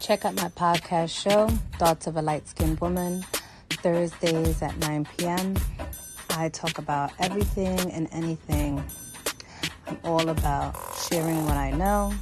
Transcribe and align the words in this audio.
Check 0.00 0.24
out 0.24 0.34
my 0.34 0.48
podcast 0.48 1.10
show, 1.10 1.46
Thoughts 1.78 2.06
of 2.06 2.16
a 2.16 2.22
Light 2.22 2.48
Skinned 2.48 2.80
Woman, 2.80 3.22
Thursdays 3.68 4.62
at 4.62 4.76
9 4.78 5.06
p.m. 5.16 5.54
I 6.30 6.48
talk 6.48 6.78
about 6.78 7.12
everything 7.18 7.78
and 7.92 8.08
anything. 8.10 8.82
I'm 9.86 9.98
all 10.02 10.30
about 10.30 10.74
sharing 10.96 11.44
what 11.44 11.58
I 11.58 11.70
know 11.72 12.14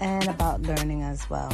and 0.00 0.26
about 0.26 0.62
learning 0.62 1.02
as 1.02 1.30
well. 1.30 1.52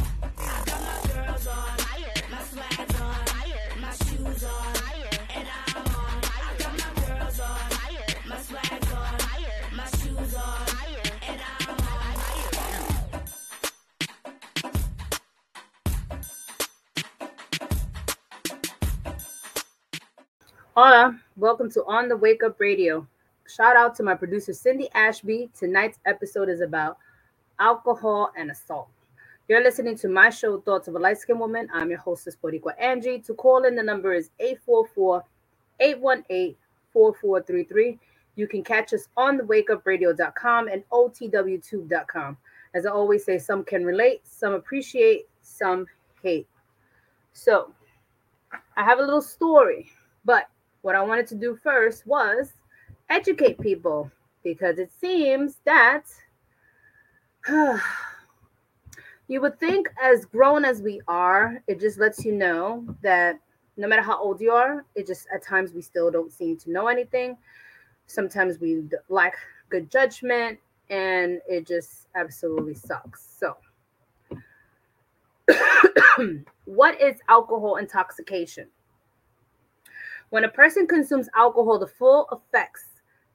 Hola, 20.75 21.19
welcome 21.37 21.69
to 21.69 21.85
On 21.85 22.09
the 22.09 22.17
Wake 22.17 22.41
Up 22.41 22.59
Radio. 22.59 23.07
Shout 23.47 23.75
out 23.75 23.93
to 23.97 24.01
my 24.01 24.15
producer 24.15 24.53
Cindy 24.53 24.89
Ashby. 24.95 25.51
Tonight's 25.55 25.99
episode 26.07 26.49
is 26.49 26.61
about 26.61 26.97
alcohol 27.59 28.31
and 28.35 28.49
assault. 28.49 28.87
You're 29.47 29.61
listening 29.61 29.95
to 29.97 30.07
my 30.07 30.31
show, 30.31 30.59
Thoughts 30.61 30.87
of 30.87 30.95
a 30.95 30.97
Light 30.97 31.19
Skinned 31.19 31.39
Woman. 31.39 31.69
I'm 31.71 31.91
your 31.91 31.99
hostess, 31.99 32.35
Boricua 32.35 32.71
Angie. 32.79 33.19
To 33.19 33.35
call 33.35 33.65
in, 33.65 33.75
the 33.75 33.83
number 33.83 34.15
is 34.15 34.31
844 34.39 35.23
818 35.79 36.55
4433. 36.91 37.99
You 38.35 38.47
can 38.47 38.63
catch 38.63 38.93
us 38.93 39.07
on 39.15 39.37
the 39.37 39.43
wakeupradio.com 39.43 40.69
and 40.69 40.83
otwtube.com. 40.91 42.37
As 42.73 42.87
I 42.87 42.89
always 42.89 43.23
say, 43.23 43.37
some 43.37 43.63
can 43.63 43.85
relate, 43.85 44.21
some 44.23 44.53
appreciate, 44.53 45.27
some 45.43 45.85
hate. 46.23 46.47
So, 47.33 47.71
I 48.75 48.83
have 48.83 48.97
a 48.97 49.03
little 49.03 49.21
story, 49.21 49.91
but 50.25 50.47
what 50.83 50.95
I 50.95 51.01
wanted 51.01 51.25
to 51.27 51.35
do 51.35 51.57
first 51.63 52.05
was 52.05 52.53
educate 53.09 53.59
people 53.59 54.11
because 54.43 54.77
it 54.77 54.91
seems 54.91 55.57
that 55.65 56.03
you 59.27 59.41
would 59.41 59.59
think, 59.59 59.89
as 60.01 60.25
grown 60.25 60.63
as 60.65 60.81
we 60.81 61.01
are, 61.07 61.61
it 61.67 61.79
just 61.79 61.97
lets 61.97 62.23
you 62.23 62.33
know 62.33 62.85
that 63.01 63.39
no 63.77 63.87
matter 63.87 64.01
how 64.01 64.21
old 64.21 64.39
you 64.39 64.51
are, 64.51 64.85
it 64.95 65.07
just 65.07 65.25
at 65.33 65.41
times 65.41 65.73
we 65.73 65.81
still 65.81 66.11
don't 66.11 66.31
seem 66.31 66.57
to 66.57 66.71
know 66.71 66.87
anything. 66.87 67.37
Sometimes 68.05 68.59
we 68.59 68.83
lack 69.09 69.35
good 69.69 69.89
judgment, 69.89 70.59
and 70.89 71.39
it 71.47 71.65
just 71.65 72.07
absolutely 72.15 72.75
sucks. 72.75 73.25
So, 73.39 73.55
what 76.65 76.99
is 77.01 77.15
alcohol 77.29 77.77
intoxication? 77.77 78.67
When 80.33 80.45
a 80.45 80.49
person 80.49 80.87
consumes 80.87 81.29
alcohol, 81.35 81.77
the 81.77 81.85
full 81.85 82.27
effects 82.31 82.85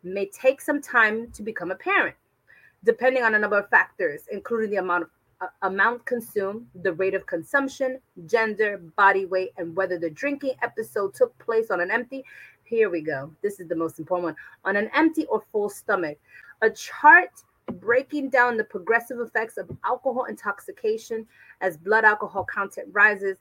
may 0.02 0.26
take 0.26 0.60
some 0.60 0.82
time 0.82 1.30
to 1.30 1.44
become 1.44 1.70
apparent, 1.70 2.16
depending 2.82 3.22
on 3.22 3.36
a 3.36 3.38
number 3.38 3.56
of 3.56 3.70
factors, 3.70 4.22
including 4.32 4.70
the 4.70 4.78
amount 4.78 5.04
of 5.04 5.10
uh, 5.40 5.46
amount 5.62 6.04
consumed, 6.06 6.66
the 6.82 6.92
rate 6.94 7.14
of 7.14 7.24
consumption, 7.24 8.00
gender, 8.26 8.78
body 8.96 9.26
weight, 9.26 9.52
and 9.58 9.76
whether 9.76 9.96
the 9.96 10.10
drinking 10.10 10.54
episode 10.60 11.14
took 11.14 11.38
place 11.38 11.70
on 11.70 11.80
an 11.80 11.92
empty. 11.92 12.24
Here 12.64 12.90
we 12.90 13.00
go. 13.00 13.30
This 13.42 13.60
is 13.60 13.68
the 13.68 13.76
most 13.76 14.00
important 14.00 14.24
one. 14.24 14.36
On 14.64 14.74
an 14.74 14.90
empty 14.92 15.24
or 15.26 15.44
full 15.52 15.70
stomach. 15.70 16.18
A 16.62 16.70
chart 16.70 17.30
breaking 17.74 18.30
down 18.30 18.56
the 18.56 18.64
progressive 18.64 19.20
effects 19.20 19.56
of 19.56 19.70
alcohol 19.84 20.24
intoxication 20.24 21.28
as 21.60 21.76
blood 21.76 22.04
alcohol 22.04 22.42
content 22.42 22.88
rises 22.90 23.36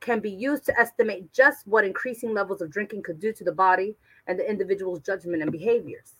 can 0.00 0.20
be 0.20 0.30
used 0.30 0.64
to 0.64 0.78
estimate 0.78 1.32
just 1.32 1.66
what 1.66 1.84
increasing 1.84 2.34
levels 2.34 2.62
of 2.62 2.70
drinking 2.70 3.02
could 3.02 3.20
do 3.20 3.32
to 3.32 3.44
the 3.44 3.52
body 3.52 3.96
and 4.26 4.38
the 4.38 4.48
individual's 4.48 5.00
judgment 5.00 5.42
and 5.42 5.52
behaviors. 5.52 6.14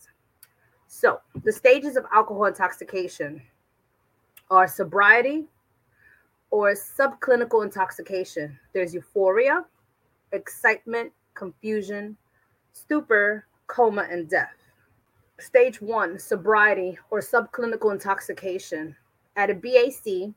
So, 0.86 1.20
the 1.44 1.52
stages 1.52 1.96
of 1.96 2.04
alcohol 2.12 2.46
intoxication 2.46 3.42
are 4.50 4.66
sobriety 4.66 5.46
or 6.50 6.72
subclinical 6.72 7.64
intoxication. 7.64 8.58
There's 8.72 8.92
euphoria, 8.92 9.64
excitement, 10.32 11.12
confusion, 11.34 12.16
stupor, 12.72 13.46
coma, 13.66 14.06
and 14.10 14.28
death. 14.28 14.56
Stage 15.38 15.80
one, 15.80 16.18
sobriety 16.18 16.98
or 17.10 17.20
subclinical 17.20 17.92
intoxication. 17.92 18.96
At 19.36 19.48
a 19.48 19.54
BAC, 19.54 20.34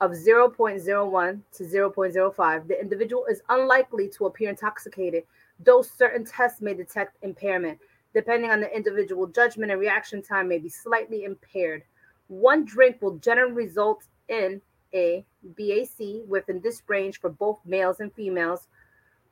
of 0.00 0.12
0.01 0.12 1.40
to 1.52 1.64
0.05, 1.64 2.68
the 2.68 2.80
individual 2.80 3.26
is 3.26 3.42
unlikely 3.48 4.08
to 4.08 4.26
appear 4.26 4.50
intoxicated, 4.50 5.24
though 5.60 5.82
certain 5.82 6.24
tests 6.24 6.60
may 6.60 6.74
detect 6.74 7.16
impairment. 7.22 7.78
Depending 8.14 8.50
on 8.50 8.60
the 8.60 8.74
individual, 8.74 9.26
judgment 9.26 9.70
and 9.70 9.80
reaction 9.80 10.22
time 10.22 10.48
may 10.48 10.58
be 10.58 10.68
slightly 10.68 11.24
impaired. 11.24 11.82
One 12.28 12.64
drink 12.64 13.02
will 13.02 13.16
generally 13.18 13.52
result 13.52 14.04
in 14.28 14.60
a 14.94 15.24
BAC 15.42 16.26
within 16.26 16.60
this 16.60 16.82
range 16.86 17.20
for 17.20 17.30
both 17.30 17.58
males 17.64 18.00
and 18.00 18.12
females, 18.12 18.68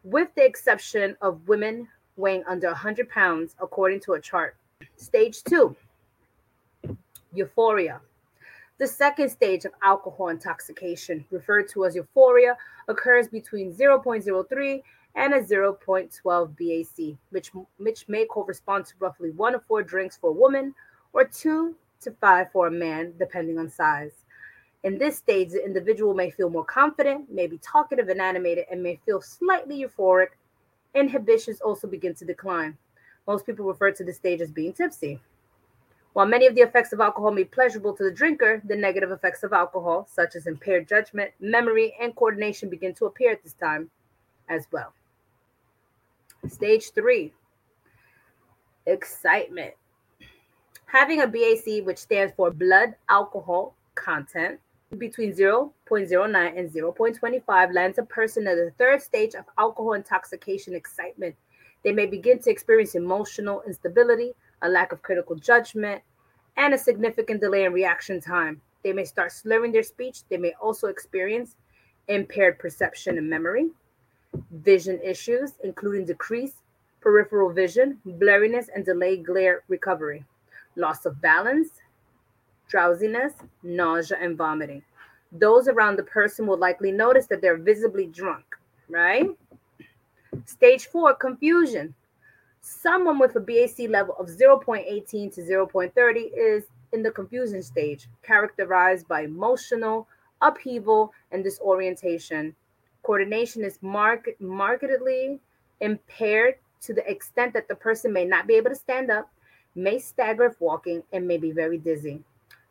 with 0.02 0.28
the 0.34 0.44
exception 0.44 1.16
of 1.20 1.48
women 1.48 1.88
weighing 2.16 2.44
under 2.46 2.68
100 2.68 3.08
pounds, 3.08 3.54
according 3.60 4.00
to 4.00 4.14
a 4.14 4.20
chart. 4.20 4.56
Stage 4.96 5.42
two, 5.44 5.76
euphoria. 7.32 8.00
The 8.78 8.86
second 8.86 9.30
stage 9.30 9.64
of 9.64 9.72
alcohol 9.82 10.28
intoxication, 10.28 11.24
referred 11.30 11.68
to 11.70 11.86
as 11.86 11.94
euphoria, 11.94 12.58
occurs 12.88 13.26
between 13.26 13.74
0.03 13.74 14.82
and 15.14 15.32
a 15.32 15.40
0.12 15.40 16.56
BAC, 16.58 17.16
which, 17.30 17.50
which 17.78 18.06
may 18.06 18.26
correspond 18.26 18.84
to 18.86 18.94
roughly 19.00 19.30
one 19.30 19.54
to 19.54 19.60
four 19.60 19.82
drinks 19.82 20.18
for 20.18 20.28
a 20.30 20.34
woman 20.34 20.74
or 21.14 21.24
two 21.24 21.74
to 22.02 22.10
five 22.20 22.52
for 22.52 22.66
a 22.66 22.70
man, 22.70 23.14
depending 23.18 23.58
on 23.58 23.70
size. 23.70 24.12
In 24.84 24.98
this 24.98 25.16
stage, 25.16 25.50
the 25.50 25.64
individual 25.64 26.12
may 26.12 26.30
feel 26.30 26.50
more 26.50 26.64
confident, 26.64 27.32
may 27.32 27.46
be 27.46 27.58
talkative 27.58 28.10
and 28.10 28.20
animated, 28.20 28.66
and 28.70 28.82
may 28.82 29.00
feel 29.06 29.22
slightly 29.22 29.82
euphoric. 29.82 30.28
Inhibitions 30.94 31.62
also 31.62 31.88
begin 31.88 32.14
to 32.14 32.26
decline. 32.26 32.76
Most 33.26 33.46
people 33.46 33.64
refer 33.64 33.90
to 33.92 34.04
this 34.04 34.16
stage 34.16 34.42
as 34.42 34.50
being 34.50 34.74
tipsy. 34.74 35.18
While 36.16 36.24
many 36.24 36.46
of 36.46 36.54
the 36.54 36.62
effects 36.62 36.94
of 36.94 37.00
alcohol 37.00 37.30
may 37.30 37.42
be 37.42 37.50
pleasurable 37.50 37.94
to 37.94 38.04
the 38.04 38.10
drinker, 38.10 38.62
the 38.64 38.74
negative 38.74 39.10
effects 39.10 39.42
of 39.42 39.52
alcohol, 39.52 40.08
such 40.10 40.34
as 40.34 40.46
impaired 40.46 40.88
judgment, 40.88 41.32
memory, 41.40 41.94
and 42.00 42.16
coordination, 42.16 42.70
begin 42.70 42.94
to 42.94 43.04
appear 43.04 43.32
at 43.32 43.42
this 43.42 43.52
time 43.52 43.90
as 44.48 44.66
well. 44.72 44.94
Stage 46.48 46.92
three 46.94 47.34
excitement. 48.86 49.74
Having 50.86 51.20
a 51.20 51.26
BAC, 51.26 51.84
which 51.84 51.98
stands 51.98 52.32
for 52.34 52.50
blood 52.50 52.94
alcohol 53.10 53.74
content, 53.94 54.58
between 54.96 55.34
0.09 55.34 56.58
and 56.58 56.70
0.25 56.70 57.74
lands 57.74 57.98
a 57.98 58.02
person 58.04 58.46
at 58.46 58.54
the 58.54 58.72
third 58.78 59.02
stage 59.02 59.34
of 59.34 59.44
alcohol 59.58 59.92
intoxication 59.92 60.74
excitement. 60.74 61.34
They 61.84 61.92
may 61.92 62.06
begin 62.06 62.38
to 62.38 62.50
experience 62.50 62.94
emotional 62.94 63.62
instability, 63.66 64.32
a 64.62 64.68
lack 64.68 64.92
of 64.92 65.02
critical 65.02 65.36
judgment, 65.36 66.02
and 66.56 66.74
a 66.74 66.78
significant 66.78 67.40
delay 67.40 67.64
in 67.64 67.72
reaction 67.72 68.20
time. 68.20 68.60
They 68.82 68.92
may 68.92 69.04
start 69.04 69.32
slurring 69.32 69.72
their 69.72 69.82
speech. 69.82 70.20
They 70.28 70.36
may 70.36 70.54
also 70.60 70.88
experience 70.88 71.56
impaired 72.08 72.58
perception 72.58 73.18
and 73.18 73.28
memory, 73.28 73.70
vision 74.50 75.00
issues, 75.02 75.52
including 75.64 76.06
decreased 76.06 76.56
peripheral 77.00 77.50
vision, 77.50 78.00
blurriness, 78.06 78.66
and 78.74 78.84
delayed 78.84 79.24
glare 79.24 79.62
recovery, 79.68 80.24
loss 80.76 81.06
of 81.06 81.20
balance, 81.20 81.68
drowsiness, 82.68 83.32
nausea, 83.62 84.18
and 84.20 84.36
vomiting. 84.36 84.82
Those 85.32 85.68
around 85.68 85.96
the 85.96 86.02
person 86.04 86.46
will 86.46 86.58
likely 86.58 86.90
notice 86.90 87.26
that 87.26 87.40
they're 87.40 87.58
visibly 87.58 88.06
drunk, 88.06 88.44
right? 88.88 89.28
Stage 90.46 90.86
four, 90.86 91.14
confusion. 91.14 91.94
Someone 92.68 93.20
with 93.20 93.36
a 93.36 93.40
BAC 93.40 93.88
level 93.88 94.16
of 94.18 94.26
0.18 94.26 95.32
to 95.32 95.40
0.30 95.40 96.30
is 96.36 96.64
in 96.92 97.00
the 97.00 97.12
confusion 97.12 97.62
stage, 97.62 98.08
characterized 98.24 99.06
by 99.06 99.20
emotional 99.20 100.08
upheaval 100.42 101.12
and 101.30 101.44
disorientation. 101.44 102.56
Coordination 103.04 103.62
is 103.62 103.78
mark- 103.82 104.34
markedly 104.40 105.38
impaired 105.80 106.56
to 106.80 106.92
the 106.92 107.08
extent 107.08 107.52
that 107.52 107.68
the 107.68 107.74
person 107.76 108.12
may 108.12 108.24
not 108.24 108.48
be 108.48 108.54
able 108.54 108.70
to 108.70 108.74
stand 108.74 109.12
up, 109.12 109.30
may 109.76 110.00
stagger 110.00 110.46
if 110.46 110.60
walking, 110.60 111.04
and 111.12 111.24
may 111.24 111.36
be 111.36 111.52
very 111.52 111.78
dizzy. 111.78 112.20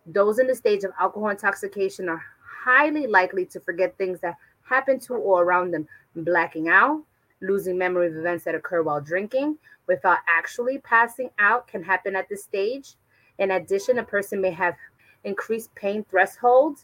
Those 0.05 0.39
in 0.39 0.47
the 0.47 0.55
stage 0.55 0.83
of 0.83 0.91
alcohol 0.99 1.29
intoxication 1.29 2.09
are 2.09 2.21
highly 2.65 3.07
likely 3.07 3.45
to 3.45 3.61
forget 3.61 3.97
things 3.97 4.19
that 4.19 4.35
happen 4.61 4.99
to 4.99 5.13
or 5.13 5.43
around 5.43 5.71
them, 5.71 5.87
blacking 6.17 6.67
out, 6.67 7.01
losing 7.39 7.77
memory 7.77 8.07
of 8.07 8.17
events 8.17 8.43
that 8.43 8.55
occur 8.55 8.81
while 8.81 8.99
drinking, 8.99 9.57
without 9.87 10.19
actually 10.27 10.79
passing 10.79 11.29
out 11.39 11.67
can 11.67 11.83
happen 11.83 12.15
at 12.15 12.29
this 12.29 12.43
stage. 12.43 12.95
In 13.39 13.51
addition, 13.51 13.99
a 13.99 14.03
person 14.03 14.41
may 14.41 14.51
have 14.51 14.75
increased 15.23 15.73
pain 15.75 16.05
threshold 16.09 16.79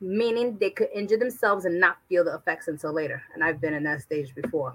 meaning 0.00 0.56
they 0.58 0.70
could 0.70 0.88
injure 0.94 1.16
themselves 1.16 1.64
and 1.64 1.80
not 1.80 1.98
feel 2.08 2.24
the 2.24 2.34
effects 2.34 2.68
until 2.68 2.92
later. 2.92 3.22
And 3.34 3.42
I've 3.42 3.60
been 3.60 3.74
in 3.74 3.82
that 3.84 4.02
stage 4.02 4.34
before. 4.34 4.74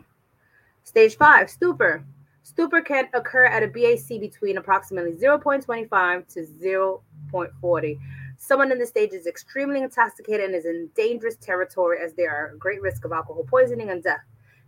Stage 0.83 1.17
five, 1.17 1.49
stupor. 1.49 2.03
Stupor 2.43 2.81
can 2.81 3.07
occur 3.13 3.45
at 3.45 3.63
a 3.63 3.67
BAC 3.67 4.19
between 4.19 4.57
approximately 4.57 5.13
0.25 5.13 6.27
to 6.33 6.99
0.40. 7.31 7.99
Someone 8.37 8.71
in 8.71 8.77
this 8.77 8.89
stage 8.89 9.13
is 9.13 9.27
extremely 9.27 9.81
intoxicated 9.81 10.47
and 10.47 10.55
is 10.55 10.65
in 10.65 10.89
dangerous 10.93 11.37
territory 11.37 11.99
as 12.03 12.13
they 12.13 12.25
are 12.25 12.49
at 12.49 12.59
great 12.59 12.81
risk 12.81 13.05
of 13.05 13.13
alcohol 13.13 13.45
poisoning 13.47 13.91
and 13.91 14.03
death. 14.03 14.19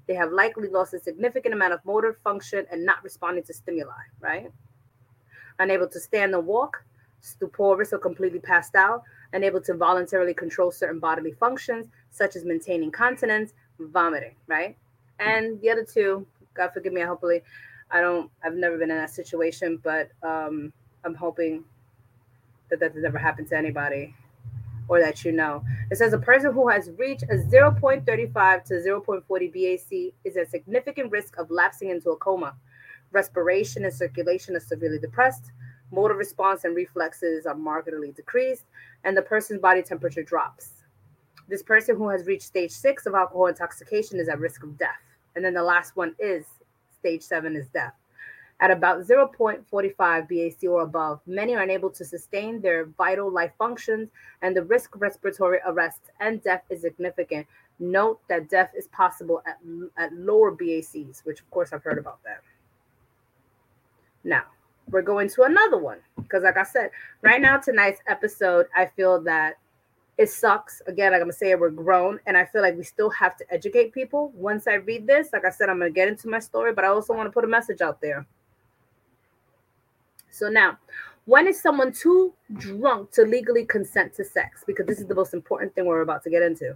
They 0.08 0.14
have 0.16 0.32
likely 0.32 0.70
lost 0.70 0.94
a 0.94 1.00
significant 1.00 1.54
amount 1.54 1.74
of 1.74 1.84
motor 1.86 2.18
function 2.24 2.66
and 2.72 2.86
not 2.86 3.04
responding 3.04 3.44
to 3.46 3.54
stimuli, 3.54 3.94
right? 4.20 4.52
Unable 5.60 5.88
to 5.88 6.00
stand 6.00 6.36
or 6.36 6.42
walk, 6.42 6.84
stuporous 7.22 7.92
or 7.92 7.98
completely 7.98 8.40
passed 8.40 8.76
out, 8.76 9.04
unable 9.34 9.62
to 9.62 9.74
voluntarily 9.74 10.34
control 10.34 10.72
certain 10.72 11.00
bodily 11.00 11.32
functions, 11.32 11.88
such 12.12 12.36
as 12.36 12.46
maintaining 12.46 12.92
continence, 12.92 13.54
vomiting, 13.80 14.36
right? 14.48 14.78
And 15.20 15.60
the 15.62 15.70
other 15.70 15.86
two, 15.86 16.28
God 16.54 16.72
forgive 16.74 16.94
me, 16.94 17.02
hopefully, 17.02 17.42
I 17.92 18.02
don't, 18.02 18.30
I've 18.44 18.56
never 18.56 18.78
been 18.78 18.92
in 18.92 18.98
that 18.98 19.10
situation, 19.10 19.80
but 19.84 20.10
um, 20.24 20.74
I'm 21.04 21.16
hoping 21.16 21.64
that 22.70 22.80
that 22.80 22.94
has 22.94 23.04
never 23.04 23.18
happened 23.18 23.48
to 23.50 23.58
anybody 23.58 24.16
or 24.88 25.00
that 25.00 25.26
you 25.26 25.32
know. 25.32 25.64
It 25.92 25.98
says 25.98 26.14
a 26.14 26.18
person 26.18 26.54
who 26.54 26.70
has 26.70 26.92
reached 26.98 27.24
a 27.24 27.36
0.35 27.36 28.64
to 28.66 28.74
0.40 28.74 29.24
BAC 29.52 30.14
is 30.24 30.38
at 30.38 30.50
significant 30.50 31.12
risk 31.12 31.38
of 31.38 31.50
lapsing 31.52 31.90
into 31.90 32.12
a 32.12 32.18
coma. 32.18 32.56
Respiration 33.12 33.86
and 33.86 33.94
circulation 33.94 34.56
are 34.56 34.60
severely 34.60 35.00
depressed. 35.00 35.52
Motor 35.92 36.16
response 36.16 36.64
and 36.64 36.76
reflexes 36.76 37.46
are 37.46 37.56
markedly 37.56 38.12
decreased, 38.12 38.66
and 39.04 39.16
the 39.16 39.22
person's 39.22 39.62
body 39.62 39.82
temperature 39.82 40.24
drops. 40.24 40.84
This 41.48 41.62
person 41.62 41.96
who 41.96 42.10
has 42.10 42.26
reached 42.26 42.44
stage 42.44 42.72
six 42.72 43.06
of 43.06 43.14
alcohol 43.14 43.48
intoxication 43.48 44.20
is 44.20 44.28
at 44.28 44.40
risk 44.40 44.64
of 44.64 44.78
death. 44.78 45.02
And 45.36 45.46
then 45.46 45.54
the 45.54 45.64
last 45.64 45.96
one 45.96 46.16
is 46.18 46.46
stage 47.00 47.22
seven 47.22 47.56
is 47.56 47.68
death. 47.68 47.94
At 48.62 48.72
about 48.72 49.06
0.45 49.06 49.98
BAC 49.98 50.70
or 50.70 50.84
above, 50.84 51.20
many 51.26 51.56
are 51.56 51.64
unable 51.64 51.90
to 51.90 52.06
sustain 52.06 52.62
their 52.62 52.86
vital 52.86 53.30
life 53.30 53.52
functions, 53.58 54.10
and 54.42 54.56
the 54.56 54.64
risk 54.64 54.96
of 54.96 55.02
respiratory 55.02 55.60
arrest 55.66 56.00
and 56.22 56.42
death 56.42 56.64
is 56.70 56.82
significant. 56.82 57.46
Note 57.80 58.22
that 58.30 58.50
death 58.50 58.72
is 58.78 58.88
possible 58.88 59.44
at, 59.46 59.60
at 59.98 60.14
lower 60.14 60.56
BACs, 60.56 61.26
which 61.26 61.42
of 61.42 61.52
course 61.52 61.74
I've 61.74 61.84
heard 61.84 61.98
about 61.98 62.24
that. 62.24 62.42
Now, 64.24 64.44
we're 64.90 65.02
going 65.02 65.28
to 65.30 65.44
another 65.44 65.78
one 65.78 66.00
because, 66.16 66.44
like 66.44 66.58
I 66.58 66.64
said, 66.64 66.92
right 67.22 67.42
now, 67.42 67.58
tonight's 67.58 68.00
episode, 68.08 68.68
I 68.76 68.86
feel 68.86 69.22
that 69.24 69.58
it 70.18 70.30
sucks. 70.30 70.82
Again, 70.88 71.12
like 71.12 71.20
I'm 71.20 71.28
gonna 71.28 71.34
say, 71.34 71.52
it, 71.52 71.60
we're 71.60 71.70
grown, 71.70 72.20
and 72.26 72.38
I 72.38 72.46
feel 72.46 72.62
like 72.62 72.78
we 72.78 72.84
still 72.84 73.10
have 73.10 73.36
to 73.38 73.54
educate 73.54 73.92
people. 73.92 74.32
Once 74.34 74.66
I 74.68 74.76
read 74.76 75.06
this, 75.08 75.30
like 75.34 75.44
I 75.44 75.50
said, 75.50 75.68
I'm 75.68 75.80
gonna 75.80 75.92
get 75.92 76.08
into 76.08 76.30
my 76.30 76.40
story, 76.40 76.74
but 76.74 76.86
I 76.86 76.88
also 76.88 77.14
want 77.14 77.28
to 77.28 77.32
put 77.32 77.44
a 77.44 77.48
message 77.48 77.82
out 77.82 78.00
there. 78.00 78.26
So 80.36 80.50
now, 80.50 80.78
when 81.24 81.48
is 81.48 81.62
someone 81.62 81.94
too 81.94 82.34
drunk 82.58 83.12
to 83.12 83.22
legally 83.22 83.64
consent 83.66 84.14
to 84.16 84.26
sex? 84.26 84.66
Because 84.68 84.86
this 84.86 85.00
is 85.00 85.08
the 85.08 85.16
most 85.16 85.34
important 85.34 85.74
thing 85.74 85.86
we're 85.86 86.02
about 86.02 86.24
to 86.24 86.30
get 86.30 86.44
into, 86.44 86.76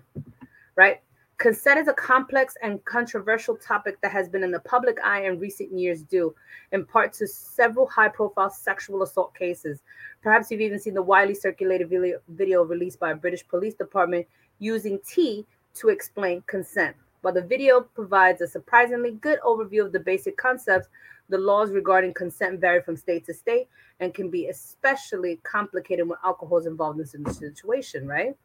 right? 0.78 1.02
Consent 1.40 1.78
is 1.78 1.90
a 1.90 1.94
complex 1.94 2.56
and 2.64 2.84
controversial 2.86 3.58
topic 3.58 4.00
that 4.00 4.14
has 4.14 4.30
been 4.30 4.44
in 4.44 4.52
the 4.52 4.62
public 4.62 4.98
eye 5.04 5.26
in 5.26 5.40
recent 5.40 5.74
years 5.74 6.04
due 6.04 6.34
in 6.72 6.86
part 6.86 7.12
to 7.14 7.28
several 7.28 7.86
high 7.86 8.08
profile 8.08 8.50
sexual 8.50 9.04
assault 9.04 9.36
cases. 9.36 9.82
Perhaps 10.24 10.50
you've 10.50 10.62
even 10.62 10.80
seen 10.80 10.94
the 10.94 11.02
widely 11.02 11.36
circulated 11.36 11.90
video, 12.30 12.64
released 12.64 13.00
by 13.00 13.12
a 13.12 13.16
British 13.16 13.46
police 13.46 13.74
department 13.74 14.26
using 14.60 15.00
tea 15.06 15.46
to 15.74 15.90
explain 15.90 16.42
consent. 16.48 16.96
While 17.22 17.34
the 17.34 17.42
video 17.42 17.82
provides 17.82 18.42
a 18.42 18.48
surprisingly 18.48 19.12
good 19.12 19.40
overview 19.42 19.86
of 19.86 19.92
the 19.92 20.00
basic 20.00 20.38
concepts, 20.38 20.88
the 21.28 21.38
laws 21.38 21.72
regarding 21.72 22.14
consent 22.14 22.60
vary 22.60 22.82
from 22.82 22.96
state 22.96 23.26
to 23.26 23.34
state 23.34 23.68
and 24.00 24.14
can 24.14 24.30
be 24.30 24.48
especially 24.48 25.40
complicated 25.44 26.08
when 26.08 26.18
alcohol 26.24 26.58
is 26.58 26.66
involved 26.66 27.00
in 27.14 27.24
the 27.24 27.34
situation, 27.34 28.08
right? 28.08 28.36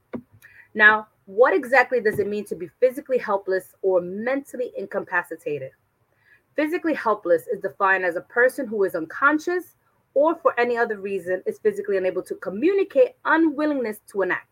Now, 0.74 1.06
what 1.26 1.54
exactly 1.54 2.00
does 2.00 2.18
it 2.18 2.26
mean 2.26 2.44
to 2.46 2.56
be 2.56 2.68
physically 2.80 3.18
helpless 3.18 3.74
or 3.82 4.00
mentally 4.00 4.72
incapacitated? 4.76 5.70
Physically 6.56 6.94
helpless 6.94 7.46
is 7.46 7.60
defined 7.60 8.04
as 8.04 8.16
a 8.16 8.22
person 8.22 8.66
who 8.66 8.84
is 8.84 8.94
unconscious 8.94 9.76
or 10.14 10.34
for 10.36 10.58
any 10.58 10.76
other 10.76 10.98
reason 10.98 11.42
is 11.46 11.58
physically 11.58 11.96
unable 11.96 12.22
to 12.22 12.34
communicate 12.36 13.12
unwillingness 13.24 14.00
to 14.12 14.22
enact. 14.22 14.48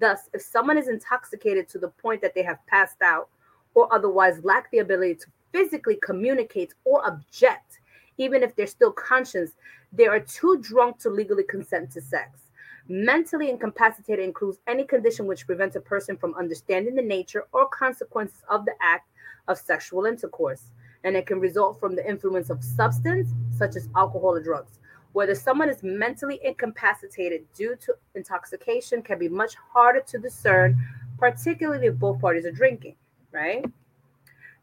Thus, 0.00 0.30
if 0.32 0.42
someone 0.42 0.78
is 0.78 0.88
intoxicated 0.88 1.68
to 1.68 1.78
the 1.78 1.88
point 1.88 2.22
that 2.22 2.34
they 2.34 2.42
have 2.42 2.64
passed 2.66 3.02
out 3.02 3.28
or 3.74 3.92
otherwise 3.92 4.42
lack 4.44 4.70
the 4.70 4.78
ability 4.78 5.16
to 5.16 5.26
physically 5.52 5.98
communicate 6.02 6.74
or 6.84 7.06
object, 7.06 7.80
even 8.18 8.42
if 8.42 8.54
they're 8.54 8.66
still 8.66 8.92
conscious, 8.92 9.52
they 9.92 10.06
are 10.06 10.20
too 10.20 10.58
drunk 10.58 10.98
to 10.98 11.10
legally 11.10 11.44
consent 11.44 11.90
to 11.92 12.00
sex. 12.00 12.40
Mentally 12.88 13.48
incapacitated 13.48 14.24
includes 14.24 14.58
any 14.66 14.84
condition 14.84 15.26
which 15.26 15.46
prevents 15.46 15.74
a 15.76 15.80
person 15.80 16.16
from 16.16 16.34
understanding 16.34 16.94
the 16.94 17.02
nature 17.02 17.46
or 17.52 17.66
consequences 17.68 18.42
of 18.50 18.64
the 18.66 18.74
act 18.82 19.08
of 19.48 19.56
sexual 19.56 20.04
intercourse, 20.04 20.64
and 21.02 21.16
it 21.16 21.26
can 21.26 21.40
result 21.40 21.80
from 21.80 21.96
the 21.96 22.06
influence 22.08 22.50
of 22.50 22.62
substance 22.62 23.30
such 23.56 23.76
as 23.76 23.88
alcohol 23.96 24.36
or 24.36 24.42
drugs. 24.42 24.78
Whether 25.12 25.34
someone 25.34 25.68
is 25.68 25.82
mentally 25.82 26.40
incapacitated 26.42 27.44
due 27.54 27.76
to 27.76 27.94
intoxication 28.14 29.00
can 29.00 29.18
be 29.18 29.28
much 29.28 29.54
harder 29.54 30.00
to 30.00 30.18
discern, 30.18 30.76
particularly 31.18 31.86
if 31.86 31.94
both 31.94 32.20
parties 32.20 32.44
are 32.44 32.50
drinking, 32.50 32.96
right? 33.34 33.64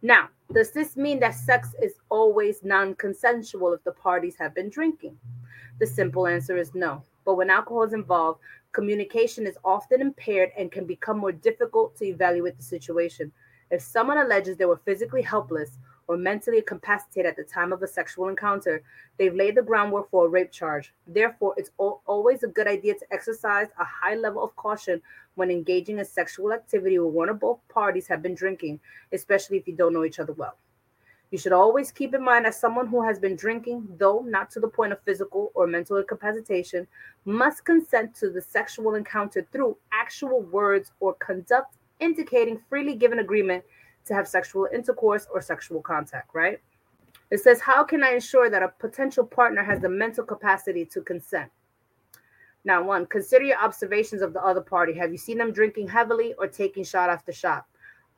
Now, 0.02 0.30
does 0.52 0.72
this 0.72 0.98
mean 0.98 1.20
that 1.20 1.36
sex 1.36 1.76
is 1.82 1.94
always 2.10 2.64
non 2.64 2.96
consensual 2.96 3.74
if 3.74 3.84
the 3.84 3.92
parties 3.92 4.36
have 4.40 4.56
been 4.56 4.70
drinking? 4.70 5.18
The 5.80 5.86
simple 5.86 6.26
answer 6.26 6.58
is 6.58 6.74
no. 6.74 7.04
But 7.26 7.36
when 7.36 7.50
alcohol 7.50 7.84
is 7.84 7.94
involved, 7.94 8.40
communication 8.72 9.46
is 9.46 9.58
often 9.64 10.02
impaired 10.02 10.52
and 10.58 10.72
can 10.72 10.86
become 10.86 11.20
more 11.20 11.32
difficult 11.32 11.96
to 11.98 12.06
evaluate 12.06 12.58
the 12.58 12.64
situation. 12.64 13.32
If 13.70 13.82
someone 13.82 14.18
alleges 14.18 14.58
they 14.58 14.66
were 14.66 14.82
physically 14.86 15.22
helpless 15.22 15.78
or 16.12 16.18
mentally 16.18 16.58
incapacitated 16.58 17.26
at 17.26 17.38
the 17.38 17.44
time 17.46 17.72
of 17.72 17.82
a 17.82 17.88
sexual 17.88 18.28
encounter, 18.28 18.84
they've 19.18 19.34
laid 19.34 19.56
the 19.56 19.62
groundwork 19.62 20.12
for 20.12 20.26
a 20.26 20.30
rape 20.30 20.52
charge. 20.52 20.94
Therefore, 21.08 21.54
it's 21.56 21.72
always 21.78 22.44
a 22.44 22.50
good 22.50 22.68
idea 22.68 22.96
to 22.96 23.06
exercise 23.14 23.68
a 23.80 23.86
high 23.86 24.16
level 24.16 24.44
of 24.44 24.54
caution 24.58 25.02
when 25.36 25.50
engaging 25.50 26.00
in 26.00 26.06
sexual 26.06 26.52
activity 26.52 27.00
where 27.00 27.08
one 27.08 27.30
or 27.30 27.34
both 27.34 27.60
parties 27.70 28.08
have 28.08 28.22
been 28.22 28.36
drinking, 28.36 28.82
especially 29.14 29.56
if 29.56 29.66
you 29.66 29.74
don't 29.74 29.94
know 29.94 30.04
each 30.04 30.20
other 30.20 30.34
well. 30.34 30.58
You 31.30 31.38
should 31.38 31.54
always 31.54 31.94
keep 31.94 32.14
in 32.14 32.22
mind 32.22 32.44
that 32.44 32.56
someone 32.56 32.88
who 32.88 33.02
has 33.02 33.18
been 33.18 33.38
drinking, 33.38 33.88
though 33.98 34.20
not 34.28 34.52
to 34.52 34.60
the 34.60 34.68
point 34.68 34.92
of 34.92 35.02
physical 35.04 35.54
or 35.54 35.66
mental 35.66 35.96
incapacitation, 35.96 36.86
must 37.24 37.64
consent 37.64 38.14
to 38.16 38.30
the 38.30 38.42
sexual 38.42 38.96
encounter 38.96 39.48
through 39.54 39.78
actual 39.94 40.42
words 40.42 40.92
or 41.00 41.14
conduct 41.14 41.78
indicating 42.02 42.60
freely 42.68 42.96
given 42.96 43.20
agreement 43.20 43.64
to 44.06 44.14
have 44.14 44.28
sexual 44.28 44.68
intercourse 44.74 45.28
or 45.34 45.42
sexual 45.42 45.82
contact, 45.82 46.34
right? 46.34 46.60
It 47.32 47.40
says, 47.40 47.62
How 47.62 47.84
can 47.84 48.04
I 48.04 48.12
ensure 48.12 48.50
that 48.50 48.64
a 48.64 48.74
potential 48.80 49.26
partner 49.26 49.64
has 49.64 49.80
the 49.80 49.90
mental 49.90 50.24
capacity 50.24 50.86
to 50.86 51.02
consent? 51.02 51.52
Now, 52.64 52.84
one, 52.84 53.06
consider 53.08 53.46
your 53.46 53.58
observations 53.58 54.22
of 54.22 54.34
the 54.34 54.44
other 54.44 54.62
party. 54.62 54.94
Have 54.94 55.12
you 55.12 55.18
seen 55.18 55.38
them 55.38 55.52
drinking 55.52 55.88
heavily 55.88 56.34
or 56.38 56.48
taking 56.48 56.84
shot 56.84 57.10
after 57.10 57.32
shot? 57.32 57.66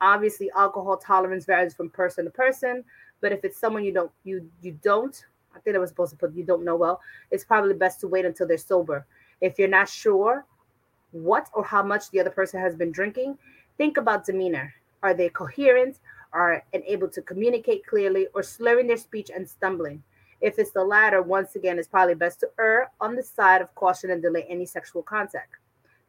Obviously, 0.00 0.50
alcohol 0.56 0.96
tolerance 0.96 1.46
varies 1.46 1.74
from 1.74 1.88
person 1.88 2.24
to 2.24 2.30
person, 2.30 2.84
but 3.20 3.32
if 3.32 3.44
it's 3.44 3.58
someone 3.58 3.84
you 3.84 3.92
don't 3.92 4.10
you 4.24 4.50
you 4.60 4.78
don't, 4.82 5.24
I 5.54 5.60
think 5.60 5.76
I 5.76 5.78
was 5.78 5.90
supposed 5.90 6.10
to 6.10 6.18
put 6.18 6.34
you 6.34 6.44
don't 6.44 6.64
know 6.64 6.76
well, 6.76 7.00
it's 7.30 7.44
probably 7.44 7.74
best 7.74 8.00
to 8.00 8.08
wait 8.08 8.26
until 8.26 8.46
they're 8.46 8.58
sober. 8.58 9.06
If 9.40 9.58
you're 9.58 9.68
not 9.68 9.88
sure 9.88 10.44
what 11.12 11.48
or 11.54 11.64
how 11.64 11.82
much 11.82 12.10
the 12.10 12.20
other 12.20 12.30
person 12.30 12.60
has 12.60 12.74
been 12.74 12.90
drinking, 12.90 13.38
think 13.78 13.96
about 13.96 14.26
demeanor. 14.26 14.74
Are 15.04 15.12
they 15.12 15.28
coherent? 15.28 15.98
Are 16.32 16.64
and 16.72 16.82
able 16.86 17.08
to 17.10 17.20
communicate 17.20 17.86
clearly 17.86 18.26
or 18.34 18.42
slurring 18.42 18.86
their 18.86 18.96
speech 18.96 19.30
and 19.32 19.46
stumbling? 19.46 20.02
If 20.40 20.58
it's 20.58 20.70
the 20.70 20.82
latter, 20.82 21.20
once 21.20 21.56
again, 21.56 21.78
it's 21.78 21.88
probably 21.88 22.14
best 22.14 22.40
to 22.40 22.48
err 22.58 22.90
on 23.02 23.14
the 23.14 23.22
side 23.22 23.60
of 23.60 23.74
caution 23.74 24.10
and 24.10 24.22
delay 24.22 24.46
any 24.48 24.64
sexual 24.64 25.02
contact. 25.02 25.56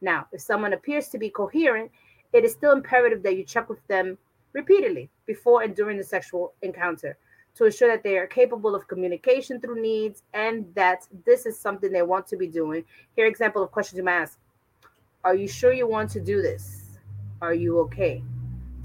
Now, 0.00 0.26
if 0.32 0.40
someone 0.40 0.72
appears 0.72 1.08
to 1.10 1.18
be 1.18 1.28
coherent, 1.28 1.90
it 2.32 2.42
is 2.42 2.52
still 2.52 2.72
imperative 2.72 3.22
that 3.22 3.36
you 3.36 3.44
check 3.44 3.68
with 3.68 3.86
them 3.86 4.16
repeatedly 4.54 5.10
before 5.26 5.62
and 5.62 5.76
during 5.76 5.98
the 5.98 6.04
sexual 6.04 6.54
encounter 6.62 7.18
to 7.56 7.66
ensure 7.66 7.88
that 7.88 8.02
they 8.02 8.16
are 8.16 8.26
capable 8.26 8.74
of 8.74 8.88
communication 8.88 9.60
through 9.60 9.80
needs 9.80 10.22
and 10.32 10.66
that 10.74 11.06
this 11.26 11.44
is 11.44 11.58
something 11.58 11.92
they 11.92 12.02
want 12.02 12.26
to 12.28 12.36
be 12.36 12.46
doing. 12.46 12.82
Here, 13.14 13.26
example 13.26 13.62
of 13.62 13.70
questions 13.70 13.98
you 13.98 14.04
might 14.04 14.22
ask: 14.22 14.38
Are 15.22 15.34
you 15.34 15.48
sure 15.48 15.74
you 15.74 15.86
want 15.86 16.10
to 16.12 16.20
do 16.20 16.40
this? 16.40 16.98
Are 17.42 17.54
you 17.54 17.78
okay? 17.80 18.22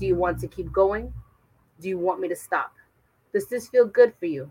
Do 0.02 0.08
you 0.08 0.16
want 0.16 0.40
to 0.40 0.48
keep 0.48 0.74
going? 0.74 1.14
Do 1.80 1.88
you 1.88 2.00
want 2.00 2.20
me 2.20 2.28
to 2.28 2.36
stop? 2.36 2.74
Does 3.34 3.46
this 3.46 3.68
feel 3.68 3.86
good 3.86 4.16
for 4.20 4.26
you? 4.26 4.50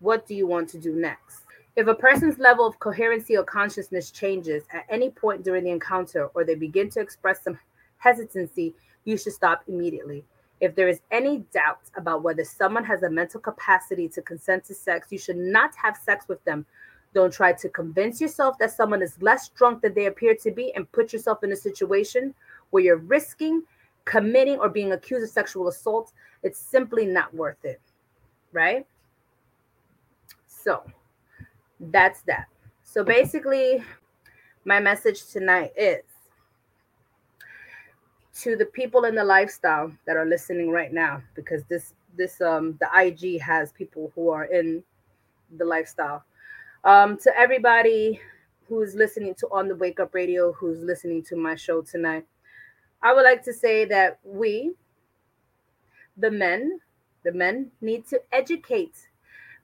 What 0.00 0.26
do 0.26 0.34
you 0.34 0.48
want 0.48 0.68
to 0.70 0.78
do 0.78 0.96
next? 0.96 1.42
If 1.76 1.86
a 1.86 1.94
person's 1.94 2.40
level 2.40 2.66
of 2.66 2.80
coherency 2.80 3.36
or 3.36 3.44
consciousness 3.44 4.10
changes 4.10 4.64
at 4.72 4.84
any 4.90 5.10
point 5.10 5.44
during 5.44 5.62
the 5.62 5.70
encounter 5.70 6.26
or 6.34 6.42
they 6.42 6.56
begin 6.56 6.90
to 6.90 7.00
express 7.00 7.44
some 7.44 7.56
hesitancy, 7.98 8.74
you 9.04 9.16
should 9.16 9.34
stop 9.34 9.62
immediately. 9.68 10.24
If 10.60 10.74
there 10.74 10.88
is 10.88 11.02
any 11.12 11.44
doubt 11.52 11.82
about 11.96 12.24
whether 12.24 12.42
someone 12.42 12.82
has 12.82 13.04
a 13.04 13.10
mental 13.10 13.38
capacity 13.38 14.08
to 14.08 14.22
consent 14.22 14.64
to 14.64 14.74
sex, 14.74 15.06
you 15.12 15.18
should 15.18 15.36
not 15.36 15.70
have 15.76 15.96
sex 15.96 16.26
with 16.26 16.42
them. 16.42 16.66
Don't 17.14 17.32
try 17.32 17.52
to 17.52 17.68
convince 17.68 18.20
yourself 18.20 18.58
that 18.58 18.72
someone 18.72 19.02
is 19.02 19.22
less 19.22 19.50
drunk 19.50 19.82
than 19.82 19.94
they 19.94 20.06
appear 20.06 20.34
to 20.42 20.50
be 20.50 20.74
and 20.74 20.90
put 20.90 21.12
yourself 21.12 21.44
in 21.44 21.52
a 21.52 21.56
situation 21.56 22.34
where 22.70 22.82
you're 22.82 22.96
risking 22.96 23.62
committing 24.04 24.58
or 24.58 24.68
being 24.68 24.92
accused 24.92 25.24
of 25.24 25.30
sexual 25.30 25.68
assault. 25.68 26.12
It's 26.42 26.58
simply 26.58 27.06
not 27.06 27.32
worth 27.34 27.64
it. 27.64 27.80
Right? 28.52 28.86
So, 30.46 30.82
that's 31.80 32.22
that. 32.22 32.46
So 32.82 33.02
basically, 33.02 33.82
my 34.64 34.80
message 34.80 35.26
tonight 35.26 35.72
is 35.76 36.02
to 38.40 38.56
the 38.56 38.66
people 38.66 39.04
in 39.04 39.14
the 39.14 39.24
lifestyle 39.24 39.92
that 40.06 40.16
are 40.16 40.26
listening 40.26 40.70
right 40.70 40.92
now, 40.92 41.22
because 41.34 41.64
this 41.64 41.94
this 42.16 42.40
um 42.40 42.78
the 42.80 42.88
IG 42.94 43.40
has 43.40 43.72
people 43.72 44.12
who 44.14 44.30
are 44.30 44.44
in 44.44 44.82
the 45.56 45.64
lifestyle. 45.64 46.24
Um, 46.84 47.16
to 47.18 47.36
everybody 47.36 48.20
who's 48.68 48.94
listening 48.94 49.34
to 49.36 49.48
on 49.50 49.68
the 49.68 49.76
wake 49.76 50.00
up 50.00 50.14
radio, 50.14 50.52
who's 50.52 50.80
listening 50.80 51.22
to 51.24 51.36
my 51.36 51.54
show 51.54 51.82
tonight, 51.82 52.26
I 53.04 53.12
would 53.12 53.22
like 53.22 53.44
to 53.44 53.52
say 53.52 53.84
that 53.84 54.18
we, 54.24 54.72
the 56.16 56.30
men, 56.30 56.80
the 57.22 57.32
men 57.32 57.70
need 57.80 58.06
to 58.08 58.20
educate 58.32 58.96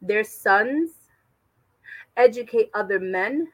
their 0.00 0.23
sons 0.23 0.92
educate 2.16 2.70
other 2.75 3.00
men. 3.00 3.49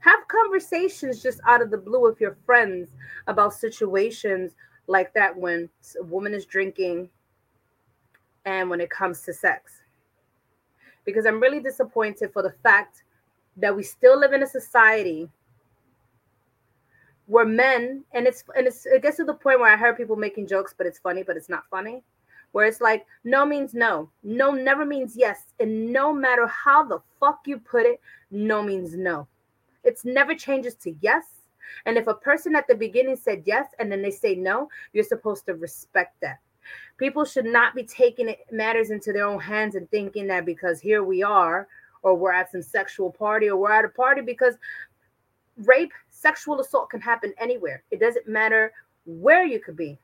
Have 0.00 0.28
conversations 0.28 1.22
just 1.22 1.40
out 1.46 1.62
of 1.62 1.70
the 1.70 1.78
blue 1.78 2.02
with 2.02 2.20
your 2.20 2.36
friends 2.46 2.90
about 3.26 3.54
situations 3.54 4.52
like 4.86 5.12
that 5.14 5.36
when 5.36 5.68
a 6.00 6.04
woman 6.04 6.34
is 6.34 6.46
drinking 6.46 7.08
and 8.44 8.70
when 8.70 8.80
it 8.80 8.90
comes 8.90 9.22
to 9.22 9.32
sex. 9.32 9.82
Because 11.04 11.26
I'm 11.26 11.40
really 11.40 11.60
disappointed 11.60 12.32
for 12.32 12.42
the 12.42 12.54
fact 12.62 13.02
that 13.56 13.74
we 13.74 13.82
still 13.82 14.18
live 14.18 14.32
in 14.32 14.42
a 14.42 14.46
society 14.46 15.28
where 17.28 17.46
men 17.46 18.02
and 18.12 18.26
it's 18.26 18.42
and 18.56 18.66
it's 18.66 18.84
it 18.86 19.02
gets 19.02 19.18
to 19.18 19.24
the 19.24 19.34
point 19.34 19.60
where 19.60 19.72
I 19.72 19.76
heard 19.76 19.96
people 19.96 20.16
making 20.16 20.48
jokes, 20.48 20.74
but 20.76 20.86
it's 20.86 20.98
funny, 20.98 21.22
but 21.22 21.36
it's 21.36 21.48
not 21.48 21.64
funny 21.70 22.02
where 22.52 22.66
it's 22.66 22.80
like 22.80 23.06
no 23.24 23.44
means 23.44 23.74
no, 23.74 24.10
no 24.22 24.50
never 24.50 24.84
means 24.84 25.14
yes, 25.16 25.44
and 25.60 25.92
no 25.92 26.12
matter 26.12 26.46
how 26.46 26.84
the 26.84 27.00
fuck 27.20 27.40
you 27.46 27.58
put 27.58 27.86
it, 27.86 28.00
no 28.30 28.62
means 28.62 28.94
no. 28.94 29.26
It's 29.84 30.04
never 30.04 30.34
changes 30.34 30.74
to 30.76 30.94
yes. 31.00 31.24
And 31.86 31.96
if 31.96 32.06
a 32.06 32.14
person 32.14 32.56
at 32.56 32.66
the 32.66 32.74
beginning 32.74 33.16
said 33.16 33.42
yes 33.44 33.68
and 33.78 33.92
then 33.92 34.02
they 34.02 34.10
say 34.10 34.34
no, 34.34 34.68
you're 34.92 35.04
supposed 35.04 35.46
to 35.46 35.54
respect 35.54 36.16
that. 36.22 36.38
People 36.96 37.24
should 37.24 37.44
not 37.44 37.74
be 37.74 37.84
taking 37.84 38.28
it 38.28 38.40
matters 38.50 38.90
into 38.90 39.12
their 39.12 39.26
own 39.26 39.40
hands 39.40 39.74
and 39.74 39.88
thinking 39.90 40.26
that 40.28 40.44
because 40.44 40.80
here 40.80 41.04
we 41.04 41.22
are, 41.22 41.68
or 42.02 42.14
we're 42.14 42.32
at 42.32 42.50
some 42.50 42.62
sexual 42.62 43.10
party, 43.10 43.48
or 43.48 43.56
we're 43.56 43.72
at 43.72 43.84
a 43.84 43.88
party 43.88 44.20
because 44.20 44.54
rape, 45.64 45.92
sexual 46.20 46.60
assault 46.60 46.90
can 46.90 47.00
happen 47.00 47.32
anywhere. 47.38 47.82
It 47.90 48.00
doesn't 48.00 48.28
matter 48.28 48.72
where 49.06 49.44
you 49.44 49.60
could 49.60 49.76
be. 49.76 49.98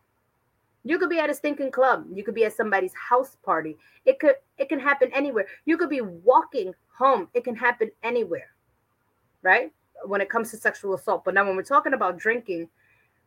You 0.84 0.98
could 0.98 1.08
be 1.08 1.18
at 1.18 1.30
a 1.30 1.34
stinking 1.34 1.70
club. 1.70 2.06
You 2.12 2.22
could 2.22 2.34
be 2.34 2.44
at 2.44 2.52
somebody's 2.52 2.92
house 2.94 3.36
party. 3.42 3.76
It 4.04 4.18
could 4.18 4.36
it 4.58 4.68
can 4.68 4.78
happen 4.78 5.10
anywhere. 5.12 5.46
You 5.64 5.76
could 5.76 5.90
be 5.90 6.02
walking 6.02 6.74
home. 6.96 7.28
It 7.34 7.42
can 7.42 7.56
happen 7.56 7.90
anywhere. 8.02 8.50
Right? 9.42 9.72
When 10.04 10.20
it 10.20 10.28
comes 10.28 10.50
to 10.50 10.56
sexual 10.56 10.94
assault. 10.94 11.24
But 11.24 11.34
now 11.34 11.46
when 11.46 11.56
we're 11.56 11.62
talking 11.62 11.94
about 11.94 12.18
drinking, 12.18 12.68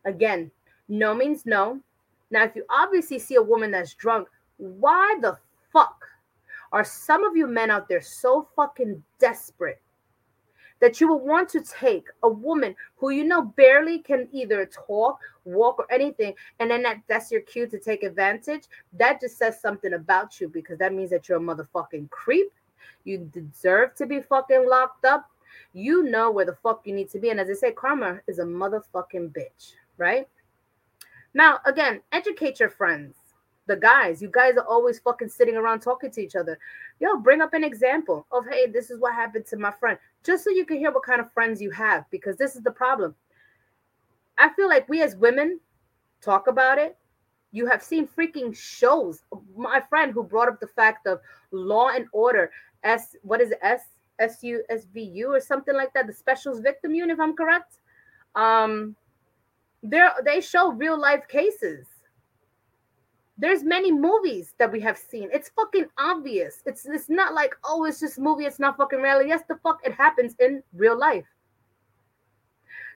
again, 0.04 0.50
no 0.88 1.14
means 1.14 1.44
no. 1.46 1.80
Now 2.30 2.44
if 2.44 2.54
you 2.54 2.64
obviously 2.70 3.18
see 3.18 3.34
a 3.34 3.42
woman 3.42 3.72
that's 3.72 3.94
drunk, 3.94 4.28
why 4.58 5.18
the 5.20 5.36
fuck 5.72 6.04
are 6.72 6.84
some 6.84 7.24
of 7.24 7.36
you 7.36 7.46
men 7.46 7.70
out 7.70 7.88
there 7.88 8.00
so 8.00 8.48
fucking 8.54 9.02
desperate 9.18 9.80
that 10.80 11.00
you 11.00 11.08
will 11.08 11.20
want 11.20 11.48
to 11.50 11.60
take 11.60 12.06
a 12.22 12.28
woman 12.28 12.74
who 12.96 13.10
you 13.10 13.24
know 13.24 13.42
barely 13.42 13.98
can 13.98 14.28
either 14.32 14.66
talk, 14.66 15.18
walk, 15.44 15.78
or 15.78 15.90
anything, 15.92 16.34
and 16.60 16.70
then 16.70 16.82
that, 16.82 17.02
that's 17.08 17.30
your 17.30 17.40
cue 17.42 17.66
to 17.66 17.78
take 17.78 18.02
advantage, 18.02 18.64
that 18.92 19.20
just 19.20 19.38
says 19.38 19.60
something 19.60 19.94
about 19.94 20.40
you 20.40 20.48
because 20.48 20.78
that 20.78 20.94
means 20.94 21.10
that 21.10 21.28
you're 21.28 21.38
a 21.38 21.40
motherfucking 21.40 22.10
creep. 22.10 22.52
You 23.04 23.18
deserve 23.32 23.94
to 23.96 24.06
be 24.06 24.20
fucking 24.20 24.68
locked 24.68 25.04
up. 25.04 25.30
You 25.72 26.04
know 26.04 26.30
where 26.30 26.44
the 26.44 26.56
fuck 26.62 26.82
you 26.84 26.94
need 26.94 27.10
to 27.10 27.18
be. 27.18 27.30
And 27.30 27.40
as 27.40 27.48
I 27.50 27.54
say, 27.54 27.72
karma 27.72 28.20
is 28.26 28.38
a 28.38 28.44
motherfucking 28.44 29.32
bitch, 29.32 29.74
right? 29.96 30.28
Now, 31.34 31.60
again, 31.66 32.00
educate 32.12 32.60
your 32.60 32.70
friends 32.70 33.16
the 33.68 33.76
guys. 33.76 34.20
You 34.20 34.30
guys 34.32 34.56
are 34.56 34.66
always 34.66 34.98
fucking 34.98 35.28
sitting 35.28 35.56
around 35.56 35.80
talking 35.80 36.10
to 36.10 36.20
each 36.20 36.34
other. 36.34 36.58
Yo, 36.98 37.16
bring 37.18 37.40
up 37.40 37.54
an 37.54 37.62
example 37.62 38.26
of, 38.32 38.44
hey, 38.50 38.66
this 38.66 38.90
is 38.90 38.98
what 38.98 39.14
happened 39.14 39.46
to 39.46 39.56
my 39.56 39.70
friend, 39.70 39.96
just 40.24 40.42
so 40.42 40.50
you 40.50 40.66
can 40.66 40.78
hear 40.78 40.90
what 40.90 41.04
kind 41.04 41.20
of 41.20 41.32
friends 41.32 41.62
you 41.62 41.70
have, 41.70 42.04
because 42.10 42.36
this 42.36 42.56
is 42.56 42.62
the 42.62 42.70
problem. 42.72 43.14
I 44.38 44.48
feel 44.54 44.68
like 44.68 44.88
we 44.88 45.02
as 45.02 45.14
women 45.14 45.60
talk 46.20 46.48
about 46.48 46.78
it. 46.78 46.96
You 47.52 47.66
have 47.66 47.82
seen 47.82 48.06
freaking 48.06 48.54
shows. 48.54 49.22
My 49.56 49.80
friend 49.88 50.12
who 50.12 50.22
brought 50.22 50.48
up 50.48 50.60
the 50.60 50.66
fact 50.66 51.06
of 51.06 51.20
Law 51.50 51.88
and 51.88 52.06
Order, 52.12 52.50
S, 52.82 53.16
what 53.22 53.40
is 53.40 53.52
it, 53.52 53.58
S, 53.62 53.82
S 54.18 54.42
U 54.42 54.62
S 54.68 54.84
V 54.92 55.00
U 55.00 55.32
or 55.32 55.40
something 55.40 55.74
like 55.74 55.92
that, 55.94 56.06
the 56.06 56.12
Specials 56.12 56.60
Victim 56.60 56.94
Unit, 56.94 57.14
if 57.14 57.20
I'm 57.20 57.36
correct. 57.36 57.78
Um, 58.34 58.96
there 59.82 60.12
they 60.24 60.40
show 60.40 60.72
real 60.72 61.00
life 61.00 61.26
cases 61.28 61.86
there's 63.38 63.62
many 63.62 63.92
movies 63.92 64.54
that 64.58 64.70
we 64.70 64.80
have 64.80 64.98
seen. 64.98 65.30
It's 65.32 65.48
fucking 65.50 65.86
obvious. 65.96 66.62
It's 66.66 66.86
it's 66.86 67.08
not 67.08 67.34
like 67.34 67.54
oh, 67.64 67.84
it's 67.84 68.00
just 68.00 68.18
movie. 68.18 68.44
It's 68.44 68.58
not 68.58 68.76
fucking 68.76 69.00
reality. 69.00 69.28
Yes, 69.28 69.42
the 69.48 69.56
fuck 69.62 69.78
it 69.84 69.94
happens 69.94 70.34
in 70.40 70.62
real 70.74 70.98
life. 70.98 71.24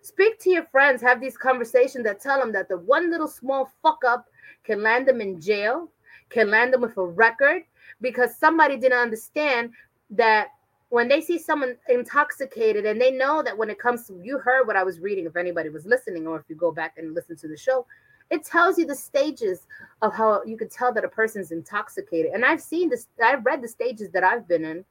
Speak 0.03 0.41
to 0.41 0.51
your 0.51 0.65
friends. 0.65 1.01
Have 1.01 1.21
these 1.21 1.37
conversations 1.37 2.05
that 2.05 2.21
tell 2.21 2.41
them 2.41 2.53
that 2.53 2.69
the 2.69 2.79
one 2.79 3.09
little 3.11 3.29
small 3.29 3.71
fuck 3.83 4.01
up 4.07 4.27
can 4.65 4.83
land 4.83 5.07
them 5.07 5.21
in 5.21 5.41
jail, 5.41 5.89
can 6.29 6.51
land 6.51 6.73
them 6.73 6.81
with 6.81 6.97
a 6.97 7.07
record 7.07 7.63
because 8.01 8.37
somebody 8.37 8.77
didn't 8.77 8.99
understand 8.99 9.71
that 10.11 10.49
when 10.89 11.09
they 11.09 11.21
see 11.21 11.39
someone 11.39 11.77
intoxicated 11.89 12.85
and 12.85 13.01
they 13.01 13.13
know 13.13 13.43
that 13.43 13.57
when 13.57 13.71
it 13.71 13.79
comes 13.79 14.07
to 14.07 14.21
you 14.23 14.39
heard 14.39 14.67
what 14.67 14.77
I 14.77 14.83
was 14.83 15.01
reading 15.01 15.25
if 15.25 15.37
anybody 15.37 15.71
was 15.71 15.87
listening 15.87 16.27
or 16.27 16.39
if 16.39 16.45
you 16.49 16.57
go 16.57 16.71
back 16.71 16.95
and 16.99 17.15
listen 17.15 17.37
to 17.39 17.49
the 17.49 17.57
show 17.57 17.87
it 18.33 18.47
tells 18.47 18.79
you 18.79 18.87
the 18.87 18.95
stages 18.95 19.67
of 20.01 20.15
how 20.15 20.43
you 20.45 20.57
can 20.57 20.71
tell 20.71 20.91
that 20.95 21.05
a 21.05 21.09
person's 21.09 21.53
intoxicated. 21.53 22.33
And 22.33 22.47
I've 22.47 22.63
seen 22.63 22.89
this, 22.89 23.07
I've 23.23 23.45
read 23.45 23.63
the 23.63 23.69
stages 23.69 24.11
that 24.13 24.25
I've 24.25 24.49
been 24.49 24.65
in. 24.65 24.85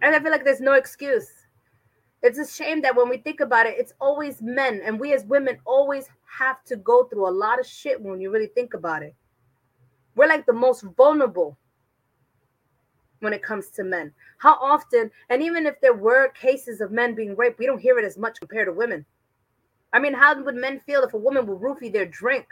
And 0.00 0.14
I 0.14 0.20
feel 0.20 0.30
like 0.30 0.44
there's 0.44 0.60
no 0.60 0.74
excuse. 0.74 1.28
It's 2.22 2.38
a 2.38 2.46
shame 2.46 2.82
that 2.82 2.94
when 2.94 3.08
we 3.08 3.16
think 3.16 3.40
about 3.40 3.66
it, 3.66 3.74
it's 3.76 3.94
always 4.00 4.40
men. 4.40 4.80
And 4.84 5.00
we 5.00 5.12
as 5.12 5.24
women 5.24 5.58
always 5.64 6.08
have 6.38 6.62
to 6.66 6.76
go 6.76 7.04
through 7.04 7.28
a 7.28 7.34
lot 7.36 7.58
of 7.58 7.66
shit 7.66 8.00
when 8.00 8.20
you 8.20 8.30
really 8.30 8.50
think 8.54 8.74
about 8.74 9.02
it. 9.02 9.14
We're 10.14 10.28
like 10.28 10.46
the 10.46 10.52
most 10.52 10.84
vulnerable 10.96 11.58
when 13.18 13.32
it 13.32 13.42
comes 13.42 13.70
to 13.70 13.82
men. 13.82 14.12
How 14.38 14.54
often, 14.62 15.10
and 15.30 15.42
even 15.42 15.66
if 15.66 15.80
there 15.80 15.94
were 15.94 16.28
cases 16.28 16.80
of 16.80 16.92
men 16.92 17.16
being 17.16 17.34
raped, 17.34 17.58
we 17.58 17.66
don't 17.66 17.80
hear 17.80 17.98
it 17.98 18.04
as 18.04 18.16
much 18.16 18.38
compared 18.38 18.68
to 18.68 18.72
women. 18.72 19.04
I 19.92 19.98
mean, 19.98 20.14
how 20.14 20.40
would 20.42 20.56
men 20.56 20.80
feel 20.86 21.02
if 21.02 21.14
a 21.14 21.18
woman 21.18 21.46
would 21.46 21.60
roofie 21.60 21.92
their 21.92 22.06
drink? 22.06 22.46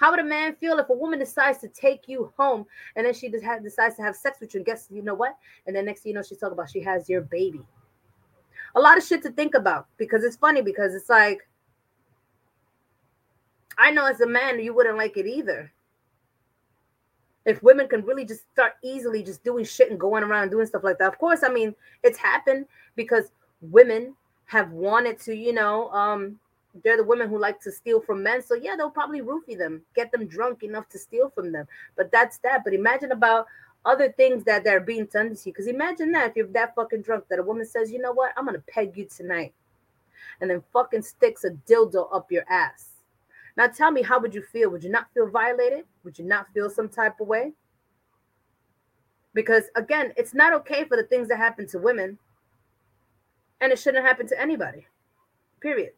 How 0.00 0.10
would 0.10 0.20
a 0.20 0.24
man 0.24 0.56
feel 0.56 0.78
if 0.78 0.88
a 0.88 0.94
woman 0.94 1.18
decides 1.18 1.58
to 1.58 1.68
take 1.68 2.08
you 2.08 2.32
home 2.38 2.64
and 2.96 3.04
then 3.04 3.12
she 3.12 3.28
decides 3.28 3.96
to 3.96 4.02
have 4.02 4.16
sex 4.16 4.40
with 4.40 4.54
you? 4.54 4.58
And 4.58 4.66
guess 4.66 4.88
you 4.90 5.02
know 5.02 5.14
what? 5.14 5.36
And 5.66 5.76
then 5.76 5.84
next 5.84 6.00
thing 6.00 6.10
you 6.10 6.16
know, 6.16 6.22
she's 6.22 6.38
talking 6.38 6.54
about 6.54 6.70
she 6.70 6.80
has 6.80 7.08
your 7.08 7.20
baby. 7.20 7.60
A 8.74 8.80
lot 8.80 8.96
of 8.96 9.04
shit 9.04 9.22
to 9.24 9.30
think 9.30 9.54
about 9.54 9.88
because 9.98 10.24
it's 10.24 10.36
funny 10.36 10.62
because 10.62 10.94
it's 10.94 11.10
like 11.10 11.46
I 13.76 13.90
know 13.90 14.06
as 14.06 14.22
a 14.22 14.26
man 14.26 14.58
you 14.58 14.74
wouldn't 14.74 14.96
like 14.96 15.18
it 15.18 15.26
either. 15.26 15.70
If 17.44 17.62
women 17.62 17.86
can 17.86 18.04
really 18.04 18.24
just 18.24 18.50
start 18.52 18.74
easily 18.82 19.22
just 19.22 19.44
doing 19.44 19.66
shit 19.66 19.90
and 19.90 20.00
going 20.00 20.22
around 20.22 20.50
doing 20.50 20.66
stuff 20.66 20.84
like 20.84 20.98
that. 20.98 21.08
Of 21.08 21.18
course, 21.18 21.42
I 21.42 21.50
mean 21.50 21.74
it's 22.02 22.18
happened 22.18 22.64
because 22.96 23.32
women 23.60 24.16
have 24.50 24.72
wanted 24.72 25.16
to, 25.20 25.32
you 25.32 25.52
know, 25.52 25.88
um, 25.90 26.36
they're 26.82 26.96
the 26.96 27.04
women 27.04 27.28
who 27.28 27.38
like 27.38 27.60
to 27.60 27.70
steal 27.70 28.00
from 28.00 28.20
men. 28.20 28.42
So 28.42 28.56
yeah, 28.56 28.74
they'll 28.76 28.90
probably 28.90 29.20
roofie 29.20 29.56
them, 29.56 29.80
get 29.94 30.10
them 30.10 30.26
drunk 30.26 30.64
enough 30.64 30.88
to 30.88 30.98
steal 30.98 31.30
from 31.30 31.52
them. 31.52 31.68
But 31.96 32.10
that's 32.10 32.38
that. 32.38 32.64
But 32.64 32.74
imagine 32.74 33.12
about 33.12 33.46
other 33.84 34.10
things 34.10 34.42
that 34.44 34.64
they're 34.64 34.80
being 34.80 35.06
done 35.06 35.36
to 35.36 35.40
you. 35.44 35.52
Because 35.52 35.68
imagine 35.68 36.10
that 36.12 36.30
if 36.30 36.36
you're 36.36 36.48
that 36.48 36.74
fucking 36.74 37.02
drunk 37.02 37.26
that 37.30 37.38
a 37.38 37.44
woman 37.44 37.64
says, 37.64 37.92
you 37.92 38.00
know 38.00 38.10
what, 38.10 38.32
I'm 38.36 38.44
gonna 38.44 38.58
peg 38.66 38.96
you 38.96 39.04
tonight, 39.04 39.54
and 40.40 40.50
then 40.50 40.64
fucking 40.72 41.02
sticks 41.02 41.44
a 41.44 41.50
dildo 41.50 42.08
up 42.12 42.32
your 42.32 42.44
ass. 42.50 42.88
Now 43.56 43.68
tell 43.68 43.92
me, 43.92 44.02
how 44.02 44.18
would 44.18 44.34
you 44.34 44.42
feel? 44.42 44.70
Would 44.70 44.82
you 44.82 44.90
not 44.90 45.06
feel 45.14 45.30
violated? 45.30 45.84
Would 46.02 46.18
you 46.18 46.24
not 46.24 46.52
feel 46.52 46.68
some 46.68 46.88
type 46.88 47.20
of 47.20 47.28
way? 47.28 47.52
Because 49.32 49.64
again, 49.76 50.12
it's 50.16 50.34
not 50.34 50.52
okay 50.54 50.82
for 50.86 50.96
the 50.96 51.04
things 51.04 51.28
that 51.28 51.36
happen 51.36 51.68
to 51.68 51.78
women, 51.78 52.18
and 53.60 53.72
it 53.72 53.78
shouldn't 53.78 54.04
happen 54.04 54.26
to 54.28 54.40
anybody. 54.40 54.86
Period. 55.60 55.92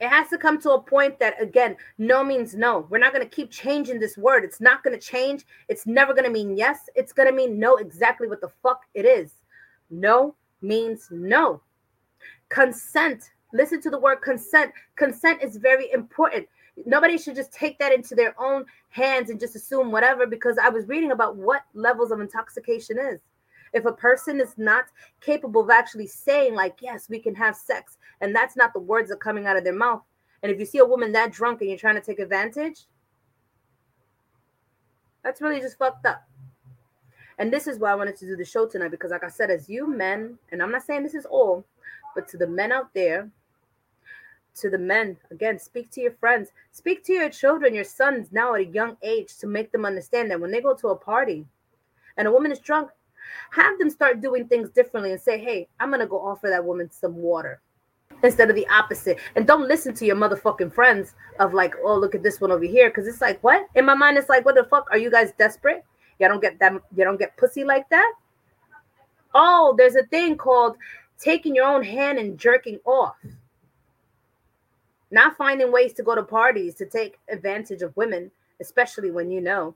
It 0.00 0.08
has 0.08 0.30
to 0.30 0.38
come 0.38 0.58
to 0.62 0.70
a 0.70 0.80
point 0.80 1.18
that, 1.18 1.40
again, 1.42 1.76
no 1.98 2.24
means 2.24 2.54
no. 2.54 2.86
We're 2.88 2.98
not 2.98 3.12
going 3.12 3.28
to 3.28 3.34
keep 3.34 3.50
changing 3.50 4.00
this 4.00 4.16
word. 4.16 4.44
It's 4.44 4.60
not 4.60 4.82
going 4.82 4.98
to 4.98 5.06
change. 5.06 5.44
It's 5.68 5.86
never 5.86 6.14
going 6.14 6.24
to 6.24 6.30
mean 6.30 6.56
yes. 6.56 6.88
It's 6.94 7.12
going 7.12 7.28
to 7.28 7.34
mean 7.34 7.58
no 7.58 7.76
exactly 7.76 8.26
what 8.26 8.40
the 8.40 8.50
fuck 8.62 8.80
it 8.94 9.04
is. 9.04 9.34
No 9.90 10.34
means 10.62 11.08
no. 11.10 11.60
Consent. 12.48 13.30
Listen 13.52 13.80
to 13.82 13.90
the 13.90 13.98
word 13.98 14.22
consent. 14.22 14.72
Consent 14.96 15.42
is 15.42 15.58
very 15.58 15.92
important. 15.92 16.48
Nobody 16.86 17.18
should 17.18 17.36
just 17.36 17.52
take 17.52 17.78
that 17.78 17.92
into 17.92 18.14
their 18.14 18.34
own 18.40 18.64
hands 18.88 19.28
and 19.28 19.38
just 19.38 19.54
assume 19.54 19.92
whatever 19.92 20.26
because 20.26 20.56
I 20.56 20.70
was 20.70 20.88
reading 20.88 21.10
about 21.10 21.36
what 21.36 21.62
levels 21.74 22.10
of 22.10 22.20
intoxication 22.20 22.98
is. 22.98 23.20
If 23.72 23.84
a 23.84 23.92
person 23.92 24.40
is 24.40 24.54
not 24.56 24.86
capable 25.20 25.62
of 25.62 25.70
actually 25.70 26.06
saying, 26.06 26.54
like, 26.54 26.78
yes, 26.80 27.08
we 27.08 27.20
can 27.20 27.34
have 27.36 27.54
sex, 27.54 27.98
and 28.20 28.34
that's 28.34 28.56
not 28.56 28.72
the 28.72 28.80
words 28.80 29.08
that 29.08 29.14
are 29.14 29.18
coming 29.18 29.46
out 29.46 29.56
of 29.56 29.64
their 29.64 29.72
mouth. 29.72 30.02
And 30.42 30.50
if 30.50 30.58
you 30.58 30.66
see 30.66 30.78
a 30.78 30.84
woman 30.84 31.12
that 31.12 31.32
drunk 31.32 31.60
and 31.60 31.70
you're 31.70 31.78
trying 31.78 31.94
to 31.96 32.00
take 32.00 32.18
advantage, 32.18 32.86
that's 35.22 35.40
really 35.40 35.60
just 35.60 35.78
fucked 35.78 36.06
up. 36.06 36.26
And 37.38 37.52
this 37.52 37.66
is 37.66 37.78
why 37.78 37.92
I 37.92 37.94
wanted 37.94 38.16
to 38.16 38.26
do 38.26 38.36
the 38.36 38.44
show 38.44 38.66
tonight 38.66 38.90
because, 38.90 39.12
like 39.12 39.24
I 39.24 39.28
said, 39.28 39.50
as 39.50 39.68
you 39.68 39.86
men, 39.86 40.38
and 40.52 40.62
I'm 40.62 40.70
not 40.70 40.82
saying 40.82 41.02
this 41.02 41.14
is 41.14 41.26
all, 41.26 41.64
but 42.14 42.28
to 42.28 42.36
the 42.36 42.46
men 42.46 42.72
out 42.72 42.92
there, 42.94 43.30
to 44.56 44.68
the 44.70 44.78
men, 44.78 45.16
again, 45.30 45.58
speak 45.58 45.90
to 45.92 46.00
your 46.00 46.12
friends, 46.12 46.50
speak 46.70 47.04
to 47.04 47.12
your 47.12 47.30
children, 47.30 47.74
your 47.74 47.84
sons 47.84 48.28
now 48.32 48.54
at 48.54 48.60
a 48.60 48.66
young 48.66 48.96
age 49.02 49.38
to 49.38 49.46
make 49.46 49.72
them 49.72 49.86
understand 49.86 50.30
that 50.30 50.40
when 50.40 50.50
they 50.50 50.60
go 50.60 50.74
to 50.74 50.88
a 50.88 50.96
party 50.96 51.46
and 52.16 52.28
a 52.28 52.32
woman 52.32 52.52
is 52.52 52.58
drunk, 52.58 52.90
have 53.50 53.78
them 53.78 53.90
start 53.90 54.20
doing 54.20 54.46
things 54.46 54.70
differently 54.70 55.12
and 55.12 55.20
say, 55.20 55.38
hey, 55.38 55.68
I'm 55.78 55.90
going 55.90 56.00
to 56.00 56.06
go 56.06 56.18
offer 56.18 56.48
that 56.48 56.64
woman 56.64 56.90
some 56.90 57.16
water 57.16 57.60
instead 58.22 58.50
of 58.50 58.56
the 58.56 58.68
opposite. 58.68 59.18
And 59.36 59.46
don't 59.46 59.68
listen 59.68 59.94
to 59.94 60.04
your 60.04 60.16
motherfucking 60.16 60.72
friends 60.72 61.14
of 61.38 61.54
like, 61.54 61.74
oh, 61.82 61.96
look 61.96 62.14
at 62.14 62.22
this 62.22 62.40
one 62.40 62.52
over 62.52 62.64
here. 62.64 62.90
Cause 62.90 63.06
it's 63.06 63.20
like, 63.20 63.42
what? 63.42 63.66
In 63.74 63.84
my 63.84 63.94
mind, 63.94 64.18
it's 64.18 64.28
like, 64.28 64.44
what 64.44 64.54
the 64.54 64.64
fuck? 64.64 64.88
Are 64.90 64.98
you 64.98 65.10
guys 65.10 65.32
desperate? 65.38 65.84
You 66.18 66.28
don't 66.28 66.42
get 66.42 66.58
them, 66.58 66.80
you 66.94 67.04
don't 67.04 67.18
get 67.18 67.36
pussy 67.36 67.64
like 67.64 67.88
that. 67.90 68.12
Oh, 69.34 69.74
there's 69.78 69.96
a 69.96 70.04
thing 70.04 70.36
called 70.36 70.76
taking 71.18 71.54
your 71.54 71.66
own 71.66 71.82
hand 71.82 72.18
and 72.18 72.38
jerking 72.38 72.78
off. 72.84 73.16
Not 75.10 75.36
finding 75.36 75.72
ways 75.72 75.92
to 75.94 76.02
go 76.02 76.14
to 76.14 76.22
parties 76.22 76.74
to 76.76 76.86
take 76.86 77.18
advantage 77.30 77.82
of 77.82 77.96
women, 77.96 78.30
especially 78.60 79.10
when 79.10 79.30
you 79.30 79.40
know 79.40 79.74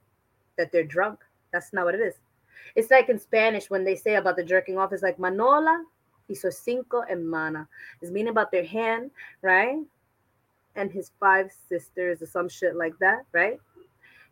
that 0.56 0.70
they're 0.70 0.84
drunk. 0.84 1.20
That's 1.52 1.72
not 1.72 1.86
what 1.86 1.94
it 1.94 2.00
is. 2.00 2.14
It's 2.74 2.90
like 2.90 3.08
in 3.08 3.18
Spanish 3.18 3.70
when 3.70 3.84
they 3.84 3.94
say 3.94 4.16
about 4.16 4.36
the 4.36 4.44
jerking 4.44 4.78
off, 4.78 4.92
it's 4.92 5.02
like 5.02 5.18
manola 5.18 5.84
hizo 6.28 6.52
cinco 6.52 7.02
hermana. 7.02 7.68
It's 8.00 8.10
meaning 8.10 8.30
about 8.30 8.50
their 8.50 8.64
hand, 8.64 9.10
right? 9.42 9.78
And 10.76 10.90
his 10.90 11.12
five 11.20 11.52
sisters 11.68 12.20
or 12.20 12.26
some 12.26 12.48
shit 12.48 12.74
like 12.74 12.98
that, 12.98 13.24
right? 13.32 13.60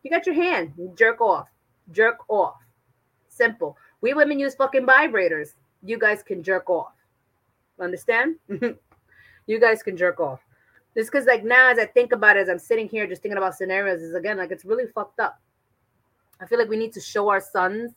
You 0.03 0.11
got 0.11 0.27
your 0.27 0.35
hand, 0.35 0.73
you 0.77 0.93
jerk 0.97 1.21
off, 1.21 1.49
jerk 1.93 2.19
off. 2.29 2.57
Simple. 3.29 3.77
We 4.01 4.15
women 4.15 4.39
use 4.39 4.55
fucking 4.57 4.87
vibrators. 4.87 5.55
You 5.85 5.99
guys 5.99 6.23
can 6.23 6.43
jerk 6.43 6.69
off. 6.69 6.93
Understand? 7.81 8.37
you 9.47 9.61
guys 9.61 9.83
can 9.83 9.97
jerk 9.97 10.19
off. 10.21 10.41
This 10.95 11.07
because 11.07 11.27
like 11.27 11.45
now 11.45 11.71
as 11.71 11.79
I 11.79 11.87
think 11.87 12.13
about 12.13 12.37
it, 12.37 12.41
as 12.41 12.49
I'm 12.49 12.59
sitting 12.59 12.89
here 12.89 13.07
just 13.07 13.23
thinking 13.23 13.39
about 13.39 13.55
scenarios, 13.55 14.03
is 14.03 14.15
again 14.15 14.37
like 14.37 14.51
it's 14.51 14.65
really 14.65 14.87
fucked 14.93 15.21
up. 15.21 15.41
I 16.41 16.47
feel 16.47 16.59
like 16.59 16.69
we 16.69 16.77
need 16.77 16.93
to 16.95 17.01
show 17.01 17.29
our 17.29 17.41
sons 17.41 17.93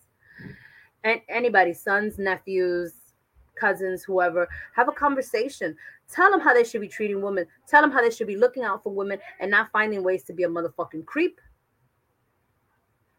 and 1.05 1.21
anybody, 1.29 1.71
sons, 1.71 2.17
nephews, 2.17 2.93
cousins, 3.57 4.03
whoever, 4.03 4.49
have 4.75 4.89
a 4.89 4.91
conversation. 4.91 5.77
Tell 6.11 6.31
them 6.31 6.41
how 6.41 6.53
they 6.53 6.63
should 6.63 6.81
be 6.81 6.87
treating 6.87 7.21
women. 7.21 7.45
Tell 7.67 7.81
them 7.81 7.91
how 7.91 8.01
they 8.01 8.09
should 8.09 8.27
be 8.27 8.35
looking 8.35 8.63
out 8.63 8.83
for 8.83 8.91
women 8.91 9.19
and 9.39 9.49
not 9.49 9.71
finding 9.71 10.03
ways 10.03 10.23
to 10.23 10.33
be 10.33 10.43
a 10.43 10.49
motherfucking 10.49 11.05
creep. 11.05 11.39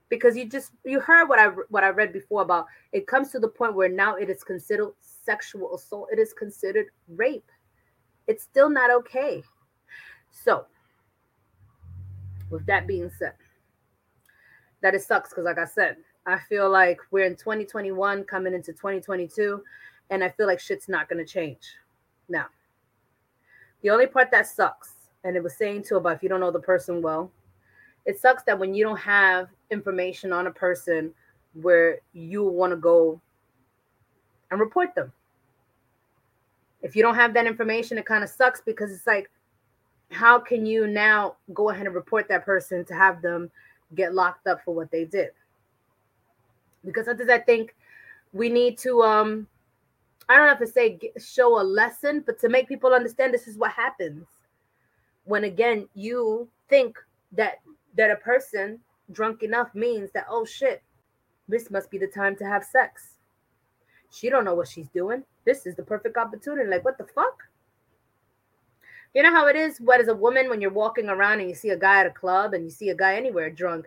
Because 0.09 0.37
you 0.37 0.49
just 0.49 0.73
you 0.85 1.01
heard 1.01 1.27
what 1.29 1.39
I 1.39 1.47
what 1.69 1.83
I 1.83 1.89
read 1.89 2.13
before 2.13 2.43
about 2.43 2.67
it 2.93 3.07
comes 3.09 3.31
to 3.33 3.41
the 3.41 3.49
point 3.49 3.75
where 3.75 3.89
now 3.89 4.15
it 4.15 4.31
is 4.31 4.45
considered 4.45 4.93
sexual 5.01 5.75
assault. 5.75 6.09
It 6.13 6.19
is 6.19 6.33
considered 6.33 6.87
rape. 7.09 7.51
It's 8.27 8.45
still 8.45 8.69
not 8.69 8.91
okay. 8.91 9.43
So, 10.31 10.67
with 12.51 12.67
that 12.67 12.87
being 12.87 13.11
said, 13.19 13.35
that 14.81 14.95
it 14.95 15.03
sucks 15.03 15.31
because, 15.31 15.45
like 15.45 15.59
I 15.59 15.65
said, 15.65 15.97
I 16.27 16.39
feel 16.49 16.69
like 16.69 16.99
we're 17.13 17.27
in 17.27 17.37
2021 17.37 18.25
coming 18.25 18.53
into 18.53 18.73
2022 18.73 19.63
and 20.11 20.25
I 20.25 20.31
feel 20.31 20.47
like 20.47 20.61
shit's 20.61 20.89
not 20.89 21.09
going 21.09 21.25
to 21.25 21.33
change. 21.33 21.77
Now, 22.29 22.47
the 23.83 23.91
only 23.91 24.07
part 24.07 24.31
that 24.33 24.47
sucks, 24.47 24.95
and 25.25 25.37
it 25.37 25.43
was 25.43 25.57
saying 25.57 25.85
too 25.85 25.97
about 25.97 26.17
if 26.17 26.23
you 26.23 26.29
don't 26.29 26.41
know 26.41 26.51
the 26.51 26.59
person 26.59 27.01
well, 27.01 27.31
it 28.05 28.19
sucks 28.19 28.43
that 28.45 28.59
when 28.59 28.75
you 28.75 28.85
don't 28.85 28.99
have 28.99 29.49
information 29.71 30.33
on 30.33 30.47
a 30.47 30.51
person 30.51 31.13
where 31.55 32.01
you 32.13 32.45
want 32.45 32.73
to 32.73 32.77
go 32.77 33.21
and 34.51 34.61
report 34.61 34.95
them. 34.95 35.13
If 36.83 36.95
you 36.95 37.03
don't 37.03 37.15
have 37.15 37.35
that 37.35 37.47
information, 37.47 37.99
it 37.99 38.07
kind 38.07 38.23
of 38.23 38.31
sucks 38.31 38.61
because 38.61 38.93
it's 38.93 39.07
like, 39.07 39.31
how 40.11 40.39
can 40.39 40.67
you 40.67 40.87
now 40.87 41.37
go 41.53 41.71
ahead 41.71 41.87
and 41.87 41.95
report 41.95 42.29
that 42.29 42.45
person 42.45 42.85
to 42.85 42.95
have 42.95 43.23
them 43.23 43.51
get 43.95 44.15
locked 44.15 44.47
up 44.47 44.65
for 44.65 44.75
what 44.75 44.91
they 44.91 45.05
did? 45.05 45.31
Because 46.87 47.05
sometimes 47.05 47.29
I 47.29 47.39
think 47.39 47.75
we 48.33 48.49
need 48.49 48.79
to 48.79 49.03
um 49.03 49.47
I 50.29 50.37
don't 50.37 50.49
have 50.49 50.59
to 50.61 50.67
say 50.67 50.99
show 51.19 51.61
a 51.61 51.63
lesson, 51.63 52.23
but 52.25 52.39
to 52.41 52.49
make 52.49 52.69
people 52.69 52.95
understand 52.95 53.35
this 53.35 53.47
is 53.47 53.59
what 53.59 53.73
happens 53.73 54.27
when 55.25 55.45
again 55.45 55.89
you 55.95 56.49
think 56.69 56.97
that 57.33 57.61
that 57.97 58.11
a 58.11 58.17
person 58.17 58.79
drunk 59.13 59.43
enough 59.43 59.75
means 59.75 60.11
that 60.13 60.27
oh 60.31 60.45
shit, 60.45 60.83
this 61.49 61.71
must 61.71 61.91
be 61.91 61.99
the 61.99 62.07
time 62.07 62.37
to 62.37 62.45
have 62.45 62.65
sex. 62.65 63.19
She 64.11 64.31
don't 64.31 64.45
know 64.45 64.55
what 64.55 64.69
she's 64.69 64.89
doing. 64.89 65.25
This 65.45 65.67
is 65.67 65.75
the 65.75 65.83
perfect 65.83 66.17
opportunity. 66.17 66.69
Like 66.69 66.85
what 66.85 66.99
the 66.99 67.07
fuck? 67.07 67.43
You 69.15 69.23
know 69.23 69.33
how 69.33 69.47
it 69.47 69.57
is. 69.57 69.79
What 69.81 70.01
is 70.01 70.09
a 70.09 70.15
woman 70.15 70.49
when 70.49 70.61
you're 70.61 70.71
walking 70.71 71.09
around 71.09 71.41
and 71.41 71.49
you 71.49 71.55
see 71.55 71.71
a 71.71 71.79
guy 71.79 72.01
at 72.01 72.07
a 72.07 72.11
club 72.11 72.53
and 72.53 72.65
you 72.65 72.71
see 72.71 72.91
a 72.91 72.95
guy 72.95 73.17
anywhere 73.17 73.51
drunk? 73.51 73.87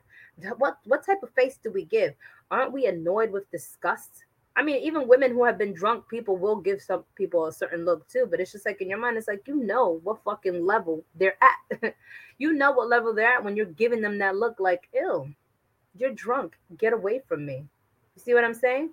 What 0.57 0.77
what 0.85 1.05
type 1.05 1.23
of 1.23 1.29
face 1.31 1.59
do 1.61 1.71
we 1.71 1.85
give? 1.85 2.13
Aren't 2.51 2.73
we 2.73 2.87
annoyed 2.87 3.31
with 3.31 3.49
disgust? 3.51 4.23
I 4.55 4.63
mean, 4.63 4.83
even 4.83 5.07
women 5.07 5.31
who 5.31 5.45
have 5.45 5.57
been 5.57 5.73
drunk, 5.73 6.07
people 6.09 6.35
will 6.35 6.57
give 6.57 6.81
some 6.81 7.05
people 7.15 7.45
a 7.45 7.53
certain 7.53 7.85
look 7.85 8.07
too. 8.09 8.27
But 8.29 8.39
it's 8.39 8.51
just 8.51 8.65
like 8.65 8.81
in 8.81 8.89
your 8.89 8.99
mind, 8.99 9.17
it's 9.17 9.27
like 9.27 9.47
you 9.47 9.55
know 9.55 10.01
what 10.03 10.23
fucking 10.25 10.65
level 10.65 11.03
they're 11.15 11.37
at. 11.41 11.95
you 12.37 12.53
know 12.53 12.71
what 12.71 12.89
level 12.89 13.13
they're 13.13 13.35
at 13.35 13.43
when 13.43 13.55
you're 13.55 13.67
giving 13.67 14.01
them 14.01 14.17
that 14.17 14.35
look. 14.35 14.59
Like, 14.59 14.89
ew, 14.93 15.33
you're 15.95 16.13
drunk. 16.13 16.57
Get 16.77 16.93
away 16.93 17.21
from 17.27 17.45
me. 17.45 17.65
You 18.15 18.21
see 18.21 18.33
what 18.33 18.43
I'm 18.43 18.53
saying? 18.53 18.89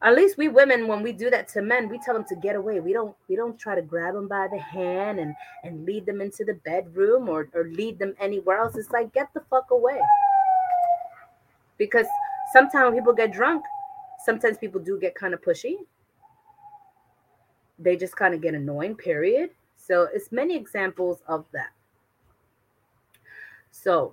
At 0.00 0.14
least 0.14 0.36
we 0.36 0.48
women, 0.48 0.86
when 0.86 1.02
we 1.02 1.12
do 1.12 1.28
that 1.30 1.48
to 1.48 1.62
men, 1.62 1.88
we 1.88 1.98
tell 1.98 2.14
them 2.14 2.26
to 2.28 2.36
get 2.36 2.54
away. 2.54 2.78
We 2.78 2.92
don't 2.92 3.16
we 3.28 3.36
don't 3.36 3.58
try 3.58 3.74
to 3.74 3.82
grab 3.82 4.14
them 4.14 4.28
by 4.28 4.48
the 4.48 4.58
hand 4.58 5.18
and 5.18 5.34
and 5.64 5.86
lead 5.86 6.04
them 6.04 6.20
into 6.20 6.44
the 6.44 6.54
bedroom 6.64 7.28
or 7.28 7.48
or 7.54 7.64
lead 7.64 7.98
them 7.98 8.14
anywhere 8.20 8.58
else. 8.58 8.76
It's 8.76 8.90
like 8.90 9.14
get 9.14 9.32
the 9.34 9.40
fuck 9.48 9.70
away. 9.70 10.00
Because 11.78 12.06
sometimes 12.52 12.94
people 12.94 13.12
get 13.12 13.32
drunk 13.32 13.64
sometimes 14.18 14.58
people 14.58 14.80
do 14.80 14.98
get 14.98 15.14
kind 15.14 15.34
of 15.34 15.40
pushy. 15.40 15.76
They 17.78 17.96
just 17.96 18.16
kind 18.16 18.34
of 18.34 18.42
get 18.42 18.54
annoying, 18.54 18.96
period. 18.96 19.50
So 19.76 20.08
it's 20.12 20.32
many 20.32 20.56
examples 20.56 21.22
of 21.28 21.46
that. 21.52 21.70
So 23.70 24.12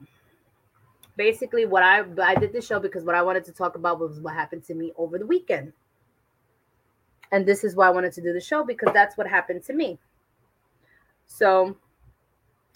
basically 1.17 1.65
what 1.65 1.81
I 1.81 2.03
I 2.21 2.35
did 2.35 2.53
this 2.53 2.65
show 2.67 2.79
because 2.79 3.03
what 3.03 3.15
I 3.15 3.21
wanted 3.23 3.43
to 3.45 3.51
talk 3.51 3.75
about 3.75 3.99
was 3.99 4.19
what 4.19 4.35
happened 4.35 4.63
to 4.65 4.75
me 4.75 4.93
over 4.97 5.17
the 5.17 5.25
weekend. 5.25 5.73
And 7.31 7.45
this 7.45 7.63
is 7.63 7.75
why 7.75 7.87
I 7.87 7.89
wanted 7.89 8.13
to 8.13 8.21
do 8.21 8.31
the 8.31 8.39
show 8.39 8.63
because 8.63 8.93
that's 8.93 9.17
what 9.17 9.27
happened 9.27 9.63
to 9.63 9.73
me. 9.73 9.97
So 11.25 11.75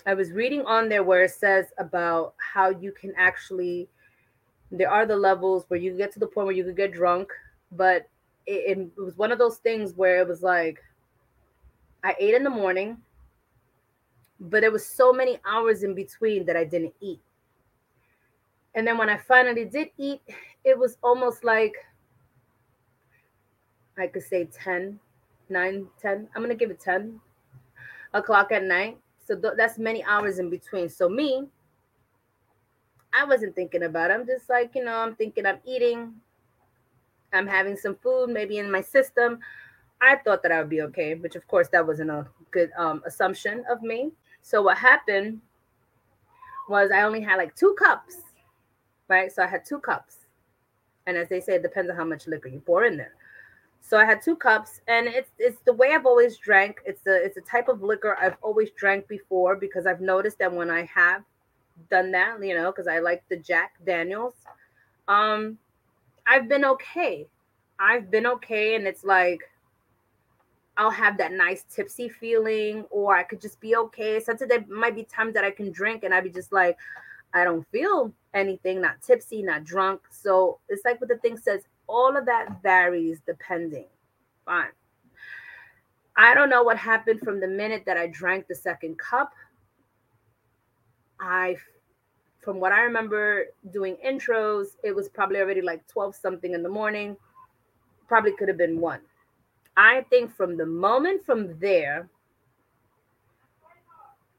I 0.05 0.15
was 0.15 0.31
reading 0.31 0.65
on 0.65 0.89
there 0.89 1.03
where 1.03 1.23
it 1.23 1.31
says 1.31 1.67
about 1.77 2.33
how 2.53 2.69
you 2.69 2.91
can 2.91 3.13
actually 3.15 3.87
there 4.71 4.89
are 4.89 5.05
the 5.05 5.15
levels 5.15 5.65
where 5.67 5.79
you 5.79 5.95
get 5.97 6.11
to 6.13 6.19
the 6.19 6.27
point 6.27 6.47
where 6.47 6.55
you 6.55 6.63
could 6.63 6.77
get 6.77 6.93
drunk, 6.93 7.31
but 7.71 8.07
it, 8.45 8.77
it 8.77 9.01
was 9.01 9.17
one 9.17 9.31
of 9.31 9.39
those 9.39 9.57
things 9.57 9.93
where 9.93 10.21
it 10.21 10.27
was 10.27 10.41
like 10.41 10.83
I 12.03 12.15
ate 12.19 12.35
in 12.35 12.43
the 12.43 12.49
morning, 12.49 12.97
but 14.39 14.61
there 14.61 14.71
was 14.71 14.85
so 14.85 15.11
many 15.11 15.39
hours 15.45 15.83
in 15.83 15.93
between 15.95 16.45
that 16.45 16.55
I 16.55 16.63
didn't 16.63 16.93
eat. 17.01 17.19
And 18.75 18.87
then 18.87 18.97
when 18.97 19.09
I 19.09 19.17
finally 19.17 19.65
did 19.65 19.89
eat, 19.97 20.21
it 20.63 20.77
was 20.77 20.97
almost 21.03 21.43
like 21.43 21.73
I 23.97 24.07
could 24.07 24.23
say 24.23 24.45
10, 24.45 24.99
9, 25.49 25.87
10. 26.01 26.29
I'm 26.33 26.41
going 26.41 26.49
to 26.49 26.55
give 26.55 26.71
it 26.71 26.79
10 26.79 27.19
o'clock 28.13 28.51
at 28.51 28.63
night. 28.63 28.97
So 29.25 29.35
th- 29.35 29.53
that's 29.57 29.77
many 29.77 30.03
hours 30.05 30.39
in 30.39 30.49
between. 30.49 30.87
So 30.87 31.09
me, 31.09 31.47
I 33.13 33.25
wasn't 33.25 33.55
thinking 33.55 33.83
about 33.83 34.11
it. 34.11 34.13
I'm 34.13 34.25
just 34.25 34.49
like, 34.49 34.71
you 34.75 34.83
know, 34.83 34.97
I'm 34.97 35.15
thinking 35.15 35.45
I'm 35.45 35.59
eating, 35.65 36.13
I'm 37.33 37.47
having 37.47 37.75
some 37.75 37.95
food 37.95 38.29
maybe 38.29 38.57
in 38.57 38.71
my 38.71 38.81
system. 38.81 39.39
I 40.01 40.15
thought 40.17 40.43
that 40.43 40.51
I 40.51 40.59
would 40.59 40.69
be 40.69 40.81
okay, 40.83 41.15
which 41.15 41.35
of 41.35 41.47
course 41.47 41.67
that 41.69 41.85
wasn't 41.85 42.11
a 42.11 42.25
good 42.51 42.71
um, 42.77 43.01
assumption 43.05 43.63
of 43.69 43.81
me. 43.81 44.11
So 44.41 44.61
what 44.61 44.77
happened 44.77 45.41
was 46.69 46.91
I 46.91 47.01
only 47.01 47.21
had 47.21 47.37
like 47.37 47.55
two 47.55 47.75
cups, 47.77 48.17
right? 49.07 49.31
So 49.31 49.43
I 49.43 49.47
had 49.47 49.65
two 49.65 49.79
cups. 49.79 50.17
And 51.07 51.17
as 51.17 51.27
they 51.27 51.41
say, 51.41 51.55
it 51.55 51.63
depends 51.63 51.89
on 51.89 51.97
how 51.97 52.05
much 52.05 52.27
liquor 52.27 52.47
you 52.49 52.59
pour 52.59 52.85
in 52.85 52.95
there. 52.95 53.13
So 53.81 53.97
I 53.97 54.05
had 54.05 54.21
two 54.21 54.35
cups, 54.35 54.81
and 54.87 55.07
it's 55.07 55.31
it's 55.39 55.61
the 55.65 55.73
way 55.73 55.93
I've 55.93 56.05
always 56.05 56.37
drank. 56.37 56.81
It's 56.85 57.07
a 57.07 57.15
it's 57.15 57.37
a 57.37 57.41
type 57.41 57.69
of 57.69 57.81
liquor 57.81 58.15
I've 58.21 58.35
always 58.41 58.69
drank 58.77 59.07
before 59.07 59.55
because 59.55 59.87
I've 59.87 60.01
noticed 60.01 60.37
that 60.39 60.53
when 60.53 60.69
I 60.69 60.83
have 60.93 61.23
done 61.89 62.11
that, 62.11 62.43
you 62.43 62.55
know, 62.55 62.71
because 62.71 62.87
I 62.87 62.99
like 62.99 63.23
the 63.29 63.37
Jack 63.37 63.73
Daniels, 63.85 64.33
um, 65.07 65.57
I've 66.27 66.47
been 66.47 66.65
okay. 66.65 67.27
I've 67.79 68.11
been 68.11 68.27
okay, 68.27 68.75
and 68.75 68.85
it's 68.85 69.03
like 69.03 69.39
I'll 70.77 70.91
have 70.91 71.17
that 71.17 71.33
nice 71.33 71.63
tipsy 71.73 72.07
feeling, 72.07 72.85
or 72.89 73.15
I 73.15 73.23
could 73.23 73.41
just 73.41 73.59
be 73.59 73.75
okay. 73.75 74.19
Sometimes 74.19 74.49
there 74.49 74.65
might 74.67 74.95
be 74.95 75.03
times 75.03 75.33
that 75.33 75.43
I 75.43 75.51
can 75.51 75.71
drink, 75.71 76.03
and 76.03 76.13
I'd 76.13 76.23
be 76.23 76.29
just 76.29 76.51
like, 76.51 76.77
I 77.33 77.43
don't 77.43 77.67
feel 77.71 78.13
anything, 78.33 78.81
not 78.81 79.01
tipsy, 79.01 79.41
not 79.41 79.63
drunk. 79.63 80.01
So 80.09 80.59
it's 80.69 80.85
like 80.85 81.01
what 81.01 81.09
the 81.09 81.17
thing 81.17 81.37
says, 81.37 81.63
all 81.87 82.15
of 82.15 82.25
that 82.25 82.61
varies 82.61 83.19
depending. 83.25 83.87
Fine. 84.45 84.69
I 86.15 86.33
don't 86.33 86.49
know 86.49 86.63
what 86.63 86.77
happened 86.77 87.21
from 87.21 87.39
the 87.39 87.47
minute 87.47 87.83
that 87.85 87.97
I 87.97 88.07
drank 88.07 88.47
the 88.47 88.55
second 88.55 88.97
cup. 88.97 89.33
I, 91.19 91.55
from 92.41 92.59
what 92.59 92.71
I 92.71 92.81
remember 92.81 93.45
doing 93.71 93.97
intros, 94.05 94.67
it 94.83 94.95
was 94.95 95.09
probably 95.09 95.39
already 95.39 95.61
like 95.61 95.85
12 95.87 96.15
something 96.15 96.53
in 96.53 96.63
the 96.63 96.69
morning. 96.69 97.17
Probably 98.07 98.31
could 98.33 98.47
have 98.47 98.57
been 98.57 98.79
one. 98.79 99.01
I 99.77 100.05
think 100.09 100.35
from 100.35 100.57
the 100.57 100.65
moment 100.65 101.25
from 101.25 101.57
there, 101.59 102.09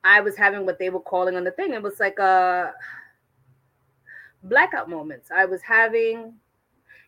I 0.03 0.21
was 0.21 0.37
having 0.37 0.67
what 0.67 0.79
they 0.79 0.91
were 0.91 1.01
calling 1.01 1.37
on 1.37 1.45
the 1.45 1.51
thing. 1.51 1.73
It 1.73 1.83
was 1.83 2.01
like 2.01 2.19
a 2.19 2.73
blackout 4.45 4.89
moments. 4.89 5.31
I 5.35 5.45
was 5.45 5.63
having 5.63 6.35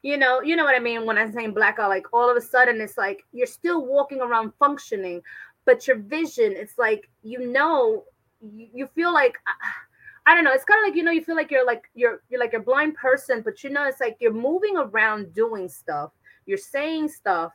you 0.03 0.17
know, 0.17 0.43
you 0.43 0.57
know 0.57 0.65
what 0.65 0.75
I 0.75 0.81
mean 0.81 1.07
when 1.07 1.17
I'm 1.17 1.33
saying 1.33 1.55
blackout, 1.55 1.89
like 1.89 2.07
all 2.13 2.29
of 2.29 2.37
a 2.37 2.41
sudden 2.41 2.81
it's 2.81 2.99
like 2.99 3.25
you're 3.33 3.47
still 3.47 3.87
walking 3.87 4.21
around 4.21 4.53
functioning, 4.59 5.23
but 5.65 5.87
your 5.87 5.97
vision, 5.97 6.55
it's 6.57 6.77
like 6.77 7.09
you 7.23 7.47
know, 7.47 8.05
you, 8.43 8.89
feel 8.95 9.13
like 9.13 9.37
I 10.27 10.35
don't 10.35 10.45
know, 10.45 10.53
it's 10.53 10.65
kind 10.65 10.81
of 10.83 10.89
like 10.89 10.97
you 10.97 11.03
know, 11.03 11.11
you 11.11 11.25
feel 11.25 11.37
like 11.37 11.51
you're 11.51 11.67
like 11.67 11.85
you're 11.95 12.23
you're 12.29 12.41
like 12.41 12.55
a 12.55 12.61
blind 12.61 12.95
person, 12.95 13.43
but 13.43 13.63
you 13.65 13.71
know, 13.71 13.85
it's 13.87 14.01
like 14.01 14.17
you're 14.21 14.33
moving 14.33 14.77
around 14.77 15.35
doing 15.35 15.69
stuff, 15.69 16.13
you're 16.47 16.59
saying 16.59 17.09
stuff, 17.09 17.53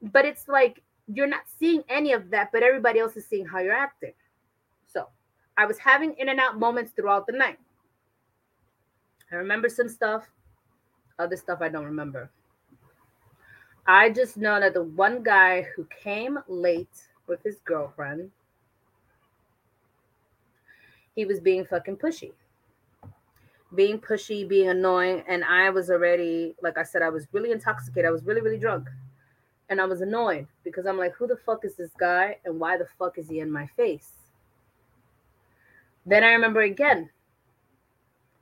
but 0.00 0.24
it's 0.24 0.48
like 0.48 0.82
you're 1.12 1.26
not 1.26 1.42
seeing 1.58 1.82
any 1.88 2.12
of 2.12 2.30
that, 2.30 2.50
but 2.52 2.62
everybody 2.62 2.98
else 2.98 3.16
is 3.16 3.26
seeing 3.26 3.46
how 3.46 3.58
you're 3.58 3.72
acting. 3.72 4.12
So 4.86 5.08
I 5.56 5.66
was 5.66 5.78
having 5.78 6.14
in 6.18 6.28
and 6.28 6.40
out 6.40 6.58
moments 6.58 6.92
throughout 6.92 7.26
the 7.26 7.32
night. 7.32 7.58
I 9.32 9.36
remember 9.36 9.68
some 9.68 9.88
stuff. 9.88 10.28
Other 11.18 11.36
stuff 11.36 11.60
I 11.62 11.68
don't 11.68 11.84
remember. 11.84 12.30
I 13.86 14.10
just 14.10 14.36
know 14.36 14.58
that 14.60 14.74
the 14.74 14.82
one 14.82 15.22
guy 15.22 15.62
who 15.74 15.86
came 16.02 16.38
late 16.48 17.08
with 17.26 17.42
his 17.42 17.60
girlfriend, 17.64 18.30
he 21.16 21.24
was 21.24 21.40
being 21.40 21.64
fucking 21.64 21.96
pushy. 21.96 22.30
Being 23.74 23.98
pushy, 23.98 24.46
being 24.48 24.68
annoying. 24.68 25.24
And 25.26 25.42
I 25.42 25.70
was 25.70 25.90
already, 25.90 26.54
like 26.62 26.78
I 26.78 26.84
said, 26.84 27.02
I 27.02 27.08
was 27.08 27.26
really 27.32 27.50
intoxicated. 27.50 28.06
I 28.06 28.12
was 28.12 28.22
really, 28.22 28.40
really 28.40 28.58
drunk. 28.58 28.88
And 29.68 29.80
I 29.80 29.86
was 29.86 30.02
annoyed 30.02 30.46
because 30.62 30.86
I'm 30.86 30.98
like, 30.98 31.14
who 31.16 31.26
the 31.26 31.36
fuck 31.36 31.64
is 31.64 31.74
this 31.74 31.90
guy? 31.98 32.36
And 32.44 32.60
why 32.60 32.76
the 32.78 32.86
fuck 32.98 33.18
is 33.18 33.28
he 33.28 33.40
in 33.40 33.50
my 33.50 33.66
face? 33.66 34.12
Then 36.04 36.22
I 36.22 36.28
remember 36.28 36.60
again, 36.60 37.10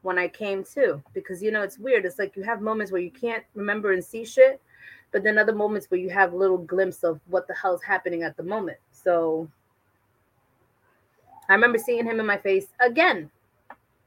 when 0.05 0.19
I 0.19 0.29
came 0.29 0.63
to 0.75 1.03
because 1.15 1.43
you 1.43 1.51
know 1.51 1.63
it's 1.63 1.79
weird. 1.79 2.05
It's 2.05 2.19
like 2.19 2.37
you 2.37 2.43
have 2.43 2.61
moments 2.61 2.93
where 2.93 3.01
you 3.01 3.11
can't 3.11 3.43
remember 3.55 3.93
and 3.93 4.05
see 4.05 4.25
shit, 4.25 4.61
but 5.13 5.25
then 5.25 5.39
other 5.39 5.55
moments 5.55 5.91
where 5.91 5.99
you 5.99 6.11
have 6.11 6.35
little 6.35 6.59
glimpse 6.59 7.03
of 7.05 7.21
what 7.29 7.49
the 7.49 7.55
hell's 7.55 7.83
happening 7.83 8.23
at 8.23 8.37
the 8.37 8.43
moment. 8.43 8.77
So 8.93 9.49
I 11.49 11.55
remember 11.55 11.79
seeing 11.79 12.05
him 12.05 12.21
in 12.21 12.27
my 12.27 12.39
face 12.39 12.69
again. 12.81 13.31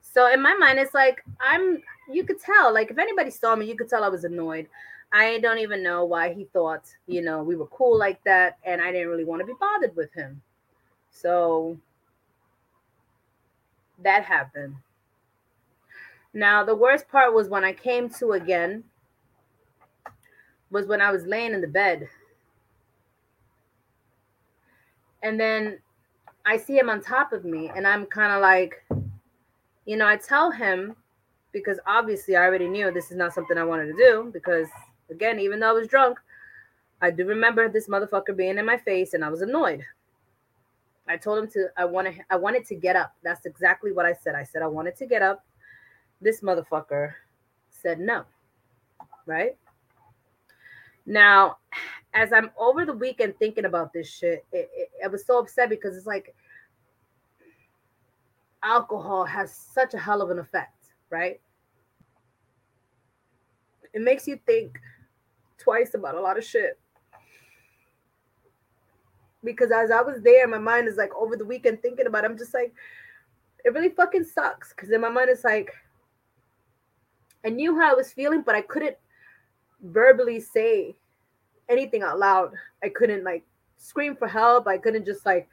So 0.02 0.32
in 0.32 0.42
my 0.42 0.56
mind, 0.56 0.80
it's 0.80 0.94
like 0.94 1.24
I'm 1.40 1.82
you 2.12 2.24
could 2.24 2.40
tell, 2.40 2.74
like 2.74 2.92
if 2.92 2.98
anybody 2.98 3.30
saw 3.30 3.56
me, 3.56 3.68
you 3.68 3.76
could 3.76 3.90
tell 3.90 4.04
I 4.04 4.10
was 4.10 4.24
annoyed. 4.24 4.68
I 5.12 5.40
don't 5.40 5.60
even 5.60 5.84
know 5.84 6.04
why 6.06 6.34
he 6.34 6.46
thought, 6.46 6.84
you 7.08 7.22
know, 7.22 7.42
we 7.42 7.56
were 7.56 7.68
cool 7.68 7.98
like 7.98 8.22
that, 8.26 8.58
and 8.66 8.82
I 8.82 8.92
didn't 8.92 9.08
really 9.08 9.24
want 9.24 9.42
to 9.42 9.46
be 9.46 9.54
bothered 9.60 9.96
with 9.96 10.14
him. 10.14 10.42
So 11.12 11.78
that 14.04 14.24
happened. 14.24 14.76
Now, 16.34 16.64
the 16.64 16.76
worst 16.76 17.08
part 17.08 17.34
was 17.34 17.48
when 17.48 17.64
I 17.64 17.74
came 17.74 18.10
to 18.12 18.34
again, 18.34 18.84
was 20.70 20.86
when 20.86 21.02
I 21.02 21.12
was 21.12 21.26
laying 21.26 21.54
in 21.54 21.62
the 21.62 21.68
bed. 21.68 22.10
And 25.24 25.40
then 25.40 25.80
I 26.48 26.56
see 26.56 26.78
him 26.78 26.90
on 26.90 27.02
top 27.02 27.34
of 27.34 27.44
me, 27.44 27.70
and 27.76 27.86
I'm 27.86 28.06
kind 28.06 28.32
of 28.32 28.42
like, 28.42 28.82
you 29.86 29.98
know, 29.98 30.08
I 30.08 30.16
tell 30.16 30.50
him 30.50 30.96
because 31.52 31.78
obviously 31.86 32.38
I 32.38 32.46
already 32.46 32.70
knew 32.70 32.90
this 32.90 33.12
is 33.12 33.18
not 33.18 33.34
something 33.34 33.58
I 33.58 33.66
wanted 33.66 33.88
to 33.88 33.94
do. 33.94 34.30
Because 34.34 34.68
again, 35.12 35.40
even 35.40 35.60
though 35.60 35.70
I 35.70 35.74
was 35.74 35.90
drunk, 35.90 36.20
I 37.02 37.12
do 37.12 37.26
remember 37.26 37.68
this 37.68 37.90
motherfucker 37.90 38.36
being 38.36 38.58
in 38.58 38.66
my 38.66 38.78
face, 38.78 39.14
and 39.14 39.26
I 39.26 39.30
was 39.30 39.42
annoyed. 39.42 39.84
I 41.10 41.18
told 41.18 41.40
him 41.40 41.50
to 41.52 41.68
I 41.76 41.86
wanted 41.86 42.22
I 42.30 42.38
wanted 42.38 42.66
to 42.68 42.76
get 42.76 42.96
up. 42.96 43.14
That's 43.24 43.46
exactly 43.46 43.92
what 43.92 44.06
I 44.06 44.14
said. 44.14 44.34
I 44.34 44.44
said 44.44 44.62
I 44.62 44.68
wanted 44.68 44.96
to 44.98 45.06
get 45.06 45.22
up 45.22 45.46
this 46.22 46.42
motherfucker 46.42 47.14
said 47.70 48.00
no. 48.00 48.24
Right? 49.26 49.58
Now, 51.06 51.58
as 52.18 52.34
I'm 52.34 52.50
over 52.58 52.84
the 52.84 52.94
weekend 52.94 53.38
thinking 53.38 53.66
about 53.66 53.94
this 53.94 54.10
shit, 54.10 54.44
it, 54.52 54.72
it, 54.76 54.90
I 55.06 55.08
was 55.08 55.24
so 55.24 55.38
upset 55.38 55.70
because 55.70 55.96
it's 55.96 56.08
like 56.08 56.34
alcohol 58.64 59.24
has 59.24 59.54
such 59.54 59.94
a 59.94 60.00
hell 60.00 60.24
of 60.24 60.32
an 60.32 60.40
effect, 60.40 60.90
right? 61.12 61.40
It 63.94 64.02
makes 64.02 64.28
you 64.28 64.40
think 64.48 64.80
twice 65.60 65.94
about 65.94 66.16
a 66.16 66.20
lot 66.20 66.40
of 66.40 66.44
shit. 66.44 66.80
Because 69.44 69.70
as 69.70 69.92
I 69.92 70.02
was 70.02 70.20
there, 70.24 70.48
my 70.48 70.58
mind 70.58 70.88
is 70.88 70.98
like 70.98 71.16
over 71.16 71.38
the 71.38 71.46
weekend 71.46 71.84
thinking 71.84 72.08
about 72.08 72.24
it, 72.24 72.32
I'm 72.32 72.38
just 72.38 72.54
like, 72.56 72.74
it 73.64 73.74
really 73.74 73.90
fucking 73.90 74.24
sucks. 74.24 74.74
Because 74.74 74.90
in 74.90 75.02
my 75.02 75.10
mind, 75.10 75.30
it's 75.30 75.44
like, 75.44 75.72
I 77.46 77.50
knew 77.50 77.80
how 77.80 77.92
I 77.92 77.96
was 77.96 78.12
feeling, 78.12 78.42
but 78.42 78.56
I 78.56 78.62
couldn't 78.62 78.98
verbally 79.84 80.40
say 80.40 80.96
anything 81.70 82.04
out 82.04 82.20
loud. 82.20 82.54
I 82.84 82.90
couldn't 82.90 83.24
like 83.24 83.44
scream 83.78 84.16
for 84.16 84.28
help. 84.28 84.68
I 84.68 84.78
couldn't 84.78 85.06
just 85.06 85.26
like 85.26 85.48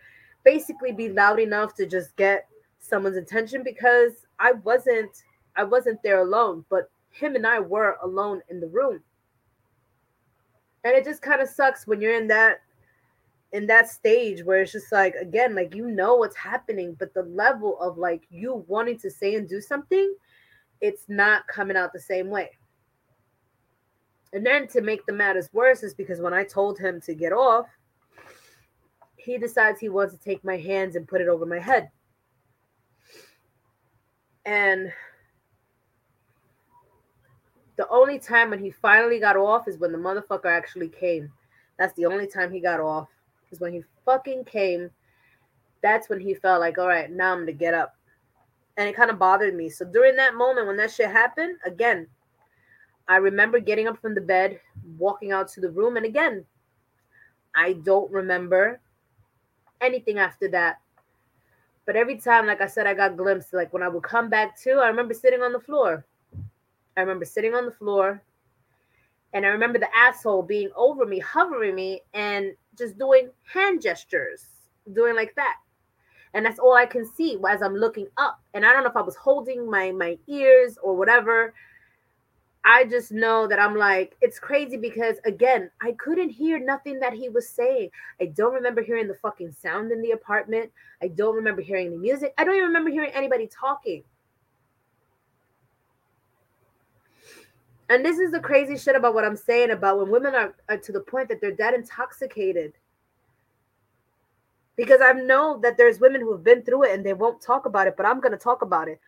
basically 0.44 0.92
be 0.92 1.08
loud 1.08 1.40
enough 1.40 1.74
to 1.76 1.86
just 1.86 2.14
get 2.16 2.46
someone's 2.78 3.16
attention 3.16 3.62
because 3.62 4.26
I 4.38 4.52
wasn't 4.52 5.10
I 5.56 5.64
wasn't 5.64 6.02
there 6.02 6.20
alone, 6.20 6.64
but 6.68 6.90
him 7.10 7.36
and 7.36 7.46
I 7.46 7.60
were 7.60 7.96
alone 8.02 8.42
in 8.50 8.60
the 8.60 8.66
room. 8.66 9.00
And 10.84 10.94
it 10.94 11.04
just 11.04 11.22
kind 11.22 11.40
of 11.40 11.48
sucks 11.48 11.86
when 11.86 12.00
you're 12.00 12.16
in 12.16 12.28
that 12.28 12.60
in 13.52 13.66
that 13.68 13.88
stage 13.88 14.42
where 14.42 14.62
it's 14.62 14.72
just 14.72 14.90
like 14.90 15.14
again 15.14 15.54
like 15.54 15.74
you 15.76 15.88
know 15.88 16.16
what's 16.16 16.34
happening 16.34 16.96
but 16.98 17.14
the 17.14 17.22
level 17.22 17.80
of 17.80 17.96
like 17.96 18.24
you 18.28 18.64
wanting 18.66 18.98
to 18.98 19.08
say 19.08 19.36
and 19.36 19.48
do 19.48 19.60
something 19.60 20.12
it's 20.80 21.04
not 21.08 21.46
coming 21.46 21.76
out 21.78 21.92
the 21.92 22.00
same 22.00 22.28
way. 22.28 22.50
And 24.34 24.44
then 24.44 24.66
to 24.68 24.80
make 24.80 25.06
the 25.06 25.12
matters 25.12 25.48
worse 25.52 25.84
is 25.84 25.94
because 25.94 26.20
when 26.20 26.34
I 26.34 26.42
told 26.42 26.78
him 26.78 27.00
to 27.02 27.14
get 27.14 27.32
off, 27.32 27.66
he 29.16 29.38
decides 29.38 29.80
he 29.80 29.88
wants 29.88 30.12
to 30.12 30.20
take 30.20 30.44
my 30.44 30.56
hands 30.56 30.96
and 30.96 31.08
put 31.08 31.20
it 31.20 31.28
over 31.28 31.46
my 31.46 31.60
head. 31.60 31.88
And 34.44 34.92
the 37.76 37.88
only 37.88 38.18
time 38.18 38.50
when 38.50 38.58
he 38.58 38.70
finally 38.70 39.20
got 39.20 39.36
off 39.36 39.68
is 39.68 39.78
when 39.78 39.92
the 39.92 39.98
motherfucker 39.98 40.50
actually 40.50 40.88
came. 40.88 41.32
That's 41.78 41.94
the 41.94 42.06
only 42.06 42.26
time 42.26 42.52
he 42.52 42.60
got 42.60 42.80
off. 42.80 43.08
Is 43.52 43.60
when 43.60 43.72
he 43.72 43.84
fucking 44.04 44.44
came. 44.46 44.90
That's 45.80 46.08
when 46.08 46.18
he 46.18 46.34
felt 46.34 46.60
like, 46.60 46.76
all 46.76 46.88
right, 46.88 47.10
now 47.10 47.32
I'm 47.32 47.40
gonna 47.40 47.52
get 47.52 47.72
up 47.72 47.94
and 48.76 48.88
it 48.88 48.96
kind 48.96 49.10
of 49.10 49.18
bothered 49.18 49.54
me. 49.54 49.68
So 49.68 49.84
during 49.84 50.16
that 50.16 50.34
moment 50.34 50.66
when 50.66 50.76
that 50.78 50.90
shit 50.90 51.10
happened, 51.10 51.56
again, 51.64 52.08
I 53.08 53.16
remember 53.16 53.60
getting 53.60 53.86
up 53.86 54.00
from 54.00 54.14
the 54.14 54.20
bed, 54.20 54.60
walking 54.96 55.32
out 55.32 55.48
to 55.48 55.60
the 55.60 55.70
room, 55.70 55.96
and 55.96 56.06
again, 56.06 56.44
I 57.54 57.74
don't 57.74 58.10
remember 58.10 58.80
anything 59.80 60.18
after 60.18 60.48
that. 60.48 60.80
But 61.86 61.96
every 61.96 62.16
time, 62.16 62.46
like 62.46 62.60
I 62.60 62.66
said, 62.66 62.86
I 62.86 62.94
got 62.94 63.16
glimpsed. 63.16 63.52
Like 63.52 63.72
when 63.72 63.82
I 63.82 63.88
would 63.88 64.02
come 64.02 64.30
back 64.30 64.58
to, 64.62 64.72
I 64.72 64.88
remember 64.88 65.14
sitting 65.14 65.42
on 65.42 65.52
the 65.52 65.60
floor. 65.60 66.04
I 66.96 67.00
remember 67.00 67.24
sitting 67.24 67.54
on 67.54 67.66
the 67.66 67.72
floor. 67.72 68.22
And 69.34 69.44
I 69.44 69.48
remember 69.48 69.78
the 69.78 69.94
asshole 69.94 70.42
being 70.42 70.70
over 70.76 71.04
me, 71.04 71.18
hovering 71.18 71.74
me, 71.74 72.02
and 72.14 72.52
just 72.78 72.98
doing 72.98 73.30
hand 73.52 73.82
gestures, 73.82 74.46
doing 74.92 75.16
like 75.16 75.34
that. 75.34 75.56
And 76.34 76.46
that's 76.46 76.58
all 76.58 76.74
I 76.74 76.86
can 76.86 77.04
see 77.04 77.38
as 77.48 77.62
I'm 77.62 77.74
looking 77.74 78.06
up. 78.16 78.40
And 78.54 78.64
I 78.64 78.72
don't 78.72 78.84
know 78.84 78.90
if 78.90 78.96
I 78.96 79.02
was 79.02 79.16
holding 79.16 79.68
my 79.70 79.90
my 79.92 80.18
ears 80.28 80.78
or 80.82 80.96
whatever. 80.96 81.52
I 82.66 82.84
just 82.84 83.12
know 83.12 83.46
that 83.46 83.58
I'm 83.60 83.76
like, 83.76 84.16
it's 84.22 84.38
crazy 84.38 84.78
because 84.78 85.16
again, 85.26 85.70
I 85.82 85.92
couldn't 85.92 86.30
hear 86.30 86.58
nothing 86.58 86.98
that 87.00 87.12
he 87.12 87.28
was 87.28 87.46
saying. 87.46 87.90
I 88.20 88.26
don't 88.26 88.54
remember 88.54 88.82
hearing 88.82 89.06
the 89.06 89.14
fucking 89.14 89.52
sound 89.52 89.92
in 89.92 90.00
the 90.00 90.12
apartment. 90.12 90.72
I 91.02 91.08
don't 91.08 91.36
remember 91.36 91.60
hearing 91.60 91.90
the 91.90 91.98
music. 91.98 92.32
I 92.38 92.44
don't 92.44 92.54
even 92.54 92.68
remember 92.68 92.90
hearing 92.90 93.10
anybody 93.12 93.48
talking. 93.48 94.02
And 97.90 98.02
this 98.02 98.18
is 98.18 98.32
the 98.32 98.40
crazy 98.40 98.78
shit 98.78 98.96
about 98.96 99.12
what 99.12 99.26
I'm 99.26 99.36
saying 99.36 99.70
about 99.70 99.98
when 99.98 100.10
women 100.10 100.34
are, 100.34 100.54
are 100.70 100.78
to 100.78 100.92
the 100.92 101.00
point 101.00 101.28
that 101.28 101.42
they're 101.42 101.52
dead 101.52 101.74
intoxicated. 101.74 102.72
Because 104.76 105.02
I 105.02 105.12
know 105.12 105.60
that 105.62 105.76
there's 105.76 106.00
women 106.00 106.22
who 106.22 106.32
have 106.32 106.42
been 106.42 106.62
through 106.62 106.84
it 106.84 106.94
and 106.94 107.04
they 107.04 107.12
won't 107.12 107.42
talk 107.42 107.66
about 107.66 107.86
it, 107.86 107.94
but 107.98 108.06
I'm 108.06 108.20
going 108.20 108.32
to 108.32 108.38
talk 108.38 108.62
about 108.62 108.88
it 108.88 108.98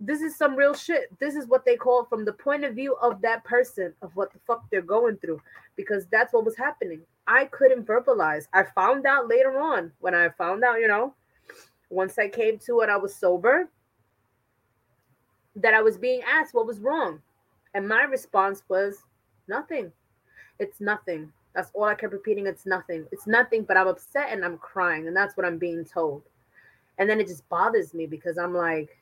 this 0.00 0.20
is 0.20 0.36
some 0.36 0.56
real 0.56 0.74
shit. 0.74 1.16
This 1.18 1.34
is 1.34 1.46
what 1.46 1.64
they 1.64 1.76
call 1.76 2.04
from 2.04 2.24
the 2.24 2.32
point 2.32 2.64
of 2.64 2.74
view 2.74 2.96
of 2.96 3.20
that 3.22 3.44
person 3.44 3.94
of 4.02 4.14
what 4.14 4.32
the 4.32 4.38
fuck 4.46 4.64
they're 4.70 4.82
going 4.82 5.16
through 5.16 5.40
because 5.76 6.06
that's 6.06 6.32
what 6.32 6.44
was 6.44 6.56
happening. 6.56 7.00
I 7.26 7.46
couldn't 7.46 7.86
verbalize. 7.86 8.46
I 8.52 8.64
found 8.74 9.06
out 9.06 9.28
later 9.28 9.60
on 9.60 9.92
when 10.00 10.14
I 10.14 10.28
found 10.30 10.64
out, 10.64 10.80
you 10.80 10.88
know, 10.88 11.14
once 11.90 12.18
I 12.18 12.28
came 12.28 12.58
to 12.66 12.80
it, 12.80 12.90
I 12.90 12.96
was 12.96 13.14
sober, 13.14 13.68
that 15.56 15.74
I 15.74 15.80
was 15.82 15.96
being 15.96 16.20
asked 16.26 16.54
what 16.54 16.66
was 16.66 16.80
wrong. 16.80 17.20
And 17.74 17.88
my 17.88 18.02
response 18.02 18.62
was 18.68 19.04
nothing. 19.48 19.92
It's 20.58 20.80
nothing. 20.80 21.32
That's 21.54 21.70
all 21.74 21.84
I 21.84 21.94
kept 21.94 22.12
repeating. 22.12 22.46
It's 22.46 22.66
nothing. 22.66 23.06
It's 23.12 23.26
nothing, 23.26 23.64
but 23.64 23.76
I'm 23.76 23.88
upset 23.88 24.28
and 24.30 24.44
I'm 24.44 24.58
crying. 24.58 25.06
And 25.06 25.16
that's 25.16 25.36
what 25.36 25.46
I'm 25.46 25.58
being 25.58 25.84
told. 25.84 26.22
And 26.98 27.08
then 27.08 27.20
it 27.20 27.28
just 27.28 27.48
bothers 27.48 27.94
me 27.94 28.06
because 28.06 28.36
I'm 28.38 28.54
like, 28.54 28.96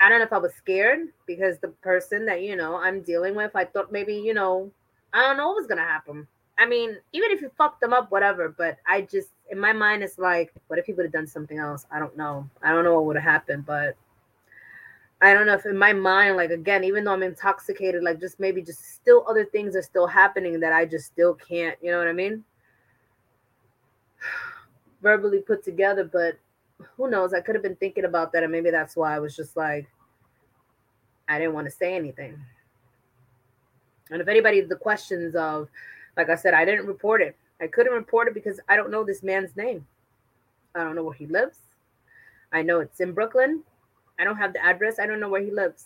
I 0.00 0.08
don't 0.08 0.18
know 0.18 0.24
if 0.26 0.32
I 0.32 0.38
was 0.38 0.54
scared 0.54 1.08
because 1.26 1.58
the 1.58 1.68
person 1.68 2.24
that 2.26 2.42
you 2.42 2.56
know 2.56 2.76
I'm 2.76 3.02
dealing 3.02 3.34
with, 3.34 3.50
I 3.54 3.64
thought 3.64 3.92
maybe 3.92 4.14
you 4.14 4.34
know 4.34 4.70
I 5.12 5.22
don't 5.22 5.36
know 5.36 5.48
what 5.48 5.56
was 5.56 5.66
gonna 5.66 5.82
happen. 5.82 6.26
I 6.58 6.66
mean, 6.66 6.96
even 7.12 7.30
if 7.30 7.40
you 7.40 7.50
fucked 7.56 7.80
them 7.80 7.92
up, 7.92 8.10
whatever. 8.10 8.48
But 8.48 8.78
I 8.86 9.02
just 9.02 9.28
in 9.50 9.58
my 9.58 9.72
mind, 9.72 10.02
it's 10.02 10.18
like, 10.18 10.52
what 10.66 10.78
if 10.78 10.86
he 10.86 10.92
would 10.92 11.04
have 11.04 11.12
done 11.12 11.26
something 11.26 11.58
else? 11.58 11.86
I 11.90 11.98
don't 11.98 12.16
know. 12.16 12.48
I 12.62 12.72
don't 12.72 12.84
know 12.84 12.94
what 12.94 13.06
would 13.06 13.16
have 13.16 13.24
happened, 13.24 13.66
but 13.66 13.96
I 15.20 15.34
don't 15.34 15.46
know 15.46 15.54
if 15.54 15.66
in 15.66 15.76
my 15.76 15.92
mind, 15.92 16.36
like 16.36 16.50
again, 16.50 16.84
even 16.84 17.04
though 17.04 17.12
I'm 17.12 17.22
intoxicated, 17.22 18.02
like 18.02 18.20
just 18.20 18.38
maybe 18.38 18.62
just 18.62 18.94
still 18.94 19.24
other 19.28 19.44
things 19.44 19.74
are 19.74 19.82
still 19.82 20.06
happening 20.06 20.60
that 20.60 20.72
I 20.72 20.84
just 20.84 21.06
still 21.06 21.34
can't. 21.34 21.76
You 21.82 21.90
know 21.90 21.98
what 21.98 22.08
I 22.08 22.12
mean? 22.12 22.44
Verbally 25.02 25.40
put 25.40 25.64
together, 25.64 26.04
but 26.04 26.38
who 26.96 27.10
knows? 27.10 27.34
I 27.34 27.40
could 27.40 27.54
have 27.54 27.62
been 27.62 27.76
thinking 27.76 28.04
about 28.04 28.32
that, 28.32 28.42
and 28.42 28.52
maybe 28.52 28.70
that's 28.70 28.96
why 28.96 29.14
I 29.14 29.18
was 29.18 29.34
just 29.36 29.56
like, 29.56 29.88
I 31.28 31.38
didn't 31.38 31.54
want 31.54 31.66
to 31.66 31.70
say 31.70 31.94
anything. 31.94 32.38
And 34.10 34.22
if 34.22 34.28
anybody 34.28 34.60
the 34.60 34.76
questions 34.76 35.34
of, 35.34 35.68
like 36.16 36.30
I 36.30 36.34
said, 36.34 36.54
I 36.54 36.64
didn't 36.64 36.86
report 36.86 37.20
it. 37.20 37.36
I 37.60 37.66
couldn't 37.66 37.92
report 37.92 38.28
it 38.28 38.34
because 38.34 38.60
I 38.68 38.76
don't 38.76 38.90
know 38.90 39.04
this 39.04 39.22
man's 39.22 39.56
name. 39.56 39.86
I 40.74 40.84
don't 40.84 40.94
know 40.94 41.04
where 41.04 41.14
he 41.14 41.26
lives. 41.26 41.58
I 42.52 42.62
know 42.62 42.80
it's 42.80 43.00
in 43.00 43.12
Brooklyn. 43.12 43.62
I 44.18 44.24
don't 44.24 44.36
have 44.36 44.52
the 44.52 44.64
address. 44.64 44.98
I 44.98 45.06
don't 45.06 45.20
know 45.20 45.28
where 45.28 45.42
he 45.42 45.50
lives. 45.50 45.84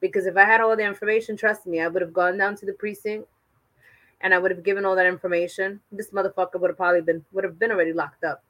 Because 0.00 0.26
if 0.26 0.36
I 0.36 0.44
had 0.44 0.60
all 0.60 0.76
the 0.76 0.84
information, 0.84 1.36
trust 1.36 1.66
me, 1.66 1.80
I 1.80 1.88
would 1.88 2.02
have 2.02 2.12
gone 2.12 2.36
down 2.36 2.56
to 2.56 2.66
the 2.66 2.72
precinct 2.72 3.26
and 4.20 4.32
I 4.32 4.38
would 4.38 4.50
have 4.50 4.62
given 4.62 4.84
all 4.84 4.96
that 4.96 5.06
information. 5.06 5.80
This 5.90 6.10
motherfucker 6.10 6.60
would 6.60 6.70
have 6.70 6.76
probably 6.76 7.00
been 7.00 7.24
would 7.32 7.44
have 7.44 7.58
been 7.58 7.72
already 7.72 7.92
locked 7.92 8.24
up. 8.24 8.42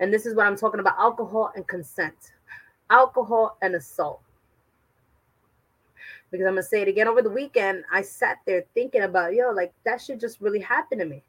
And 0.00 0.12
this 0.12 0.26
is 0.26 0.34
what 0.34 0.46
I'm 0.46 0.56
talking 0.56 0.80
about 0.80 0.98
alcohol 0.98 1.52
and 1.56 1.66
consent. 1.66 2.32
Alcohol 2.90 3.56
and 3.62 3.74
assault. 3.74 4.20
Because 6.30 6.46
I'm 6.46 6.52
gonna 6.52 6.62
say 6.62 6.82
it 6.82 6.88
again 6.88 7.08
over 7.08 7.22
the 7.22 7.30
weekend, 7.30 7.84
I 7.92 8.02
sat 8.02 8.38
there 8.46 8.64
thinking 8.74 9.02
about, 9.02 9.34
yo, 9.34 9.50
like 9.50 9.72
that 9.84 10.00
shit 10.00 10.20
just 10.20 10.40
really 10.40 10.60
happened 10.60 11.00
to 11.00 11.06
me. 11.06 11.22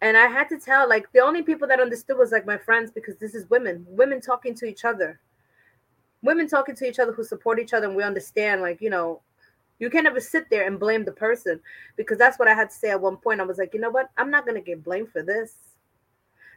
And 0.00 0.16
I 0.16 0.28
had 0.28 0.48
to 0.50 0.60
tell, 0.60 0.88
like, 0.88 1.10
the 1.12 1.18
only 1.18 1.42
people 1.42 1.66
that 1.66 1.80
understood 1.80 2.18
was 2.18 2.30
like 2.30 2.46
my 2.46 2.56
friends, 2.56 2.92
because 2.92 3.16
this 3.16 3.34
is 3.34 3.50
women, 3.50 3.84
women 3.88 4.20
talking 4.20 4.54
to 4.54 4.64
each 4.64 4.84
other, 4.84 5.18
women 6.22 6.46
talking 6.46 6.76
to 6.76 6.88
each 6.88 7.00
other 7.00 7.12
who 7.12 7.24
support 7.24 7.58
each 7.58 7.72
other, 7.74 7.88
and 7.88 7.96
we 7.96 8.04
understand, 8.04 8.60
like, 8.60 8.80
you 8.80 8.90
know, 8.90 9.20
you 9.80 9.90
can't 9.90 10.06
ever 10.06 10.20
sit 10.20 10.48
there 10.50 10.66
and 10.68 10.78
blame 10.78 11.04
the 11.04 11.12
person 11.12 11.60
because 11.96 12.16
that's 12.16 12.38
what 12.38 12.46
I 12.48 12.54
had 12.54 12.70
to 12.70 12.76
say 12.76 12.90
at 12.90 13.00
one 13.00 13.16
point. 13.16 13.40
I 13.40 13.44
was 13.44 13.58
like, 13.58 13.74
you 13.74 13.80
know 13.80 13.90
what? 13.90 14.08
I'm 14.16 14.30
not 14.30 14.46
gonna 14.46 14.60
get 14.60 14.84
blamed 14.84 15.10
for 15.10 15.22
this. 15.22 15.54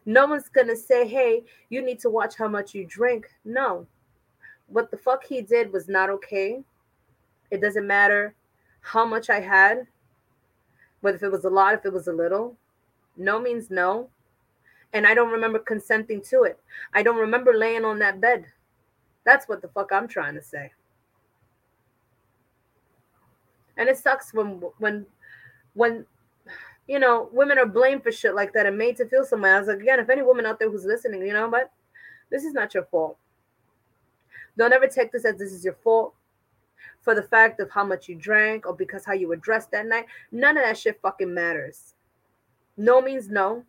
No 0.05 0.25
one's 0.25 0.49
gonna 0.49 0.75
say, 0.75 1.07
hey, 1.07 1.43
you 1.69 1.81
need 1.81 1.99
to 1.99 2.09
watch 2.09 2.35
how 2.35 2.47
much 2.47 2.73
you 2.73 2.85
drink. 2.85 3.29
No. 3.45 3.85
What 4.67 4.89
the 4.89 4.97
fuck 4.97 5.23
he 5.23 5.41
did 5.41 5.71
was 5.71 5.87
not 5.87 6.09
okay. 6.09 6.63
It 7.51 7.61
doesn't 7.61 7.85
matter 7.85 8.33
how 8.81 9.05
much 9.05 9.29
I 9.29 9.39
had, 9.39 9.85
whether 11.01 11.17
if 11.17 11.23
it 11.23 11.31
was 11.31 11.45
a 11.45 11.49
lot, 11.49 11.75
if 11.75 11.85
it 11.85 11.93
was 11.93 12.07
a 12.07 12.13
little. 12.13 12.55
No 13.17 13.39
means 13.39 13.69
no. 13.69 14.09
And 14.93 15.05
I 15.05 15.13
don't 15.13 15.31
remember 15.31 15.59
consenting 15.59 16.21
to 16.29 16.43
it. 16.43 16.59
I 16.93 17.03
don't 17.03 17.17
remember 17.17 17.53
laying 17.53 17.85
on 17.85 17.99
that 17.99 18.19
bed. 18.19 18.45
That's 19.23 19.47
what 19.47 19.61
the 19.61 19.67
fuck 19.67 19.91
I'm 19.91 20.07
trying 20.07 20.35
to 20.35 20.41
say. 20.41 20.71
And 23.77 23.87
it 23.87 23.97
sucks 23.97 24.33
when 24.33 24.61
when 24.79 25.05
when 25.73 26.05
you 26.87 26.99
know, 26.99 27.29
women 27.31 27.57
are 27.57 27.65
blamed 27.65 28.03
for 28.03 28.11
shit 28.11 28.35
like 28.35 28.53
that 28.53 28.65
and 28.65 28.77
made 28.77 28.97
to 28.97 29.07
feel 29.07 29.23
some 29.23 29.41
way. 29.41 29.51
I 29.51 29.59
was 29.59 29.67
like, 29.67 29.79
again, 29.79 29.99
if 29.99 30.09
any 30.09 30.21
woman 30.21 30.45
out 30.45 30.59
there 30.59 30.69
who's 30.69 30.85
listening, 30.85 31.21
you 31.21 31.33
know, 31.33 31.49
but 31.49 31.71
this 32.29 32.43
is 32.43 32.53
not 32.53 32.73
your 32.73 32.85
fault. 32.85 33.17
Don't 34.57 34.73
ever 34.73 34.87
take 34.87 35.11
this 35.11 35.25
as 35.25 35.37
this 35.37 35.53
is 35.53 35.63
your 35.63 35.75
fault 35.83 36.13
for 37.01 37.15
the 37.15 37.23
fact 37.23 37.59
of 37.59 37.69
how 37.71 37.85
much 37.85 38.07
you 38.07 38.15
drank 38.15 38.65
or 38.65 38.73
because 38.73 39.05
how 39.05 39.13
you 39.13 39.27
were 39.27 39.35
dressed 39.35 39.71
that 39.71 39.85
night. 39.85 40.05
None 40.31 40.57
of 40.57 40.63
that 40.63 40.77
shit 40.77 40.99
fucking 41.01 41.33
matters. 41.33 41.93
No 42.77 43.01
means 43.01 43.29
no. 43.29 43.63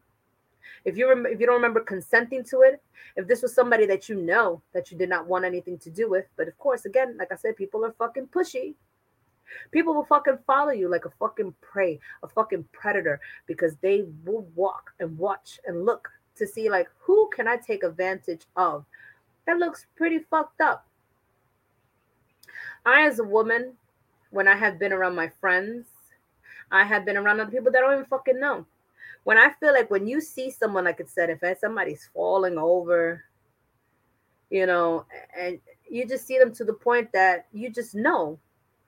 If 0.84 0.96
you 0.96 1.08
rem- 1.08 1.26
if 1.26 1.40
you 1.40 1.46
don't 1.46 1.56
remember 1.56 1.80
consenting 1.80 2.44
to 2.44 2.60
it, 2.60 2.82
if 3.16 3.26
this 3.26 3.42
was 3.42 3.54
somebody 3.54 3.86
that 3.86 4.08
you 4.08 4.16
know 4.16 4.62
that 4.72 4.90
you 4.90 4.98
did 4.98 5.08
not 5.08 5.26
want 5.26 5.44
anything 5.44 5.78
to 5.78 5.90
do 5.90 6.08
with, 6.08 6.26
but 6.36 6.48
of 6.48 6.56
course, 6.58 6.84
again, 6.84 7.16
like 7.18 7.32
I 7.32 7.36
said, 7.36 7.56
people 7.56 7.84
are 7.84 7.92
fucking 7.92 8.28
pushy. 8.28 8.74
People 9.70 9.94
will 9.94 10.04
fucking 10.04 10.38
follow 10.46 10.72
you 10.72 10.88
like 10.88 11.04
a 11.04 11.12
fucking 11.18 11.54
prey, 11.60 11.98
a 12.22 12.28
fucking 12.28 12.64
predator, 12.72 13.20
because 13.46 13.76
they 13.76 14.04
will 14.24 14.46
walk 14.54 14.92
and 15.00 15.16
watch 15.18 15.58
and 15.66 15.84
look 15.84 16.08
to 16.36 16.46
see 16.46 16.70
like 16.70 16.88
who 16.98 17.28
can 17.34 17.46
I 17.46 17.56
take 17.56 17.82
advantage 17.82 18.42
of. 18.56 18.84
That 19.46 19.58
looks 19.58 19.86
pretty 19.96 20.20
fucked 20.30 20.60
up. 20.60 20.86
I, 22.84 23.06
as 23.06 23.18
a 23.18 23.24
woman, 23.24 23.72
when 24.30 24.48
I 24.48 24.56
have 24.56 24.78
been 24.78 24.92
around 24.92 25.14
my 25.14 25.28
friends, 25.40 25.86
I 26.70 26.84
have 26.84 27.04
been 27.04 27.16
around 27.16 27.40
other 27.40 27.50
people 27.50 27.70
that 27.72 27.78
I 27.78 27.80
don't 27.82 27.94
even 27.94 28.04
fucking 28.06 28.40
know. 28.40 28.66
When 29.24 29.38
I 29.38 29.52
feel 29.60 29.72
like 29.72 29.90
when 29.90 30.06
you 30.06 30.20
see 30.20 30.50
someone, 30.50 30.84
like 30.84 30.98
it 30.98 31.08
said, 31.08 31.30
if 31.30 31.58
somebody's 31.58 32.08
falling 32.12 32.58
over, 32.58 33.22
you 34.50 34.66
know, 34.66 35.06
and 35.38 35.60
you 35.88 36.06
just 36.06 36.26
see 36.26 36.38
them 36.38 36.52
to 36.54 36.64
the 36.64 36.72
point 36.72 37.12
that 37.12 37.46
you 37.52 37.70
just 37.70 37.94
know 37.94 38.38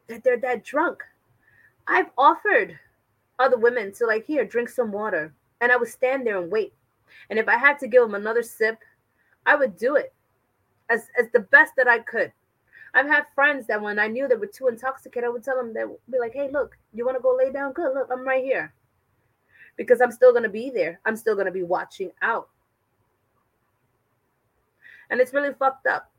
that 0.08 0.22
they're 0.22 0.38
that 0.38 0.64
drunk. 0.64 1.02
I've 1.86 2.10
offered 2.16 2.78
other 3.38 3.56
women 3.56 3.92
to 3.94 4.06
like 4.06 4.24
here 4.24 4.44
drink 4.44 4.68
some 4.68 4.92
water, 4.92 5.32
and 5.60 5.72
I 5.72 5.76
would 5.76 5.88
stand 5.88 6.26
there 6.26 6.40
and 6.40 6.50
wait. 6.50 6.72
And 7.30 7.38
if 7.38 7.48
I 7.48 7.56
had 7.56 7.78
to 7.80 7.88
give 7.88 8.02
them 8.02 8.14
another 8.14 8.42
sip, 8.42 8.78
I 9.46 9.56
would 9.56 9.76
do 9.76 9.96
it 9.96 10.12
as 10.90 11.08
as 11.18 11.26
the 11.32 11.40
best 11.40 11.72
that 11.76 11.88
I 11.88 11.98
could. 12.00 12.32
I've 12.94 13.08
had 13.08 13.24
friends 13.34 13.66
that 13.66 13.82
when 13.82 13.98
I 13.98 14.06
knew 14.06 14.28
they 14.28 14.36
were 14.36 14.46
too 14.46 14.68
intoxicated, 14.68 15.24
I 15.26 15.30
would 15.30 15.42
tell 15.42 15.56
them 15.56 15.74
that 15.74 15.88
be 16.10 16.18
like, 16.18 16.32
"Hey, 16.32 16.48
look, 16.50 16.76
you 16.92 17.04
want 17.04 17.16
to 17.16 17.22
go 17.22 17.34
lay 17.34 17.50
down? 17.50 17.72
Good. 17.72 17.94
Look, 17.94 18.08
I'm 18.10 18.26
right 18.26 18.44
here." 18.44 18.72
Because 19.76 20.00
I'm 20.00 20.12
still 20.12 20.30
going 20.30 20.44
to 20.44 20.48
be 20.48 20.70
there. 20.70 21.00
I'm 21.04 21.16
still 21.16 21.34
going 21.34 21.46
to 21.46 21.52
be 21.52 21.64
watching 21.64 22.12
out. 22.22 22.48
And 25.10 25.20
it's 25.20 25.34
really 25.34 25.52
fucked 25.52 25.88
up 25.88 26.10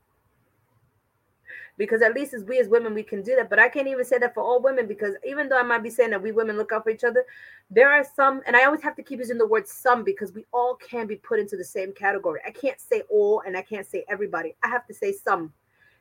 because 1.78 2.02
at 2.02 2.14
least 2.14 2.34
as 2.34 2.44
we 2.44 2.60
as 2.60 2.68
women 2.68 2.94
we 2.94 3.04
can 3.04 3.22
do 3.22 3.36
that 3.36 3.50
but 3.50 3.60
i 3.60 3.68
can't 3.68 3.88
even 3.88 4.06
say 4.06 4.18
that 4.18 4.34
for 4.34 4.44
all 4.44 4.62
women 4.62 4.88
because 4.88 5.16
even 5.28 5.50
though 5.50 5.60
i 5.60 5.64
might 5.64 5.84
be 5.84 5.90
saying 5.90 6.10
that 6.10 6.22
we 6.22 6.32
women 6.32 6.58
look 6.58 6.72
out 6.72 6.84
for 6.84 6.90
each 6.90 7.04
other 7.04 7.26
there 7.70 7.92
are 7.92 8.06
some 8.16 8.42
and 8.48 8.56
i 8.56 8.66
always 8.66 8.82
have 8.82 8.96
to 8.96 9.04
keep 9.04 9.20
using 9.20 9.38
the 9.38 9.48
word 9.48 9.68
some 9.68 10.04
because 10.04 10.34
we 10.34 10.46
all 10.54 10.76
can 10.76 11.08
be 11.08 11.16
put 11.18 11.40
into 11.40 11.58
the 11.58 11.64
same 11.64 11.92
category 11.94 12.40
i 12.46 12.52
can't 12.52 12.80
say 12.80 13.02
all 13.10 13.42
and 13.46 13.58
i 13.58 13.62
can't 13.62 13.88
say 13.88 14.06
everybody 14.10 14.56
i 14.64 14.68
have 14.68 14.86
to 14.88 14.94
say 14.94 15.12
some 15.12 15.52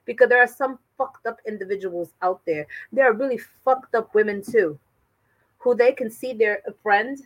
because 0.04 0.28
there 0.28 0.42
are 0.42 0.46
some 0.46 0.78
fucked 0.98 1.26
up 1.26 1.38
individuals 1.46 2.10
out 2.22 2.40
there 2.46 2.66
there 2.92 3.08
are 3.10 3.14
really 3.14 3.38
fucked 3.64 3.94
up 3.94 4.14
women 4.14 4.42
too 4.42 4.78
who 5.58 5.74
they 5.74 5.92
can 5.92 6.10
see 6.10 6.32
their 6.32 6.60
friend 6.82 7.18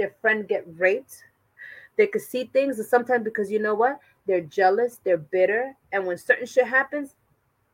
their 0.00 0.14
friend 0.22 0.48
get 0.48 0.64
raped. 0.78 1.24
They 1.98 2.06
could 2.06 2.22
see 2.22 2.44
things, 2.44 2.78
and 2.78 2.88
sometimes 2.88 3.22
because 3.22 3.50
you 3.50 3.58
know 3.58 3.74
what? 3.74 4.00
They're 4.26 4.40
jealous, 4.40 4.98
they're 5.04 5.18
bitter, 5.18 5.76
and 5.92 6.06
when 6.06 6.16
certain 6.16 6.46
shit 6.46 6.66
happens, 6.66 7.14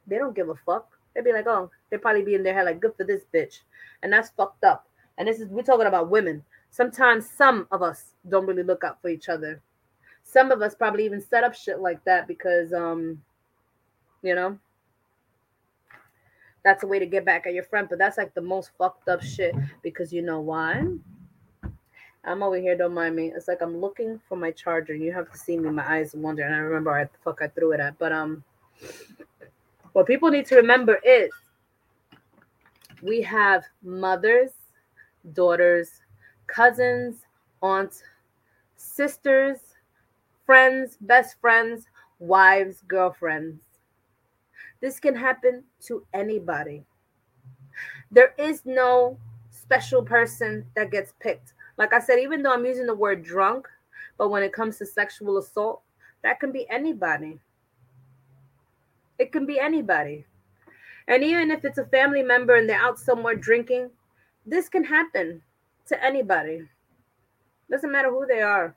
they 0.06 0.18
don't 0.18 0.34
give 0.34 0.48
a 0.48 0.54
fuck. 0.54 0.88
They'd 1.14 1.24
be 1.24 1.32
like, 1.32 1.46
oh, 1.46 1.70
they'd 1.90 2.02
probably 2.02 2.22
be 2.22 2.34
in 2.34 2.42
their 2.42 2.54
head 2.54 2.66
like, 2.66 2.80
good 2.80 2.94
for 2.96 3.04
this 3.04 3.22
bitch. 3.32 3.60
And 4.02 4.12
that's 4.12 4.30
fucked 4.30 4.64
up. 4.64 4.86
And 5.18 5.26
this 5.26 5.40
is 5.40 5.48
we're 5.48 5.62
talking 5.62 5.86
about 5.86 6.10
women. 6.10 6.44
Sometimes 6.70 7.28
some 7.28 7.66
of 7.70 7.82
us 7.82 8.12
don't 8.28 8.46
really 8.46 8.62
look 8.62 8.84
out 8.84 9.00
for 9.00 9.08
each 9.08 9.28
other. 9.28 9.62
Some 10.22 10.50
of 10.50 10.60
us 10.60 10.74
probably 10.74 11.04
even 11.04 11.20
set 11.20 11.44
up 11.44 11.54
shit 11.54 11.80
like 11.80 12.04
that 12.04 12.28
because 12.28 12.72
um, 12.72 13.22
you 14.22 14.34
know, 14.34 14.58
that's 16.64 16.82
a 16.82 16.86
way 16.86 16.98
to 16.98 17.06
get 17.06 17.24
back 17.24 17.46
at 17.46 17.54
your 17.54 17.64
friend. 17.64 17.88
But 17.88 17.98
that's 17.98 18.18
like 18.18 18.34
the 18.34 18.42
most 18.42 18.72
fucked 18.76 19.08
up 19.08 19.22
shit 19.22 19.54
because 19.82 20.12
you 20.12 20.20
know 20.22 20.40
why? 20.40 20.84
I'm 22.24 22.42
over 22.42 22.58
here, 22.58 22.76
don't 22.76 22.92
mind 22.92 23.14
me. 23.14 23.32
It's 23.34 23.46
like 23.46 23.62
I'm 23.62 23.80
looking 23.80 24.20
for 24.28 24.36
my 24.36 24.50
charger. 24.50 24.94
You 24.94 25.12
have 25.12 25.30
to 25.30 25.38
see 25.38 25.56
me, 25.56 25.70
my 25.70 25.88
eyes 25.88 26.12
wander, 26.14 26.42
and 26.42 26.54
I 26.54 26.58
remember 26.58 26.90
where 26.90 27.04
the 27.04 27.18
fuck 27.22 27.40
I 27.40 27.46
threw 27.46 27.70
it 27.72 27.80
at. 27.80 27.98
But 27.98 28.12
um 28.12 28.42
what 29.96 30.04
people 30.04 30.28
need 30.28 30.44
to 30.44 30.56
remember 30.56 31.00
is 31.02 31.30
we 33.00 33.22
have 33.22 33.64
mothers, 33.82 34.50
daughters, 35.32 36.02
cousins, 36.46 37.22
aunts, 37.62 38.02
sisters, 38.76 39.56
friends, 40.44 40.98
best 41.00 41.40
friends, 41.40 41.86
wives, 42.18 42.82
girlfriends. 42.86 43.62
This 44.82 45.00
can 45.00 45.16
happen 45.16 45.64
to 45.86 46.04
anybody. 46.12 46.84
There 48.10 48.34
is 48.36 48.66
no 48.66 49.16
special 49.50 50.02
person 50.02 50.66
that 50.76 50.90
gets 50.90 51.14
picked. 51.20 51.54
Like 51.78 51.94
I 51.94 52.00
said, 52.00 52.18
even 52.18 52.42
though 52.42 52.52
I'm 52.52 52.66
using 52.66 52.84
the 52.84 52.94
word 52.94 53.22
drunk, 53.24 53.66
but 54.18 54.28
when 54.28 54.42
it 54.42 54.52
comes 54.52 54.76
to 54.76 54.84
sexual 54.84 55.38
assault, 55.38 55.80
that 56.22 56.38
can 56.38 56.52
be 56.52 56.68
anybody. 56.68 57.40
It 59.18 59.32
can 59.32 59.46
be 59.46 59.58
anybody. 59.58 60.26
And 61.08 61.22
even 61.22 61.50
if 61.50 61.64
it's 61.64 61.78
a 61.78 61.86
family 61.86 62.22
member 62.22 62.56
and 62.56 62.68
they're 62.68 62.80
out 62.80 62.98
somewhere 62.98 63.36
drinking, 63.36 63.90
this 64.44 64.68
can 64.68 64.84
happen 64.84 65.42
to 65.86 66.04
anybody. 66.04 66.68
Doesn't 67.70 67.92
matter 67.92 68.10
who 68.10 68.26
they 68.26 68.40
are. 68.42 68.74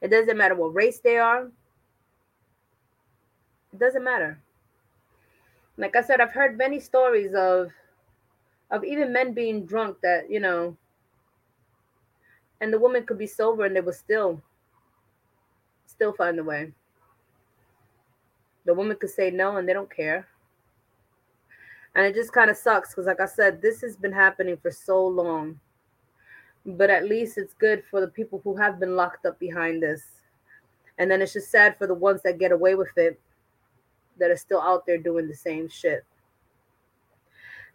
It 0.00 0.08
doesn't 0.08 0.36
matter 0.36 0.54
what 0.54 0.74
race 0.74 1.00
they 1.00 1.18
are. 1.18 1.50
It 3.72 3.78
doesn't 3.78 4.04
matter. 4.04 4.38
Like 5.76 5.96
I 5.96 6.02
said, 6.02 6.20
I've 6.20 6.32
heard 6.32 6.56
many 6.56 6.78
stories 6.80 7.34
of 7.34 7.70
of 8.70 8.84
even 8.84 9.12
men 9.12 9.34
being 9.34 9.66
drunk 9.66 9.98
that, 10.02 10.30
you 10.30 10.40
know, 10.40 10.76
and 12.60 12.72
the 12.72 12.78
woman 12.78 13.04
could 13.04 13.18
be 13.18 13.26
sober 13.26 13.64
and 13.64 13.76
they 13.76 13.80
would 13.80 13.94
still 13.94 14.42
still 15.86 16.12
find 16.12 16.38
a 16.38 16.44
way. 16.44 16.72
The 18.64 18.74
woman 18.74 18.96
could 18.96 19.10
say 19.10 19.30
no 19.30 19.56
and 19.56 19.68
they 19.68 19.72
don't 19.72 19.94
care. 19.94 20.26
And 21.94 22.04
it 22.04 22.14
just 22.14 22.32
kind 22.32 22.50
of 22.50 22.56
sucks 22.56 22.90
because, 22.90 23.06
like 23.06 23.20
I 23.20 23.26
said, 23.26 23.62
this 23.62 23.80
has 23.82 23.96
been 23.96 24.12
happening 24.12 24.56
for 24.56 24.70
so 24.70 25.06
long. 25.06 25.60
But 26.66 26.90
at 26.90 27.04
least 27.08 27.38
it's 27.38 27.54
good 27.54 27.84
for 27.90 28.00
the 28.00 28.08
people 28.08 28.40
who 28.42 28.56
have 28.56 28.80
been 28.80 28.96
locked 28.96 29.26
up 29.26 29.38
behind 29.38 29.82
this. 29.82 30.02
And 30.98 31.10
then 31.10 31.22
it's 31.22 31.32
just 31.32 31.50
sad 31.50 31.76
for 31.76 31.86
the 31.86 31.94
ones 31.94 32.22
that 32.22 32.38
get 32.38 32.52
away 32.52 32.74
with 32.74 32.96
it 32.96 33.20
that 34.18 34.30
are 34.30 34.36
still 34.36 34.60
out 34.60 34.86
there 34.86 34.98
doing 34.98 35.28
the 35.28 35.34
same 35.34 35.68
shit. 35.68 36.04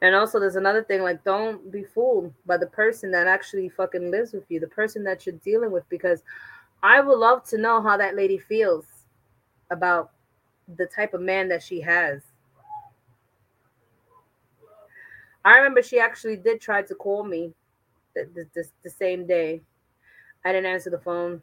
And 0.01 0.15
also, 0.15 0.39
there's 0.39 0.55
another 0.55 0.83
thing 0.83 1.01
like, 1.01 1.23
don't 1.23 1.71
be 1.71 1.83
fooled 1.83 2.33
by 2.45 2.57
the 2.57 2.67
person 2.67 3.11
that 3.11 3.27
actually 3.27 3.67
fucking 3.69 4.11
lives 4.11 4.31
with 4.31 4.45
you, 4.49 4.59
the 4.59 4.67
person 4.67 5.03
that 5.03 5.25
you're 5.25 5.35
dealing 5.43 5.71
with, 5.71 5.87
because 5.89 6.23
I 6.81 7.01
would 7.01 7.17
love 7.17 7.43
to 7.49 7.57
know 7.57 7.81
how 7.81 7.97
that 7.97 8.15
lady 8.15 8.37
feels 8.37 8.85
about 9.71 10.11
the 10.77 10.85
type 10.85 11.13
of 11.13 11.21
man 11.21 11.49
that 11.49 11.63
she 11.63 11.81
has. 11.81 12.21
I 15.45 15.57
remember 15.57 15.81
she 15.81 15.99
actually 15.99 16.35
did 16.37 16.61
try 16.61 16.81
to 16.81 16.95
call 16.95 17.23
me 17.23 17.53
the, 18.13 18.29
the, 18.33 18.47
the, 18.53 18.65
the 18.83 18.89
same 18.89 19.25
day. 19.25 19.61
I 20.43 20.51
didn't 20.51 20.71
answer 20.71 20.89
the 20.89 20.99
phone. 20.99 21.41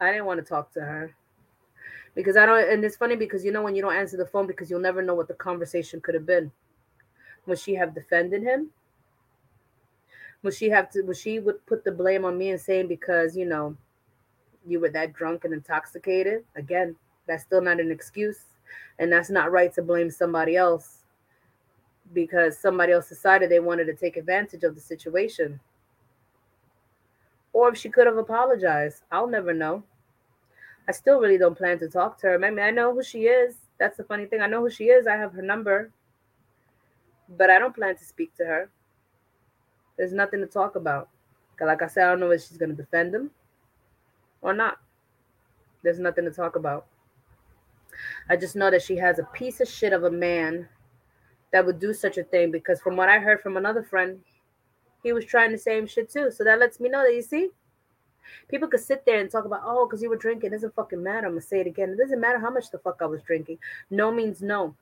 I 0.00 0.10
didn't 0.10 0.26
want 0.26 0.40
to 0.40 0.46
talk 0.46 0.72
to 0.74 0.80
her 0.80 1.14
because 2.14 2.36
I 2.36 2.46
don't. 2.46 2.68
And 2.68 2.84
it's 2.84 2.96
funny 2.96 3.16
because 3.16 3.44
you 3.44 3.52
know 3.52 3.62
when 3.62 3.74
you 3.74 3.82
don't 3.82 3.94
answer 3.94 4.16
the 4.16 4.26
phone 4.26 4.46
because 4.46 4.70
you'll 4.70 4.80
never 4.80 5.02
know 5.02 5.14
what 5.14 5.28
the 5.28 5.34
conversation 5.34 6.00
could 6.00 6.14
have 6.14 6.26
been. 6.26 6.50
Would 7.46 7.58
she 7.58 7.74
have 7.74 7.94
defended 7.94 8.42
him? 8.42 8.70
Would 10.42 10.54
she 10.54 10.68
have 10.70 10.90
to? 10.90 11.02
Would 11.02 11.16
she 11.16 11.38
would 11.38 11.64
put 11.66 11.84
the 11.84 11.92
blame 11.92 12.24
on 12.24 12.36
me 12.36 12.50
and 12.50 12.60
saying 12.60 12.88
because 12.88 13.36
you 13.36 13.46
know 13.46 13.76
you 14.66 14.80
were 14.80 14.90
that 14.90 15.12
drunk 15.12 15.44
and 15.44 15.54
intoxicated? 15.54 16.44
Again, 16.56 16.96
that's 17.26 17.42
still 17.42 17.60
not 17.60 17.80
an 17.80 17.90
excuse, 17.90 18.44
and 18.98 19.12
that's 19.12 19.30
not 19.30 19.52
right 19.52 19.72
to 19.74 19.82
blame 19.82 20.10
somebody 20.10 20.56
else 20.56 20.98
because 22.12 22.58
somebody 22.58 22.92
else 22.92 23.08
decided 23.08 23.50
they 23.50 23.60
wanted 23.60 23.86
to 23.86 23.94
take 23.94 24.16
advantage 24.16 24.62
of 24.62 24.74
the 24.74 24.80
situation. 24.80 25.58
Or 27.52 27.70
if 27.70 27.78
she 27.78 27.88
could 27.88 28.06
have 28.06 28.16
apologized, 28.16 29.02
I'll 29.10 29.28
never 29.28 29.54
know. 29.54 29.82
I 30.88 30.92
still 30.92 31.20
really 31.20 31.38
don't 31.38 31.56
plan 31.56 31.78
to 31.78 31.88
talk 31.88 32.18
to 32.18 32.26
her. 32.26 32.34
I 32.34 32.50
mean, 32.50 32.58
I 32.58 32.70
know 32.70 32.92
who 32.92 33.02
she 33.02 33.22
is. 33.22 33.56
That's 33.78 33.96
the 33.96 34.04
funny 34.04 34.26
thing. 34.26 34.42
I 34.42 34.46
know 34.46 34.60
who 34.60 34.70
she 34.70 34.84
is. 34.84 35.06
I 35.06 35.16
have 35.16 35.32
her 35.32 35.42
number. 35.42 35.90
But 37.38 37.48
I 37.48 37.58
don't 37.58 37.74
plan 37.74 37.96
to 37.96 38.04
speak 38.04 38.36
to 38.36 38.44
her. 38.44 38.70
There's 39.96 40.12
nothing 40.12 40.40
to 40.40 40.46
talk 40.46 40.76
about. 40.76 41.08
Like 41.60 41.82
I 41.82 41.86
said, 41.86 42.04
I 42.04 42.10
don't 42.10 42.20
know 42.20 42.32
if 42.32 42.42
she's 42.42 42.58
going 42.58 42.70
to 42.70 42.76
defend 42.76 43.14
him 43.14 43.30
or 44.42 44.52
not. 44.52 44.78
There's 45.82 46.00
nothing 46.00 46.24
to 46.24 46.30
talk 46.30 46.56
about. 46.56 46.86
I 48.28 48.36
just 48.36 48.56
know 48.56 48.70
that 48.70 48.82
she 48.82 48.96
has 48.96 49.18
a 49.18 49.28
piece 49.32 49.60
of 49.60 49.68
shit 49.68 49.92
of 49.92 50.04
a 50.04 50.10
man 50.10 50.68
that 51.52 51.64
would 51.64 51.78
do 51.78 51.94
such 51.94 52.18
a 52.18 52.24
thing 52.24 52.50
because 52.50 52.80
from 52.80 52.96
what 52.96 53.08
I 53.08 53.18
heard 53.18 53.40
from 53.40 53.56
another 53.56 53.82
friend, 53.82 54.20
he 55.02 55.12
was 55.12 55.24
trying 55.24 55.52
the 55.52 55.58
same 55.58 55.86
shit 55.86 56.10
too. 56.10 56.30
So 56.30 56.42
that 56.44 56.58
lets 56.58 56.80
me 56.80 56.88
know 56.88 57.04
that 57.04 57.14
you 57.14 57.22
see, 57.22 57.50
people 58.48 58.68
could 58.68 58.80
sit 58.80 59.04
there 59.04 59.20
and 59.20 59.30
talk 59.30 59.44
about, 59.44 59.62
oh, 59.64 59.86
because 59.86 60.02
you 60.02 60.10
were 60.10 60.16
drinking. 60.16 60.48
It 60.48 60.54
doesn't 60.54 60.74
fucking 60.74 61.02
matter. 61.02 61.26
I'm 61.26 61.32
gonna 61.32 61.42
say 61.42 61.60
it 61.60 61.66
again. 61.66 61.90
It 61.90 61.98
doesn't 61.98 62.20
matter 62.20 62.38
how 62.38 62.50
much 62.50 62.70
the 62.70 62.78
fuck 62.78 62.98
I 63.00 63.06
was 63.06 63.22
drinking. 63.22 63.58
No 63.90 64.10
means 64.10 64.42
no. 64.42 64.74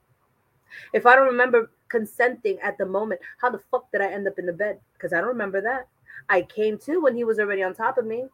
If 0.92 1.04
I 1.04 1.16
don't 1.16 1.26
remember 1.26 1.70
consenting 1.88 2.58
at 2.60 2.78
the 2.78 2.86
moment, 2.86 3.20
how 3.40 3.50
the 3.50 3.60
fuck 3.70 3.90
did 3.92 4.00
I 4.00 4.10
end 4.10 4.26
up 4.26 4.38
in 4.38 4.46
the 4.46 4.52
bed? 4.52 4.78
Because 4.94 5.12
I 5.12 5.18
don't 5.18 5.28
remember 5.28 5.60
that. 5.60 5.88
I 6.28 6.42
came 6.42 6.78
to 6.78 7.00
when 7.00 7.16
he 7.16 7.24
was 7.24 7.38
already 7.38 7.62
on 7.62 7.74
top 7.74 7.98
of 7.98 8.06
me. 8.06 8.26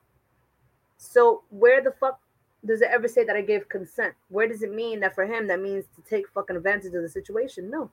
So 0.96 1.42
where 1.50 1.82
the 1.82 1.92
fuck 1.92 2.20
does 2.64 2.82
it 2.82 2.88
ever 2.90 3.08
say 3.08 3.24
that 3.24 3.36
I 3.36 3.42
gave 3.42 3.68
consent? 3.68 4.14
Where 4.28 4.48
does 4.48 4.62
it 4.62 4.72
mean 4.72 5.00
that 5.00 5.14
for 5.14 5.24
him 5.24 5.46
that 5.48 5.60
means 5.60 5.84
to 5.94 6.02
take 6.02 6.28
fucking 6.28 6.56
advantage 6.56 6.94
of 6.94 7.02
the 7.02 7.08
situation? 7.08 7.70
No. 7.70 7.90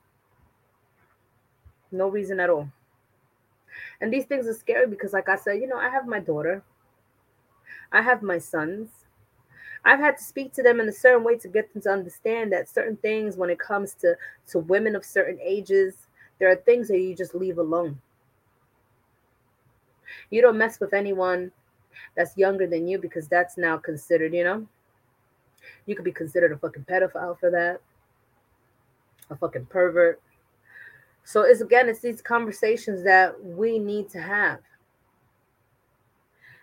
No 1.92 2.08
reason 2.08 2.40
at 2.40 2.50
all. 2.50 2.68
And 4.00 4.12
these 4.12 4.24
things 4.24 4.46
are 4.46 4.54
scary 4.54 4.86
because, 4.86 5.12
like 5.12 5.28
I 5.28 5.36
said, 5.36 5.60
you 5.60 5.66
know, 5.66 5.78
I 5.78 5.88
have 5.88 6.06
my 6.06 6.18
daughter, 6.18 6.62
I 7.92 8.02
have 8.02 8.22
my 8.22 8.38
sons. 8.38 8.90
I've 9.84 10.00
had 10.00 10.18
to 10.18 10.24
speak 10.24 10.52
to 10.54 10.62
them 10.62 10.80
in 10.80 10.88
a 10.88 10.92
certain 10.92 11.22
way 11.22 11.38
to 11.38 11.48
get 11.48 11.72
them 11.72 11.82
to 11.82 11.90
understand 11.90 12.52
that 12.52 12.68
certain 12.68 12.96
things, 12.96 13.36
when 13.36 13.50
it 13.50 13.58
comes 13.60 13.94
to 13.94 14.16
to 14.48 14.58
women 14.58 14.96
of 14.96 15.04
certain 15.04 15.38
ages, 15.40 16.08
there 16.38 16.50
are 16.50 16.56
things 16.56 16.88
that 16.88 16.98
you 16.98 17.14
just 17.14 17.34
leave 17.34 17.58
alone. 17.58 18.00
You 20.30 20.42
don't 20.42 20.58
mess 20.58 20.80
with 20.80 20.92
anyone 20.92 21.52
that's 22.16 22.36
younger 22.36 22.66
than 22.66 22.86
you 22.86 22.98
because 22.98 23.28
that's 23.28 23.56
now 23.56 23.76
considered, 23.76 24.34
you 24.34 24.44
know, 24.44 24.66
you 25.86 25.94
could 25.94 26.04
be 26.04 26.12
considered 26.12 26.52
a 26.52 26.58
fucking 26.58 26.84
pedophile 26.84 27.38
for 27.38 27.50
that, 27.50 27.80
a 29.30 29.36
fucking 29.36 29.66
pervert. 29.66 30.20
So 31.24 31.42
it's 31.42 31.60
again, 31.60 31.88
it's 31.88 32.00
these 32.00 32.22
conversations 32.22 33.02
that 33.04 33.42
we 33.42 33.78
need 33.78 34.08
to 34.10 34.20
have. 34.20 34.60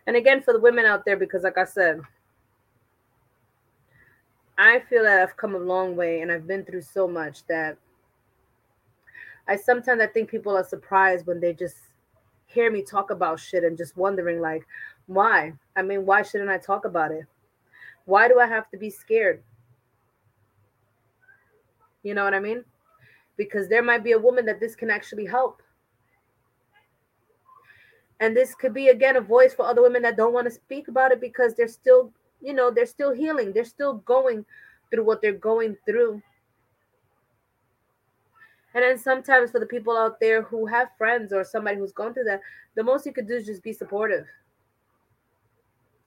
And 0.07 0.15
again, 0.15 0.41
for 0.41 0.53
the 0.53 0.59
women 0.59 0.85
out 0.85 1.05
there, 1.05 1.17
because 1.17 1.43
like 1.43 1.57
I 1.57 1.65
said, 1.65 2.01
I 4.57 4.81
feel 4.89 5.03
that 5.03 5.19
I've 5.19 5.37
come 5.37 5.55
a 5.55 5.59
long 5.59 5.95
way 5.95 6.21
and 6.21 6.31
I've 6.31 6.47
been 6.47 6.63
through 6.63 6.81
so 6.81 7.07
much 7.07 7.45
that 7.47 7.77
I 9.47 9.55
sometimes 9.55 10.01
I 10.01 10.07
think 10.07 10.29
people 10.29 10.55
are 10.55 10.63
surprised 10.63 11.25
when 11.25 11.39
they 11.39 11.53
just 11.53 11.75
hear 12.45 12.71
me 12.71 12.83
talk 12.83 13.09
about 13.09 13.39
shit 13.39 13.63
and 13.63 13.77
just 13.77 13.97
wondering 13.97 14.39
like 14.39 14.65
why? 15.07 15.53
I 15.75 15.81
mean, 15.81 16.05
why 16.05 16.21
shouldn't 16.21 16.49
I 16.49 16.57
talk 16.57 16.85
about 16.85 17.11
it? 17.11 17.25
Why 18.05 18.27
do 18.27 18.39
I 18.39 18.47
have 18.47 18.69
to 18.71 18.77
be 18.77 18.89
scared? 18.89 19.41
You 22.03 22.13
know 22.13 22.23
what 22.23 22.33
I 22.33 22.39
mean? 22.39 22.65
because 23.37 23.67
there 23.67 23.83
might 23.83 24.03
be 24.03 24.11
a 24.11 24.19
woman 24.19 24.45
that 24.45 24.59
this 24.59 24.75
can 24.75 24.89
actually 24.89 25.25
help. 25.25 25.61
And 28.19 28.35
this 28.37 28.55
could 28.55 28.73
be 28.73 28.87
again 28.87 29.15
a 29.17 29.21
voice 29.21 29.53
for 29.53 29.65
other 29.65 29.81
women 29.81 30.01
that 30.03 30.17
don't 30.17 30.33
want 30.33 30.47
to 30.47 30.53
speak 30.53 30.87
about 30.87 31.11
it 31.11 31.19
because 31.19 31.55
they're 31.55 31.67
still, 31.67 32.11
you 32.41 32.53
know, 32.53 32.71
they're 32.71 32.85
still 32.85 33.11
healing. 33.11 33.51
They're 33.51 33.65
still 33.65 33.95
going 33.95 34.45
through 34.89 35.03
what 35.03 35.21
they're 35.21 35.33
going 35.33 35.75
through. 35.85 36.21
And 38.75 38.83
then 38.83 38.97
sometimes 38.97 39.51
for 39.51 39.59
the 39.59 39.65
people 39.65 39.97
out 39.97 40.19
there 40.19 40.41
who 40.41 40.65
have 40.65 40.89
friends 40.97 41.33
or 41.33 41.43
somebody 41.43 41.77
who's 41.77 41.91
gone 41.91 42.13
through 42.13 42.23
that, 42.25 42.41
the 42.75 42.83
most 42.83 43.05
you 43.05 43.13
could 43.13 43.27
do 43.27 43.35
is 43.35 43.45
just 43.45 43.61
be 43.61 43.73
supportive. 43.73 44.25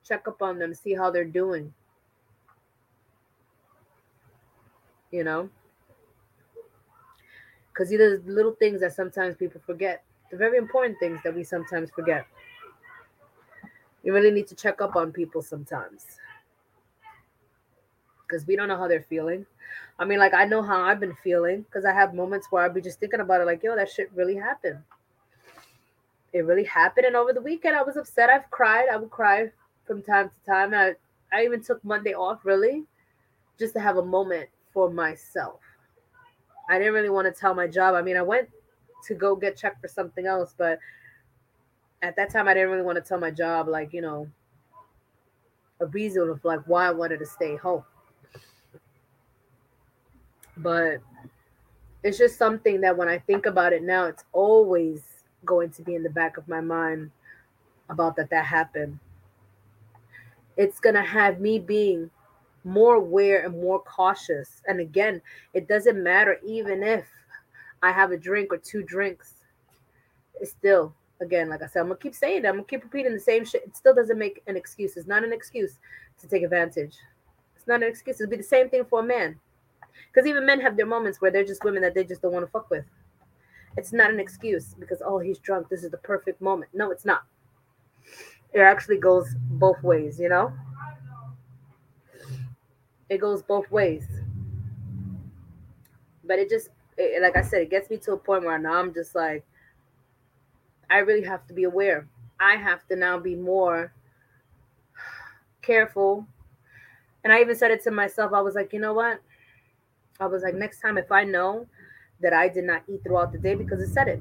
Check 0.06 0.28
up 0.28 0.40
on 0.42 0.58
them, 0.58 0.72
see 0.74 0.94
how 0.94 1.10
they're 1.10 1.24
doing. 1.24 1.72
You 5.10 5.24
know? 5.24 5.48
Because 7.72 7.90
these 7.90 8.00
are 8.00 8.22
little 8.26 8.52
things 8.52 8.80
that 8.80 8.94
sometimes 8.94 9.36
people 9.36 9.60
forget. 9.66 10.02
The 10.30 10.36
very 10.36 10.58
important 10.58 10.98
things 10.98 11.20
that 11.24 11.34
we 11.34 11.44
sometimes 11.44 11.90
forget. 11.90 12.26
You 14.02 14.12
really 14.12 14.30
need 14.30 14.46
to 14.48 14.54
check 14.54 14.80
up 14.80 14.96
on 14.96 15.12
people 15.12 15.42
sometimes. 15.42 16.06
Because 18.22 18.46
we 18.46 18.56
don't 18.56 18.68
know 18.68 18.76
how 18.76 18.88
they're 18.88 19.02
feeling. 19.08 19.44
I 19.98 20.04
mean, 20.04 20.18
like 20.18 20.34
I 20.34 20.44
know 20.44 20.62
how 20.62 20.82
I've 20.82 21.00
been 21.00 21.16
feeling 21.22 21.62
because 21.62 21.84
I 21.84 21.92
have 21.92 22.14
moments 22.14 22.48
where 22.50 22.64
I'd 22.64 22.74
be 22.74 22.80
just 22.80 23.00
thinking 23.00 23.20
about 23.20 23.40
it, 23.40 23.46
like, 23.46 23.62
yo, 23.62 23.74
that 23.76 23.90
shit 23.90 24.10
really 24.14 24.36
happened. 24.36 24.78
It 26.32 26.40
really 26.40 26.64
happened. 26.64 27.06
And 27.06 27.16
over 27.16 27.32
the 27.32 27.40
weekend, 27.40 27.76
I 27.76 27.82
was 27.82 27.96
upset. 27.96 28.30
I've 28.30 28.50
cried. 28.50 28.86
I 28.92 28.96
would 28.96 29.10
cry 29.10 29.50
from 29.86 30.02
time 30.02 30.30
to 30.30 30.50
time. 30.50 30.74
I, 30.74 30.94
I 31.32 31.44
even 31.44 31.62
took 31.62 31.84
Monday 31.84 32.14
off, 32.14 32.44
really, 32.44 32.84
just 33.58 33.74
to 33.74 33.80
have 33.80 33.96
a 33.96 34.04
moment 34.04 34.48
for 34.72 34.90
myself. 34.90 35.60
I 36.68 36.78
didn't 36.78 36.94
really 36.94 37.10
want 37.10 37.32
to 37.32 37.38
tell 37.38 37.54
my 37.54 37.66
job. 37.66 37.94
I 37.94 38.02
mean, 38.02 38.16
I 38.16 38.22
went 38.22 38.48
to 39.06 39.14
go 39.14 39.36
get 39.36 39.56
checked 39.56 39.80
for 39.80 39.88
something 39.88 40.26
else, 40.26 40.54
but 40.56 40.78
at 42.02 42.16
that 42.16 42.30
time, 42.30 42.48
I 42.48 42.54
didn't 42.54 42.70
really 42.70 42.82
want 42.82 42.96
to 42.96 43.02
tell 43.02 43.18
my 43.18 43.30
job, 43.30 43.68
like, 43.68 43.92
you 43.92 44.00
know, 44.00 44.28
a 45.80 45.86
reason 45.86 46.28
of 46.28 46.44
like 46.44 46.60
why 46.66 46.86
I 46.86 46.90
wanted 46.90 47.18
to 47.18 47.26
stay 47.26 47.56
home 47.56 47.84
but 50.56 51.00
it's 52.02 52.18
just 52.18 52.38
something 52.38 52.80
that 52.80 52.96
when 52.96 53.08
I 53.08 53.18
think 53.18 53.46
about 53.46 53.72
it 53.72 53.82
now, 53.82 54.06
it's 54.06 54.24
always 54.32 55.02
going 55.44 55.70
to 55.70 55.82
be 55.82 55.94
in 55.94 56.02
the 56.02 56.10
back 56.10 56.36
of 56.36 56.48
my 56.48 56.60
mind 56.60 57.10
about 57.88 58.16
that 58.16 58.30
that 58.30 58.46
happened. 58.46 58.98
It's 60.56 60.80
gonna 60.80 61.04
have 61.04 61.40
me 61.40 61.58
being 61.58 62.10
more 62.64 62.96
aware 62.96 63.44
and 63.44 63.54
more 63.54 63.80
cautious. 63.82 64.62
And 64.66 64.80
again, 64.80 65.22
it 65.54 65.68
doesn't 65.68 66.02
matter 66.02 66.38
even 66.44 66.82
if 66.82 67.06
I 67.82 67.92
have 67.92 68.10
a 68.10 68.16
drink 68.16 68.52
or 68.52 68.58
two 68.58 68.82
drinks. 68.82 69.34
It's 70.40 70.50
still, 70.50 70.94
again, 71.20 71.48
like 71.48 71.62
I 71.62 71.66
said, 71.66 71.80
I'm 71.80 71.86
gonna 71.86 71.98
keep 71.98 72.14
saying 72.14 72.42
that. 72.42 72.48
I'm 72.48 72.56
gonna 72.56 72.66
keep 72.66 72.82
repeating 72.82 73.14
the 73.14 73.20
same 73.20 73.44
shit. 73.44 73.64
It 73.64 73.76
still 73.76 73.94
doesn't 73.94 74.18
make 74.18 74.42
an 74.46 74.56
excuse. 74.56 74.96
It's 74.96 75.06
not 75.06 75.24
an 75.24 75.32
excuse 75.32 75.78
to 76.20 76.26
take 76.26 76.42
advantage. 76.42 76.96
It's 77.56 77.66
not 77.66 77.82
an 77.82 77.88
excuse. 77.88 78.20
It'll 78.20 78.30
be 78.30 78.36
the 78.36 78.42
same 78.42 78.68
thing 78.68 78.84
for 78.84 79.00
a 79.00 79.04
man. 79.04 79.38
Because 80.12 80.26
even 80.26 80.46
men 80.46 80.60
have 80.60 80.76
their 80.76 80.86
moments 80.86 81.20
where 81.20 81.30
they're 81.30 81.44
just 81.44 81.64
women 81.64 81.82
that 81.82 81.94
they 81.94 82.04
just 82.04 82.22
don't 82.22 82.32
want 82.32 82.44
to 82.44 82.50
fuck 82.50 82.70
with. 82.70 82.84
It's 83.76 83.92
not 83.92 84.10
an 84.10 84.20
excuse 84.20 84.74
because, 84.78 85.02
oh, 85.04 85.18
he's 85.18 85.38
drunk. 85.38 85.68
This 85.68 85.84
is 85.84 85.90
the 85.90 85.98
perfect 85.98 86.40
moment. 86.40 86.70
No, 86.72 86.90
it's 86.90 87.04
not. 87.04 87.24
It 88.52 88.60
actually 88.60 88.98
goes 88.98 89.34
both 89.50 89.82
ways, 89.82 90.18
you 90.18 90.28
know? 90.28 90.52
It 93.08 93.18
goes 93.18 93.42
both 93.42 93.70
ways. 93.70 94.06
But 96.24 96.38
it 96.38 96.48
just, 96.50 96.68
it, 96.96 97.22
like 97.22 97.36
I 97.36 97.42
said, 97.42 97.62
it 97.62 97.70
gets 97.70 97.90
me 97.90 97.98
to 97.98 98.12
a 98.12 98.16
point 98.16 98.44
where 98.44 98.58
now 98.58 98.74
I'm 98.74 98.92
just 98.92 99.14
like, 99.14 99.44
I 100.90 100.98
really 100.98 101.24
have 101.26 101.46
to 101.48 101.54
be 101.54 101.64
aware. 101.64 102.08
I 102.40 102.56
have 102.56 102.86
to 102.88 102.96
now 102.96 103.18
be 103.18 103.34
more 103.34 103.92
careful. 105.62 106.26
And 107.24 107.32
I 107.32 107.40
even 107.40 107.56
said 107.56 107.70
it 107.70 107.82
to 107.84 107.90
myself. 107.90 108.32
I 108.32 108.40
was 108.40 108.54
like, 108.54 108.72
you 108.72 108.80
know 108.80 108.92
what? 108.92 109.20
I 110.20 110.26
was 110.26 110.42
like, 110.42 110.54
next 110.54 110.80
time, 110.80 110.96
if 110.98 111.10
I 111.12 111.24
know 111.24 111.66
that 112.20 112.32
I 112.32 112.48
did 112.48 112.64
not 112.64 112.82
eat 112.88 113.02
throughout 113.02 113.32
the 113.32 113.38
day, 113.38 113.54
because 113.54 113.80
it 113.80 113.92
said 113.92 114.08
it, 114.08 114.20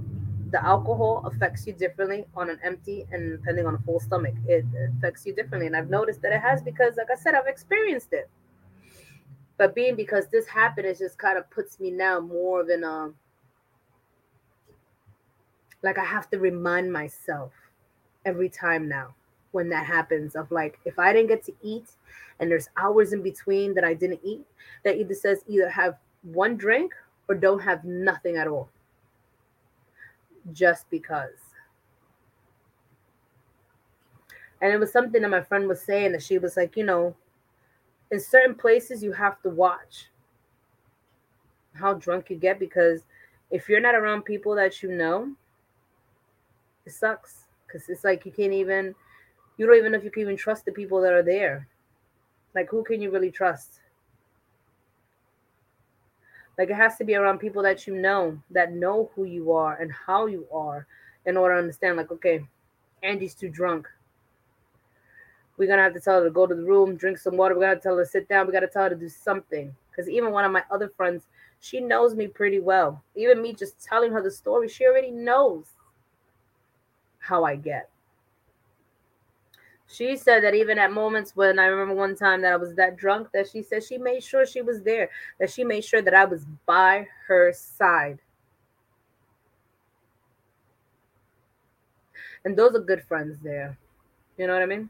the 0.52 0.64
alcohol 0.64 1.24
affects 1.26 1.66
you 1.66 1.74
differently 1.74 2.26
on 2.36 2.50
an 2.50 2.60
empty 2.64 3.06
and 3.12 3.40
depending 3.40 3.66
on 3.66 3.76
a 3.76 3.80
full 3.80 4.00
stomach, 4.00 4.36
it 4.48 4.66
affects 4.98 5.26
you 5.26 5.34
differently. 5.34 5.68
And 5.68 5.76
I've 5.76 5.90
noticed 5.90 6.22
that 6.22 6.32
it 6.32 6.42
has 6.42 6.62
because, 6.62 6.96
like 6.98 7.10
I 7.12 7.16
said, 7.16 7.36
I've 7.36 7.48
experienced 7.48 8.14
it. 8.14 8.30
But 9.58 9.74
being 9.74 9.96
because 9.96 10.28
this 10.28 10.48
happened, 10.48 10.86
it 10.86 11.00
just 11.00 11.18
kind 11.18 11.38
of 11.38 11.50
puts 11.50 11.80
me 11.80 11.90
now 11.90 12.20
more 12.20 12.62
of 12.62 12.70
a 12.70 13.12
like 15.82 15.98
I 15.98 16.04
have 16.04 16.30
to 16.32 16.40
remind 16.40 16.92
myself 16.92 17.52
every 18.26 18.50
time 18.50 18.90
now 18.90 19.14
when 19.52 19.70
that 19.70 19.86
happens 19.86 20.36
of 20.36 20.52
like 20.52 20.80
if 20.84 20.98
I 21.00 21.14
didn't 21.14 21.30
get 21.30 21.46
to 21.46 21.54
eat 21.62 21.92
and 22.40 22.52
there's 22.52 22.68
hours 22.76 23.14
in 23.14 23.22
between 23.22 23.74
that 23.76 23.84
I 23.84 23.94
didn't 23.94 24.20
eat, 24.24 24.46
that 24.84 24.98
either 24.98 25.14
says 25.14 25.44
either 25.48 25.70
have 25.70 25.98
one 26.24 26.58
drink 26.58 26.92
or 27.30 27.36
don't 27.36 27.60
have 27.60 27.86
nothing 27.86 28.36
at 28.36 28.48
all. 28.48 28.70
Just 30.52 30.90
because. 30.90 31.40
And 34.62 34.72
it 34.72 34.80
was 34.80 34.92
something 34.92 35.22
that 35.22 35.30
my 35.30 35.42
friend 35.42 35.68
was 35.68 35.82
saying 35.82 36.12
that 36.14 36.24
she 36.24 36.38
was 36.38 36.56
like, 36.58 36.78
you 36.78 36.84
know, 36.84 37.16
in 38.12 38.20
certain 38.20 38.56
places 38.56 39.04
you 39.04 39.12
have 39.12 39.42
to 39.42 39.50
watch 39.50 40.08
how 41.74 41.94
drunk 41.94 42.30
you 42.30 42.38
get 42.38 42.60
because 42.60 43.02
if 43.52 43.68
you're 43.68 43.82
not 43.82 43.96
around 43.96 44.24
people 44.24 44.56
that 44.56 44.82
you 44.82 44.92
know, 44.92 45.36
it 46.86 46.94
sucks 46.94 47.46
because 47.68 47.90
it's 47.90 48.04
like 48.04 48.26
you 48.26 48.32
can't 48.32 48.54
even 48.54 48.96
you 49.58 49.66
don't 49.66 49.76
even 49.78 49.92
know 49.92 49.98
if 49.98 50.04
you 50.04 50.12
can 50.12 50.22
even 50.22 50.38
trust 50.38 50.66
the 50.66 50.72
people 50.72 51.02
that 51.02 51.14
are 51.14 51.24
there 51.24 51.68
like, 52.56 52.70
who 52.70 52.84
can 52.84 53.02
you 53.02 53.12
really 53.12 53.32
trust? 53.32 53.82
Like, 56.58 56.70
it 56.70 56.76
has 56.76 56.98
to 56.98 57.04
be 57.04 57.16
around 57.16 57.40
people 57.40 57.62
that 57.64 57.86
you 57.86 57.96
know, 57.96 58.42
that 58.52 58.74
know 58.74 59.12
who 59.16 59.26
you 59.26 59.52
are 59.52 59.76
and 59.76 59.92
how 59.92 60.26
you 60.26 60.48
are, 60.54 60.88
in 61.26 61.38
order 61.38 61.56
to 61.56 61.60
understand, 61.60 61.98
like, 61.98 62.12
okay, 62.12 62.46
Angie's 63.04 63.36
too 63.36 63.50
drunk. 63.50 63.88
We're 65.58 65.68
gonna 65.68 65.84
have 65.84 65.94
to 65.94 66.00
tell 66.00 66.20
her 66.20 66.26
to 66.26 66.32
go 66.32 66.46
to 66.46 66.56
the 66.56 66.64
room, 66.64 66.96
drink 66.98 67.18
some 67.18 67.38
water. 67.38 67.56
We 67.56 67.62
gotta 67.62 67.80
tell 67.80 67.96
her 67.98 68.04
to 68.04 68.10
sit 68.10 68.28
down. 68.28 68.46
We 68.46 68.54
gotta 68.54 68.68
tell 68.68 68.84
her 68.84 68.90
to 68.90 68.96
do 68.96 69.10
something. 69.10 69.74
Because 69.90 70.10
even 70.10 70.32
one 70.32 70.44
of 70.44 70.52
my 70.52 70.64
other 70.70 70.90
friends, 70.90 71.28
she 71.62 71.80
knows 71.80 72.14
me 72.14 72.28
pretty 72.28 72.60
well. 72.60 73.02
Even 73.16 73.42
me 73.42 73.54
just 73.54 73.82
telling 73.82 74.12
her 74.12 74.22
the 74.22 74.32
story, 74.32 74.68
she 74.68 74.86
already 74.86 75.12
knows 75.12 75.68
how 77.20 77.44
I 77.44 77.56
get. 77.56 77.90
She 79.88 80.18
said 80.18 80.44
that 80.44 80.56
even 80.56 80.78
at 80.80 80.92
moments 80.92 81.36
when 81.36 81.60
I 81.60 81.66
remember 81.66 81.94
one 81.96 82.16
time 82.16 82.42
that 82.42 82.54
I 82.54 82.58
was 82.58 82.76
that 82.76 82.98
drunk, 82.98 83.30
that 83.34 83.50
she 83.50 83.62
said 83.62 83.84
she 83.84 83.98
made 83.98 84.24
sure 84.24 84.46
she 84.46 84.62
was 84.62 84.82
there, 84.84 85.10
that 85.40 85.50
she 85.52 85.64
made 85.64 85.84
sure 85.86 86.02
that 86.02 86.14
I 86.14 86.26
was 86.26 86.46
by 86.66 87.08
her 87.28 87.54
side. 87.54 88.20
And 92.46 92.56
those 92.56 92.74
are 92.76 92.80
good 92.80 93.04
friends 93.04 93.40
there. 93.44 93.78
You 94.38 94.48
know 94.48 94.54
what 94.54 94.64
I 94.64 94.68
mean? 94.68 94.90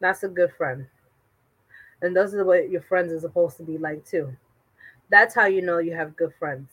That's 0.00 0.22
a 0.24 0.28
good 0.28 0.52
friend. 0.54 0.88
And 2.02 2.16
those 2.16 2.34
are 2.34 2.44
what 2.44 2.70
your 2.70 2.82
friends 2.82 3.12
are 3.12 3.20
supposed 3.20 3.56
to 3.56 3.62
be 3.64 3.78
like 3.78 4.04
too. 4.04 4.36
That's 5.10 5.34
how 5.34 5.46
you 5.46 5.62
know 5.62 5.78
you 5.78 5.94
have 5.94 6.16
good 6.16 6.34
friends. 6.38 6.72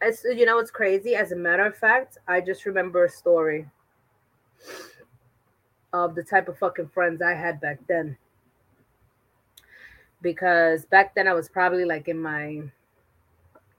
As 0.00 0.24
you 0.24 0.46
know, 0.46 0.58
it's 0.58 0.70
crazy. 0.70 1.14
As 1.14 1.32
a 1.32 1.36
matter 1.36 1.66
of 1.66 1.76
fact, 1.76 2.18
I 2.26 2.40
just 2.40 2.64
remember 2.66 3.04
a 3.04 3.10
story 3.10 3.66
of 6.04 6.14
the 6.14 6.22
type 6.22 6.48
of 6.48 6.58
fucking 6.58 6.88
friends 6.92 7.22
I 7.22 7.32
had 7.34 7.60
back 7.60 7.78
then. 7.88 8.16
Because 10.22 10.84
back 10.86 11.14
then 11.14 11.28
I 11.28 11.32
was 11.32 11.48
probably 11.48 11.84
like 11.84 12.08
in 12.08 12.18
my 12.18 12.62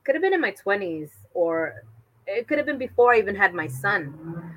could 0.03 0.15
have 0.15 0.21
been 0.21 0.33
in 0.33 0.41
my 0.41 0.53
20s 0.53 1.09
or 1.33 1.83
it 2.25 2.47
could 2.47 2.57
have 2.57 2.65
been 2.65 2.77
before 2.77 3.13
I 3.13 3.17
even 3.17 3.35
had 3.35 3.53
my 3.53 3.67
son. 3.67 4.53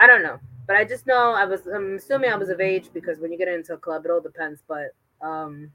I 0.00 0.06
don't 0.06 0.22
know. 0.22 0.38
But 0.66 0.76
I 0.76 0.84
just 0.84 1.06
know 1.06 1.32
I 1.32 1.44
was 1.44 1.66
I'm 1.66 1.96
assuming 1.96 2.30
I 2.30 2.36
was 2.36 2.48
of 2.48 2.60
age 2.60 2.90
because 2.92 3.18
when 3.18 3.32
you 3.32 3.38
get 3.38 3.48
into 3.48 3.74
a 3.74 3.78
club 3.78 4.04
it 4.04 4.10
all 4.10 4.20
depends, 4.20 4.62
but 4.66 4.94
um 5.20 5.70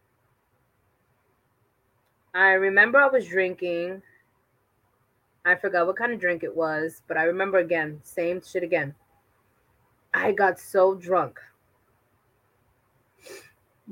I 2.34 2.52
remember 2.54 3.00
I 3.00 3.08
was 3.08 3.26
drinking. 3.28 4.02
I 5.46 5.56
forgot 5.56 5.86
what 5.86 5.96
kind 5.96 6.12
of 6.12 6.20
drink 6.20 6.44
it 6.44 6.56
was, 6.56 7.04
but 7.08 7.18
I 7.18 7.24
remember 7.24 7.60
again, 7.60 8.02
same 8.04 8.42
shit 8.42 8.64
again. 8.64 8.96
I 10.16 10.32
got 10.32 10.58
so 10.58 10.96
drunk. 10.96 11.40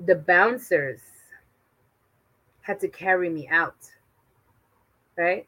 The 0.07 0.15
bouncers 0.15 1.01
had 2.61 2.80
to 2.80 2.88
carry 2.88 3.30
me 3.30 3.47
out. 3.49 3.76
Right? 5.17 5.45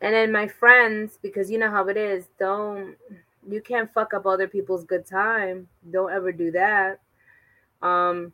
And 0.00 0.12
then 0.12 0.32
my 0.32 0.48
friends, 0.48 1.18
because 1.22 1.50
you 1.50 1.58
know 1.58 1.70
how 1.70 1.88
it 1.88 1.96
is, 1.96 2.26
don't 2.38 2.96
you 3.48 3.60
can't 3.60 3.92
fuck 3.92 4.12
up 4.12 4.26
other 4.26 4.48
people's 4.48 4.84
good 4.84 5.06
time. 5.06 5.68
Don't 5.90 6.12
ever 6.12 6.32
do 6.32 6.50
that. 6.50 6.98
Um, 7.80 8.32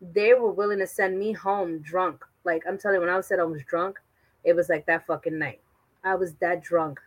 they 0.00 0.34
were 0.34 0.50
willing 0.50 0.78
to 0.78 0.86
send 0.86 1.18
me 1.18 1.32
home 1.32 1.80
drunk. 1.80 2.24
Like 2.44 2.62
I'm 2.66 2.78
telling 2.78 2.96
you, 2.96 3.06
when 3.06 3.14
I 3.14 3.20
said 3.20 3.40
I 3.40 3.44
was 3.44 3.62
drunk, 3.64 4.00
it 4.42 4.56
was 4.56 4.70
like 4.70 4.86
that 4.86 5.06
fucking 5.06 5.38
night. 5.38 5.60
I 6.02 6.14
was 6.14 6.32
that 6.36 6.62
drunk 6.62 6.98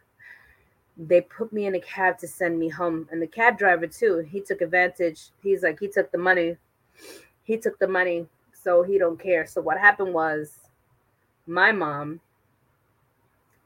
they 0.98 1.22
put 1.22 1.52
me 1.52 1.66
in 1.66 1.76
a 1.76 1.80
cab 1.82 2.18
to 2.18 2.28
send 2.28 2.58
me 2.58 2.70
home 2.70 3.08
and 3.12 3.22
the 3.22 3.28
cab 3.28 3.58
driver 3.58 3.88
too 3.88 4.20
he 4.30 4.40
took 4.40 4.62
advantage 4.62 5.30
he's 5.44 5.64
like 5.64 5.80
he 5.80 5.88
took 5.88 6.12
the 6.12 6.18
money 6.18 6.56
he 7.44 7.58
took 7.58 7.78
the 7.80 7.88
money 7.88 8.26
so 8.54 8.82
he 8.82 8.98
don't 8.98 9.20
care 9.22 9.46
so 9.46 9.60
what 9.62 9.78
happened 9.78 10.14
was 10.14 10.70
my 11.48 11.72
mom 11.72 12.20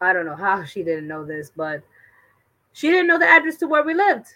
I 0.01 0.13
don't 0.13 0.25
know 0.25 0.35
how 0.35 0.63
she 0.65 0.83
didn't 0.83 1.07
know 1.07 1.25
this, 1.25 1.51
but 1.55 1.81
she 2.73 2.89
didn't 2.89 3.07
know 3.07 3.19
the 3.19 3.27
address 3.27 3.57
to 3.57 3.67
where 3.67 3.83
we 3.83 3.93
lived. 3.93 4.27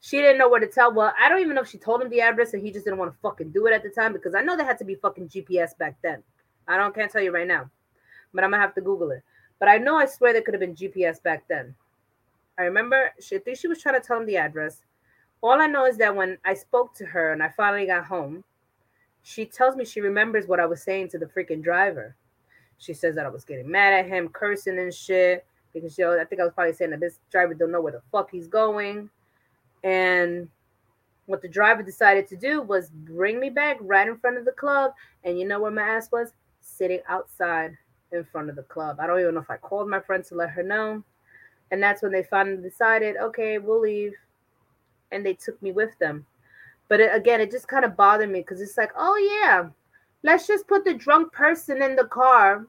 She 0.00 0.18
didn't 0.18 0.38
know 0.38 0.50
where 0.50 0.60
to 0.60 0.66
tell. 0.66 0.92
Well, 0.92 1.14
I 1.18 1.28
don't 1.28 1.40
even 1.40 1.54
know 1.54 1.62
if 1.62 1.68
she 1.68 1.78
told 1.78 2.02
him 2.02 2.10
the 2.10 2.20
address 2.20 2.52
and 2.52 2.62
he 2.62 2.70
just 2.70 2.84
didn't 2.84 2.98
want 2.98 3.12
to 3.12 3.18
fucking 3.20 3.52
do 3.52 3.66
it 3.66 3.72
at 3.72 3.82
the 3.82 3.88
time 3.88 4.12
because 4.12 4.34
I 4.34 4.42
know 4.42 4.54
there 4.56 4.66
had 4.66 4.78
to 4.78 4.84
be 4.84 4.96
fucking 4.96 5.28
GPS 5.28 5.76
back 5.78 5.96
then. 6.02 6.22
I 6.68 6.76
don't 6.76 6.94
can't 6.94 7.10
tell 7.10 7.22
you 7.22 7.32
right 7.32 7.46
now, 7.46 7.70
but 8.32 8.44
I'm 8.44 8.50
gonna 8.50 8.62
have 8.62 8.74
to 8.74 8.82
Google 8.82 9.10
it. 9.12 9.22
But 9.58 9.68
I 9.68 9.78
know 9.78 9.96
I 9.96 10.06
swear 10.06 10.32
there 10.32 10.42
could 10.42 10.54
have 10.54 10.60
been 10.60 10.74
GPS 10.74 11.22
back 11.22 11.44
then. 11.48 11.74
I 12.58 12.62
remember 12.62 13.10
she 13.20 13.36
I 13.36 13.38
think 13.38 13.58
she 13.58 13.68
was 13.68 13.80
trying 13.80 14.00
to 14.00 14.06
tell 14.06 14.18
him 14.18 14.26
the 14.26 14.36
address. 14.36 14.82
All 15.42 15.60
I 15.60 15.66
know 15.66 15.86
is 15.86 15.96
that 15.98 16.14
when 16.14 16.38
I 16.44 16.54
spoke 16.54 16.94
to 16.96 17.06
her 17.06 17.32
and 17.32 17.42
I 17.42 17.48
finally 17.50 17.86
got 17.86 18.06
home, 18.06 18.44
she 19.22 19.44
tells 19.44 19.76
me 19.76 19.84
she 19.84 20.00
remembers 20.00 20.46
what 20.46 20.60
I 20.60 20.66
was 20.66 20.82
saying 20.82 21.08
to 21.10 21.18
the 21.18 21.26
freaking 21.26 21.62
driver. 21.62 22.14
She 22.78 22.94
says 22.94 23.14
that 23.14 23.26
I 23.26 23.30
was 23.30 23.44
getting 23.44 23.70
mad 23.70 23.92
at 23.92 24.06
him, 24.06 24.28
cursing 24.28 24.78
and 24.78 24.92
shit. 24.92 25.44
Because 25.72 25.98
you 25.98 26.04
know, 26.04 26.20
I 26.20 26.24
think 26.24 26.40
I 26.40 26.44
was 26.44 26.52
probably 26.52 26.72
saying 26.72 26.92
that 26.92 27.00
this 27.00 27.18
driver 27.30 27.54
don't 27.54 27.72
know 27.72 27.80
where 27.80 27.92
the 27.92 28.02
fuck 28.12 28.30
he's 28.30 28.46
going. 28.46 29.10
And 29.82 30.48
what 31.26 31.42
the 31.42 31.48
driver 31.48 31.82
decided 31.82 32.28
to 32.28 32.36
do 32.36 32.62
was 32.62 32.90
bring 32.90 33.40
me 33.40 33.50
back 33.50 33.78
right 33.80 34.06
in 34.06 34.18
front 34.18 34.38
of 34.38 34.44
the 34.44 34.52
club. 34.52 34.92
And 35.24 35.38
you 35.38 35.46
know 35.46 35.60
where 35.60 35.70
my 35.70 35.82
ass 35.82 36.12
was? 36.12 36.32
Sitting 36.60 37.00
outside 37.08 37.76
in 38.14 38.24
front 38.24 38.48
of 38.48 38.56
the 38.56 38.62
club. 38.62 38.98
I 39.00 39.06
don't 39.06 39.20
even 39.20 39.34
know 39.34 39.40
if 39.40 39.50
I 39.50 39.56
called 39.56 39.88
my 39.88 40.00
friend 40.00 40.24
to 40.24 40.34
let 40.34 40.50
her 40.50 40.62
know. 40.62 41.02
And 41.70 41.82
that's 41.82 42.02
when 42.02 42.12
they 42.12 42.22
finally 42.22 42.62
decided, 42.62 43.16
okay, 43.16 43.58
we'll 43.58 43.80
leave. 43.80 44.12
And 45.12 45.24
they 45.24 45.34
took 45.34 45.60
me 45.62 45.72
with 45.72 45.96
them. 45.98 46.26
But 46.88 47.00
it, 47.00 47.14
again, 47.14 47.40
it 47.40 47.50
just 47.50 47.68
kind 47.68 47.84
of 47.84 47.96
bothered 47.96 48.30
me 48.30 48.40
because 48.40 48.60
it's 48.60 48.76
like, 48.76 48.92
oh, 48.96 49.16
yeah, 49.16 49.68
let's 50.22 50.46
just 50.46 50.66
put 50.66 50.84
the 50.84 50.94
drunk 50.94 51.32
person 51.32 51.82
in 51.82 51.96
the 51.96 52.04
car 52.04 52.66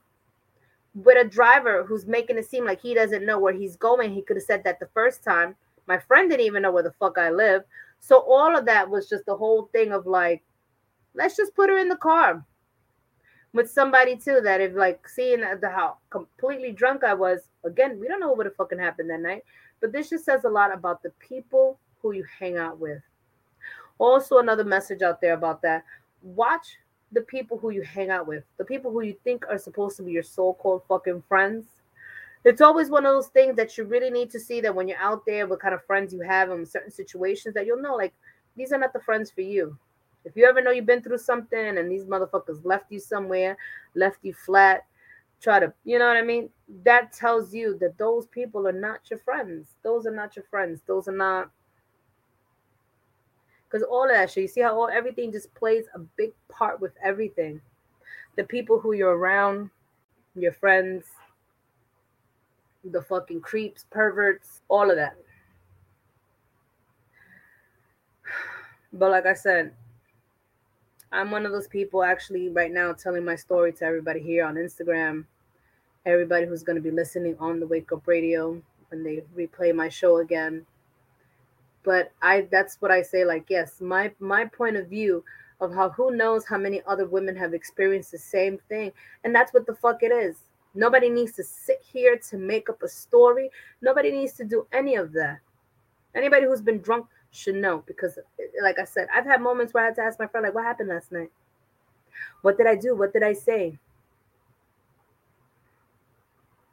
with 0.95 1.17
a 1.23 1.27
driver 1.27 1.83
who's 1.83 2.05
making 2.05 2.37
it 2.37 2.49
seem 2.49 2.65
like 2.65 2.81
he 2.81 2.93
doesn't 2.93 3.25
know 3.25 3.37
where 3.37 3.53
he's 3.53 3.75
going. 3.75 4.13
He 4.13 4.21
could 4.21 4.37
have 4.37 4.45
said 4.45 4.63
that 4.63 4.79
the 4.79 4.89
first 4.93 5.23
time. 5.23 5.55
My 5.87 5.99
friend 5.99 6.29
didn't 6.29 6.45
even 6.45 6.63
know 6.63 6.71
where 6.71 6.83
the 6.83 6.93
fuck 6.99 7.17
I 7.17 7.29
live. 7.29 7.63
So 7.99 8.19
all 8.19 8.55
of 8.57 8.65
that 8.65 8.89
was 8.89 9.09
just 9.09 9.25
the 9.25 9.35
whole 9.35 9.69
thing 9.71 9.91
of 9.91 10.07
like, 10.07 10.41
let's 11.13 11.35
just 11.35 11.55
put 11.55 11.69
her 11.69 11.77
in 11.77 11.89
the 11.89 11.95
car 11.97 12.43
with 13.55 13.71
somebody 13.71 14.15
too 14.17 14.41
that 14.43 14.61
if 14.61 14.75
like 14.75 15.07
seeing 15.07 15.39
the 15.39 15.69
how 15.69 15.97
completely 16.09 16.71
drunk 16.71 17.03
I 17.03 17.13
was. 17.13 17.49
Again, 17.63 17.99
we 17.99 18.07
don't 18.07 18.19
know 18.19 18.33
what 18.33 18.55
fucking 18.55 18.77
happened 18.77 19.09
that 19.09 19.21
night. 19.21 19.43
But 19.79 19.91
this 19.91 20.09
just 20.09 20.25
says 20.25 20.43
a 20.43 20.49
lot 20.49 20.73
about 20.73 21.01
the 21.01 21.11
people 21.19 21.79
who 22.01 22.11
you 22.11 22.25
hang 22.39 22.57
out 22.57 22.79
with. 22.79 23.01
Also, 23.97 24.39
another 24.39 24.65
message 24.65 25.01
out 25.01 25.21
there 25.21 25.33
about 25.33 25.61
that. 25.61 25.83
Watch 26.21 26.77
the 27.11 27.21
people 27.21 27.57
who 27.57 27.69
you 27.69 27.81
hang 27.81 28.09
out 28.09 28.27
with, 28.27 28.43
the 28.57 28.65
people 28.65 28.91
who 28.91 29.01
you 29.01 29.15
think 29.23 29.45
are 29.49 29.57
supposed 29.57 29.95
to 29.97 30.03
be 30.03 30.11
your 30.11 30.23
so-called 30.23 30.83
fucking 30.89 31.23
friends. 31.29 31.65
It's 32.43 32.61
always 32.61 32.89
one 32.89 33.05
of 33.05 33.13
those 33.13 33.27
things 33.27 33.55
that 33.55 33.77
you 33.77 33.85
really 33.85 34.09
need 34.09 34.29
to 34.31 34.39
see 34.39 34.59
that 34.61 34.75
when 34.75 34.87
you're 34.87 34.97
out 34.97 35.25
there, 35.25 35.47
what 35.47 35.61
kind 35.61 35.73
of 35.73 35.85
friends 35.85 36.13
you 36.13 36.21
have 36.21 36.51
in 36.51 36.65
certain 36.65 36.91
situations 36.91 37.55
that 37.55 37.65
you'll 37.65 37.81
know, 37.81 37.95
like 37.95 38.13
these 38.57 38.73
are 38.73 38.77
not 38.77 38.91
the 38.91 38.99
friends 38.99 39.31
for 39.31 39.41
you. 39.41 39.77
If 40.25 40.35
you 40.35 40.45
ever 40.45 40.61
know 40.61 40.71
you've 40.71 40.85
been 40.85 41.03
through 41.03 41.19
something 41.19 41.77
and 41.77 41.91
these 41.91 42.05
motherfuckers 42.05 42.65
left 42.65 42.91
you 42.91 42.99
somewhere, 42.99 43.57
left 43.95 44.17
you 44.23 44.33
flat, 44.33 44.85
try 45.39 45.59
to, 45.59 45.71
you 45.83 45.99
know 45.99 46.07
what 46.07 46.17
I 46.17 46.23
mean? 46.23 46.49
That 46.83 47.13
tells 47.13 47.53
you 47.53 47.77
that 47.79 47.97
those 47.97 48.25
people 48.27 48.67
are 48.67 48.71
not 48.73 49.09
your 49.09 49.19
friends. 49.19 49.75
Those 49.83 50.05
are 50.07 50.15
not 50.15 50.35
your 50.35 50.45
friends. 50.49 50.81
Those 50.87 51.07
are 51.07 51.15
not 51.15 51.51
because 53.75 53.85
all 53.89 54.05
of 54.05 54.15
that 54.15 54.31
shit, 54.31 54.43
you 54.43 54.47
see 54.47 54.61
how 54.61 54.79
all 54.79 54.87
everything 54.87 55.33
just 55.33 55.53
plays 55.53 55.85
a 55.95 55.99
big 55.99 56.31
part 56.47 56.79
with 56.79 56.93
everything. 57.03 57.59
The 58.37 58.45
people 58.45 58.79
who 58.79 58.93
you're 58.93 59.17
around, 59.17 59.69
your 60.33 60.53
friends, 60.53 61.05
the 62.85 63.01
fucking 63.01 63.41
creeps, 63.41 63.85
perverts, 63.89 64.61
all 64.69 64.89
of 64.89 64.95
that. 64.95 65.17
But 68.93 69.11
like 69.11 69.25
I 69.25 69.33
said, 69.33 69.73
I'm 71.11 71.31
one 71.31 71.45
of 71.45 71.51
those 71.51 71.67
people 71.67 72.03
actually 72.03 72.49
right 72.49 72.71
now 72.71 72.93
telling 72.93 73.23
my 73.23 73.35
story 73.35 73.71
to 73.73 73.85
everybody 73.85 74.19
here 74.19 74.45
on 74.45 74.55
Instagram, 74.55 75.25
everybody 76.05 76.45
who's 76.45 76.63
going 76.63 76.75
to 76.75 76.81
be 76.81 76.91
listening 76.91 77.35
on 77.39 77.59
the 77.59 77.67
Wake 77.67 77.91
Up 77.91 78.07
Radio 78.07 78.61
when 78.89 79.03
they 79.03 79.23
replay 79.37 79.73
my 79.73 79.89
show 79.89 80.17
again. 80.17 80.65
But 81.83 82.11
i 82.21 82.47
that's 82.51 82.77
what 82.81 82.89
i 82.89 83.03
say 83.03 83.25
like 83.25 83.45
yes 83.47 83.79
my 83.79 84.11
my 84.19 84.45
point 84.45 84.75
of 84.75 84.87
view 84.87 85.23
of 85.61 85.73
how 85.73 85.89
who 85.89 86.15
knows 86.15 86.45
how 86.45 86.57
many 86.57 86.81
other 86.87 87.05
women 87.05 87.35
have 87.35 87.53
experienced 87.53 88.11
the 88.11 88.17
same 88.17 88.59
thing. 88.69 88.91
And 89.23 89.33
that's 89.33 89.53
what 89.53 89.65
the 89.65 89.75
fuck 89.75 90.03
it 90.03 90.11
is. 90.11 90.37
Nobody 90.73 91.09
needs 91.09 91.31
to 91.33 91.43
sit 91.43 91.81
here 91.81 92.17
to 92.29 92.37
make 92.37 92.69
up 92.69 92.83
a 92.83 92.87
story. 92.87 93.49
Nobody 93.81 94.11
needs 94.11 94.33
to 94.33 94.43
do 94.43 94.67
any 94.73 94.95
of 94.95 95.13
that. 95.13 95.39
Anybody 96.13 96.45
who's 96.45 96.61
been 96.61 96.79
drunk 96.79 97.07
should 97.35 97.55
know 97.55 97.83
because 97.85 98.17
like 98.63 98.79
i 98.79 98.85
said 98.85 99.07
i've 99.13 99.25
had 99.25 99.41
moments 99.41 99.73
where 99.73 99.83
i 99.83 99.87
had 99.87 99.95
to 99.95 100.01
ask 100.01 100.17
my 100.19 100.27
friend 100.27 100.45
like 100.45 100.55
what 100.55 100.63
happened 100.63 100.89
last 100.89 101.11
night? 101.11 101.29
What 102.41 102.57
did 102.57 102.67
i 102.67 102.75
do? 102.75 102.95
What 102.95 103.11
did 103.11 103.23
i 103.23 103.33
say? 103.33 103.77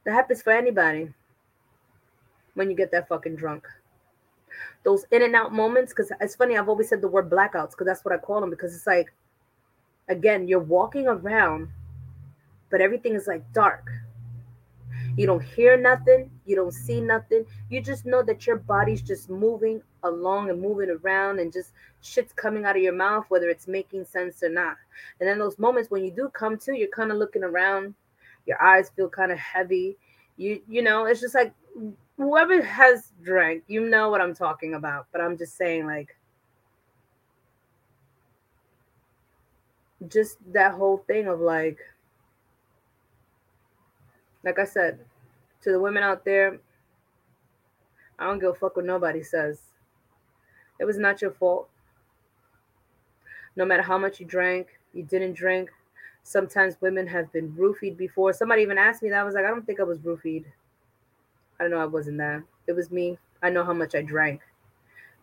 That 0.04 0.14
happens 0.14 0.42
for 0.42 0.52
anybody 0.52 1.12
when 2.54 2.70
you 2.70 2.76
get 2.76 2.90
that 2.92 3.08
fucking 3.08 3.36
drunk. 3.36 3.66
Those 4.84 5.04
in 5.10 5.22
and 5.22 5.34
out 5.34 5.52
moments 5.52 5.92
because 5.92 6.12
it's 6.20 6.36
funny 6.36 6.56
i've 6.56 6.68
always 6.68 6.88
said 6.88 7.00
the 7.00 7.08
word 7.08 7.30
blackouts 7.30 7.70
because 7.70 7.86
that's 7.86 8.04
what 8.04 8.14
i 8.14 8.18
call 8.18 8.40
them 8.40 8.50
because 8.50 8.74
it's 8.74 8.86
like 8.86 9.12
again 10.08 10.48
you're 10.48 10.58
walking 10.58 11.06
around 11.06 11.68
but 12.70 12.80
everything 12.80 13.14
is 13.14 13.26
like 13.26 13.44
dark 13.52 13.90
you 15.16 15.26
don't 15.26 15.42
hear 15.42 15.76
nothing. 15.76 16.30
You 16.46 16.56
don't 16.56 16.72
see 16.72 17.00
nothing. 17.00 17.44
You 17.70 17.80
just 17.80 18.06
know 18.06 18.22
that 18.22 18.46
your 18.46 18.56
body's 18.56 19.02
just 19.02 19.28
moving 19.28 19.82
along 20.02 20.50
and 20.50 20.60
moving 20.60 20.90
around 20.90 21.38
and 21.38 21.52
just 21.52 21.72
shit's 22.00 22.32
coming 22.32 22.64
out 22.64 22.76
of 22.76 22.82
your 22.82 22.92
mouth 22.92 23.24
whether 23.28 23.48
it's 23.48 23.68
making 23.68 24.04
sense 24.04 24.42
or 24.42 24.48
not. 24.48 24.76
And 25.20 25.28
then 25.28 25.38
those 25.38 25.58
moments 25.58 25.90
when 25.90 26.04
you 26.04 26.10
do 26.10 26.28
come 26.30 26.58
to 26.58 26.76
you're 26.76 26.88
kind 26.88 27.12
of 27.12 27.18
looking 27.18 27.44
around. 27.44 27.94
Your 28.44 28.60
eyes 28.60 28.90
feel 28.96 29.08
kind 29.08 29.30
of 29.30 29.38
heavy. 29.38 29.96
You 30.36 30.60
you 30.68 30.82
know 30.82 31.04
it's 31.04 31.20
just 31.20 31.34
like 31.34 31.54
whoever 32.16 32.62
has 32.62 33.12
drank, 33.22 33.64
you 33.66 33.88
know 33.88 34.10
what 34.10 34.20
I'm 34.20 34.34
talking 34.34 34.74
about. 34.74 35.06
But 35.12 35.20
I'm 35.20 35.36
just 35.36 35.56
saying, 35.56 35.86
like, 35.86 36.16
just 40.08 40.38
that 40.52 40.72
whole 40.72 40.98
thing 41.06 41.28
of 41.28 41.40
like, 41.40 41.78
like 44.44 44.58
I 44.58 44.64
said, 44.64 45.00
to 45.62 45.72
the 45.72 45.80
women 45.80 46.02
out 46.02 46.24
there, 46.24 46.58
I 48.18 48.26
don't 48.26 48.38
give 48.38 48.50
a 48.50 48.54
fuck 48.54 48.76
what 48.76 48.84
nobody 48.84 49.22
says. 49.22 49.60
It 50.78 50.84
was 50.84 50.98
not 50.98 51.22
your 51.22 51.32
fault. 51.32 51.68
No 53.56 53.64
matter 53.64 53.82
how 53.82 53.98
much 53.98 54.20
you 54.20 54.26
drank, 54.26 54.68
you 54.92 55.02
didn't 55.02 55.34
drink. 55.34 55.70
Sometimes 56.22 56.76
women 56.80 57.06
have 57.06 57.32
been 57.32 57.52
roofied 57.52 57.96
before. 57.96 58.32
Somebody 58.32 58.62
even 58.62 58.78
asked 58.78 59.02
me 59.02 59.10
that. 59.10 59.20
I 59.20 59.24
was 59.24 59.34
like, 59.34 59.44
I 59.44 59.48
don't 59.48 59.66
think 59.66 59.80
I 59.80 59.84
was 59.84 59.98
roofied. 59.98 60.44
I 61.58 61.64
don't 61.64 61.72
know 61.72 61.78
I 61.78 61.86
wasn't 61.86 62.18
there. 62.18 62.44
It 62.66 62.72
was 62.72 62.90
me. 62.90 63.18
I 63.42 63.50
know 63.50 63.64
how 63.64 63.72
much 63.72 63.94
I 63.94 64.02
drank. 64.02 64.40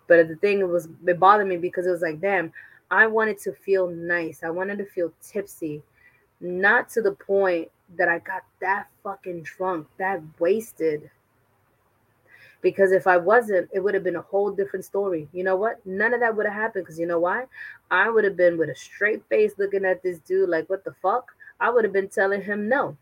But 0.07 0.27
the 0.27 0.35
thing 0.35 0.67
was, 0.69 0.87
it 1.07 1.19
bothered 1.19 1.47
me 1.47 1.57
because 1.57 1.85
it 1.85 1.91
was 1.91 2.01
like, 2.01 2.19
damn, 2.19 2.51
I 2.91 3.07
wanted 3.07 3.39
to 3.39 3.53
feel 3.53 3.87
nice. 3.89 4.43
I 4.43 4.49
wanted 4.49 4.77
to 4.79 4.85
feel 4.85 5.13
tipsy, 5.21 5.83
not 6.41 6.89
to 6.89 7.01
the 7.01 7.11
point 7.13 7.69
that 7.97 8.09
I 8.09 8.19
got 8.19 8.43
that 8.61 8.87
fucking 9.03 9.43
drunk, 9.43 9.87
that 9.97 10.21
wasted. 10.39 11.09
Because 12.61 12.91
if 12.91 13.07
I 13.07 13.17
wasn't, 13.17 13.69
it 13.73 13.79
would 13.79 13.93
have 13.93 14.03
been 14.03 14.17
a 14.17 14.21
whole 14.21 14.51
different 14.51 14.85
story. 14.85 15.29
You 15.31 15.43
know 15.43 15.55
what? 15.55 15.85
None 15.85 16.13
of 16.13 16.19
that 16.19 16.35
would 16.35 16.45
have 16.45 16.55
happened. 16.55 16.85
Because 16.85 16.99
you 16.99 17.05
know 17.05 17.19
why? 17.19 17.45
I 17.89 18.09
would 18.09 18.25
have 18.25 18.35
been 18.35 18.57
with 18.57 18.69
a 18.69 18.75
straight 18.75 19.23
face 19.29 19.53
looking 19.57 19.85
at 19.85 20.03
this 20.03 20.19
dude 20.19 20.49
like, 20.49 20.69
what 20.69 20.83
the 20.83 20.93
fuck? 21.01 21.31
I 21.59 21.69
would 21.69 21.85
have 21.85 21.93
been 21.93 22.09
telling 22.09 22.41
him 22.41 22.67
no. 22.67 22.97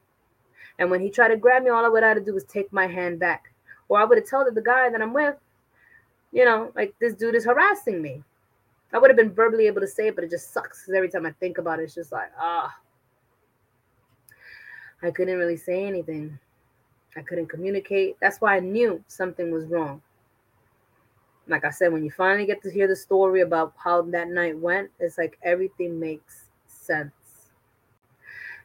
And 0.79 0.91
when 0.91 1.01
he 1.01 1.09
tried 1.09 1.29
to 1.29 1.37
grab 1.37 1.63
me, 1.63 1.69
all 1.71 1.85
I 1.85 1.89
would 1.89 2.03
have 2.03 2.17
to 2.17 2.23
do 2.23 2.33
was 2.33 2.43
take 2.43 2.71
my 2.71 2.85
hand 2.85 3.19
back. 3.19 3.51
Or 3.89 3.99
I 3.99 4.05
would 4.05 4.17
have 4.17 4.29
told 4.29 4.53
the 4.53 4.61
guy 4.61 4.89
that 4.89 5.01
I'm 5.01 5.13
with, 5.13 5.35
you 6.31 6.45
know, 6.45 6.71
like 6.75 6.93
this 6.99 7.13
dude 7.13 7.35
is 7.35 7.45
harassing 7.45 8.01
me. 8.01 8.23
I 8.93 8.99
would 8.99 9.09
have 9.09 9.17
been 9.17 9.33
verbally 9.33 9.67
able 9.67 9.81
to 9.81 9.87
say 9.87 10.07
it, 10.07 10.15
but 10.15 10.23
it 10.23 10.29
just 10.29 10.53
sucks 10.53 10.81
because 10.81 10.95
every 10.95 11.09
time 11.09 11.25
I 11.25 11.31
think 11.31 11.57
about 11.57 11.79
it, 11.79 11.83
it's 11.83 11.95
just 11.95 12.11
like, 12.11 12.31
ah. 12.39 12.73
I 15.03 15.11
couldn't 15.11 15.37
really 15.37 15.57
say 15.57 15.85
anything. 15.85 16.37
I 17.15 17.21
couldn't 17.21 17.47
communicate. 17.47 18.17
That's 18.21 18.41
why 18.41 18.57
I 18.57 18.59
knew 18.59 19.03
something 19.07 19.51
was 19.51 19.65
wrong. 19.65 20.01
Like 21.47 21.65
I 21.65 21.69
said, 21.69 21.93
when 21.93 22.03
you 22.03 22.11
finally 22.11 22.45
get 22.45 22.61
to 22.63 22.71
hear 22.71 22.87
the 22.87 22.95
story 22.95 23.41
about 23.41 23.73
how 23.77 24.01
that 24.01 24.29
night 24.29 24.57
went, 24.57 24.89
it's 24.99 25.17
like 25.17 25.37
everything 25.43 25.99
makes 25.99 26.49
sense. 26.67 27.11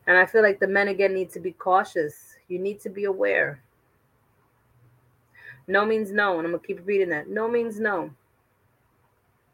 And 0.06 0.16
I 0.16 0.26
feel 0.26 0.42
like 0.42 0.58
the 0.58 0.66
men 0.66 0.88
again 0.88 1.14
need 1.14 1.30
to 1.30 1.40
be 1.40 1.52
cautious. 1.52 2.36
You 2.48 2.58
need 2.58 2.80
to 2.80 2.88
be 2.88 3.04
aware. 3.04 3.62
No 5.68 5.86
means 5.86 6.10
no. 6.10 6.38
And 6.38 6.46
I'm 6.46 6.52
going 6.52 6.60
to 6.60 6.66
keep 6.66 6.84
reading 6.84 7.10
that. 7.10 7.28
No 7.28 7.48
means 7.48 7.78
no. 7.78 8.10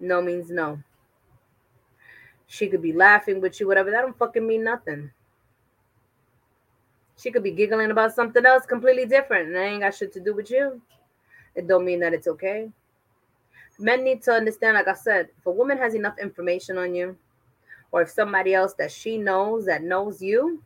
No 0.00 0.22
means 0.22 0.50
no. 0.50 0.82
She 2.46 2.68
could 2.68 2.80
be 2.80 2.94
laughing 2.94 3.42
with 3.42 3.60
you, 3.60 3.66
whatever. 3.66 3.90
That 3.90 4.00
don't 4.00 4.18
fucking 4.18 4.46
mean 4.46 4.64
nothing. 4.64 5.10
She 7.18 7.32
could 7.32 7.42
be 7.42 7.50
giggling 7.50 7.90
about 7.90 8.14
something 8.14 8.46
else 8.46 8.64
completely 8.64 9.04
different, 9.04 9.48
and 9.48 9.58
I 9.58 9.64
ain't 9.64 9.82
got 9.82 9.94
shit 9.94 10.12
to 10.12 10.20
do 10.20 10.34
with 10.34 10.50
you. 10.50 10.80
It 11.56 11.66
don't 11.66 11.84
mean 11.84 11.98
that 12.00 12.14
it's 12.14 12.28
okay. 12.28 12.70
Men 13.78 14.04
need 14.04 14.22
to 14.22 14.32
understand, 14.32 14.74
like 14.74 14.86
I 14.86 14.94
said, 14.94 15.28
if 15.36 15.46
a 15.46 15.50
woman 15.50 15.78
has 15.78 15.94
enough 15.94 16.18
information 16.18 16.78
on 16.78 16.94
you, 16.94 17.16
or 17.90 18.02
if 18.02 18.10
somebody 18.10 18.54
else 18.54 18.74
that 18.74 18.92
she 18.92 19.18
knows 19.18 19.66
that 19.66 19.82
knows 19.82 20.22
you, 20.22 20.62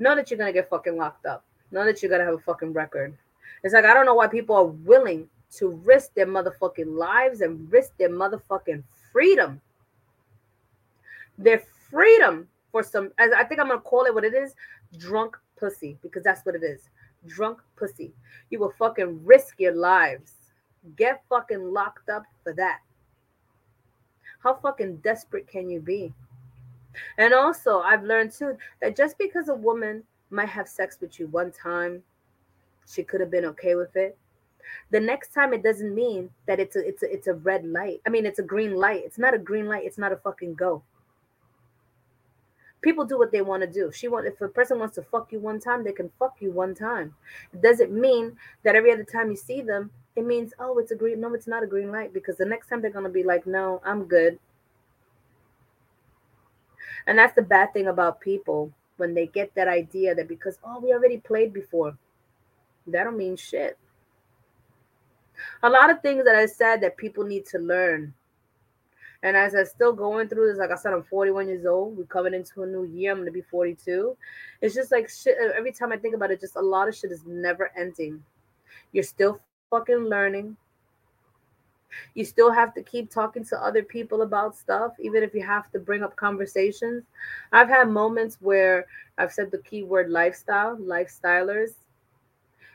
know 0.00 0.16
that 0.16 0.30
you're 0.30 0.38
gonna 0.38 0.52
get 0.52 0.68
fucking 0.68 0.96
locked 0.96 1.26
up. 1.26 1.44
Know 1.70 1.84
that 1.84 2.02
you're 2.02 2.10
gonna 2.10 2.24
have 2.24 2.34
a 2.34 2.38
fucking 2.38 2.72
record. 2.72 3.16
It's 3.62 3.74
like 3.74 3.84
I 3.84 3.94
don't 3.94 4.06
know 4.06 4.14
why 4.14 4.26
people 4.26 4.56
are 4.56 4.66
willing 4.66 5.28
to 5.56 5.68
risk 5.84 6.14
their 6.14 6.26
motherfucking 6.26 6.96
lives 6.96 7.42
and 7.42 7.70
risk 7.70 7.96
their 7.96 8.10
motherfucking 8.10 8.82
freedom. 9.12 9.60
Their 11.38 11.62
freedom 11.90 12.48
for 12.74 12.82
some, 12.82 13.12
I 13.20 13.44
think 13.44 13.60
I'm 13.60 13.68
gonna 13.68 13.78
call 13.78 14.04
it 14.06 14.12
what 14.12 14.24
it 14.24 14.34
is, 14.34 14.56
drunk 14.98 15.36
pussy, 15.56 15.96
because 16.02 16.24
that's 16.24 16.44
what 16.44 16.56
it 16.56 16.64
is. 16.64 16.88
Drunk 17.24 17.60
pussy. 17.76 18.12
You 18.50 18.58
will 18.58 18.72
fucking 18.76 19.24
risk 19.24 19.60
your 19.60 19.76
lives. 19.76 20.32
Get 20.96 21.22
fucking 21.28 21.62
locked 21.62 22.08
up 22.08 22.24
for 22.42 22.52
that. 22.54 22.80
How 24.40 24.54
fucking 24.54 24.96
desperate 25.04 25.46
can 25.46 25.70
you 25.70 25.78
be? 25.78 26.12
And 27.16 27.32
also, 27.32 27.78
I've 27.78 28.02
learned 28.02 28.32
too 28.32 28.56
that 28.82 28.96
just 28.96 29.18
because 29.18 29.48
a 29.48 29.54
woman 29.54 30.02
might 30.30 30.48
have 30.48 30.66
sex 30.66 30.98
with 31.00 31.20
you 31.20 31.28
one 31.28 31.52
time, 31.52 32.02
she 32.92 33.04
could 33.04 33.20
have 33.20 33.30
been 33.30 33.44
okay 33.44 33.76
with 33.76 33.94
it. 33.94 34.18
The 34.90 34.98
next 34.98 35.32
time, 35.32 35.54
it 35.54 35.62
doesn't 35.62 35.94
mean 35.94 36.28
that 36.46 36.58
it's 36.58 36.74
a 36.74 36.84
it's 36.84 37.04
a 37.04 37.12
it's 37.12 37.28
a 37.28 37.34
red 37.34 37.64
light. 37.64 38.00
I 38.04 38.10
mean, 38.10 38.26
it's 38.26 38.40
a 38.40 38.42
green 38.42 38.74
light. 38.74 39.02
It's 39.04 39.18
not 39.18 39.32
a 39.32 39.38
green 39.38 39.68
light. 39.68 39.84
It's 39.84 39.96
not 39.96 40.10
a 40.10 40.16
fucking 40.16 40.54
go. 40.54 40.82
People 42.84 43.06
do 43.06 43.18
what 43.18 43.32
they 43.32 43.40
want 43.40 43.62
to 43.62 43.66
do. 43.66 43.90
She 43.90 44.08
want 44.08 44.26
if 44.26 44.38
a 44.42 44.48
person 44.48 44.78
wants 44.78 44.96
to 44.96 45.02
fuck 45.02 45.32
you 45.32 45.40
one 45.40 45.58
time, 45.58 45.82
they 45.82 45.92
can 45.92 46.10
fuck 46.18 46.36
you 46.40 46.50
one 46.50 46.74
time. 46.74 47.14
It 47.54 47.62
doesn't 47.62 47.90
mean 47.90 48.36
that 48.62 48.76
every 48.76 48.92
other 48.92 49.04
time 49.04 49.30
you 49.30 49.36
see 49.36 49.62
them, 49.62 49.90
it 50.16 50.26
means 50.26 50.52
oh, 50.58 50.76
it's 50.76 50.90
a 50.90 50.94
green. 50.94 51.18
No, 51.18 51.32
it's 51.32 51.46
not 51.46 51.62
a 51.62 51.66
green 51.66 51.90
light 51.90 52.12
because 52.12 52.36
the 52.36 52.44
next 52.44 52.68
time 52.68 52.82
they're 52.82 52.90
gonna 52.90 53.08
be 53.08 53.22
like, 53.22 53.46
no, 53.46 53.80
I'm 53.86 54.04
good. 54.04 54.38
And 57.06 57.18
that's 57.18 57.34
the 57.34 57.40
bad 57.40 57.72
thing 57.72 57.86
about 57.86 58.20
people 58.20 58.70
when 58.98 59.14
they 59.14 59.28
get 59.28 59.54
that 59.54 59.66
idea 59.66 60.14
that 60.14 60.28
because 60.28 60.58
oh 60.62 60.78
we 60.78 60.92
already 60.92 61.16
played 61.16 61.54
before, 61.54 61.96
that 62.88 63.04
don't 63.04 63.16
mean 63.16 63.36
shit. 63.36 63.78
A 65.62 65.70
lot 65.70 65.88
of 65.88 66.02
things 66.02 66.26
that 66.26 66.36
I 66.36 66.44
said 66.44 66.82
that 66.82 66.98
people 66.98 67.24
need 67.24 67.46
to 67.46 67.58
learn. 67.58 68.12
And 69.24 69.38
as 69.38 69.54
I'm 69.54 69.64
still 69.64 69.94
going 69.94 70.28
through 70.28 70.48
this, 70.48 70.58
like 70.58 70.70
I 70.70 70.76
said, 70.76 70.92
I'm 70.92 71.02
41 71.02 71.48
years 71.48 71.64
old. 71.64 71.96
We're 71.96 72.04
coming 72.04 72.34
into 72.34 72.62
a 72.62 72.66
new 72.66 72.84
year. 72.84 73.10
I'm 73.10 73.18
gonna 73.18 73.30
be 73.30 73.40
42. 73.40 74.14
It's 74.60 74.74
just 74.74 74.92
like 74.92 75.08
shit. 75.08 75.38
Uh, 75.42 75.50
every 75.56 75.72
time 75.72 75.92
I 75.92 75.96
think 75.96 76.14
about 76.14 76.30
it, 76.30 76.40
just 76.40 76.56
a 76.56 76.60
lot 76.60 76.88
of 76.88 76.94
shit 76.94 77.10
is 77.10 77.24
never 77.26 77.72
ending. 77.74 78.22
You're 78.92 79.02
still 79.02 79.40
fucking 79.70 80.04
learning. 80.10 80.58
You 82.14 82.26
still 82.26 82.52
have 82.52 82.74
to 82.74 82.82
keep 82.82 83.10
talking 83.10 83.44
to 83.46 83.64
other 83.64 83.82
people 83.82 84.22
about 84.22 84.56
stuff, 84.56 84.92
even 85.00 85.22
if 85.22 85.32
you 85.32 85.42
have 85.42 85.70
to 85.70 85.78
bring 85.78 86.02
up 86.02 86.14
conversations. 86.16 87.04
I've 87.50 87.68
had 87.70 87.88
moments 87.88 88.36
where 88.40 88.84
I've 89.16 89.32
said 89.32 89.50
the 89.50 89.58
keyword 89.58 90.10
lifestyle, 90.10 90.76
lifestylers. 90.76 91.70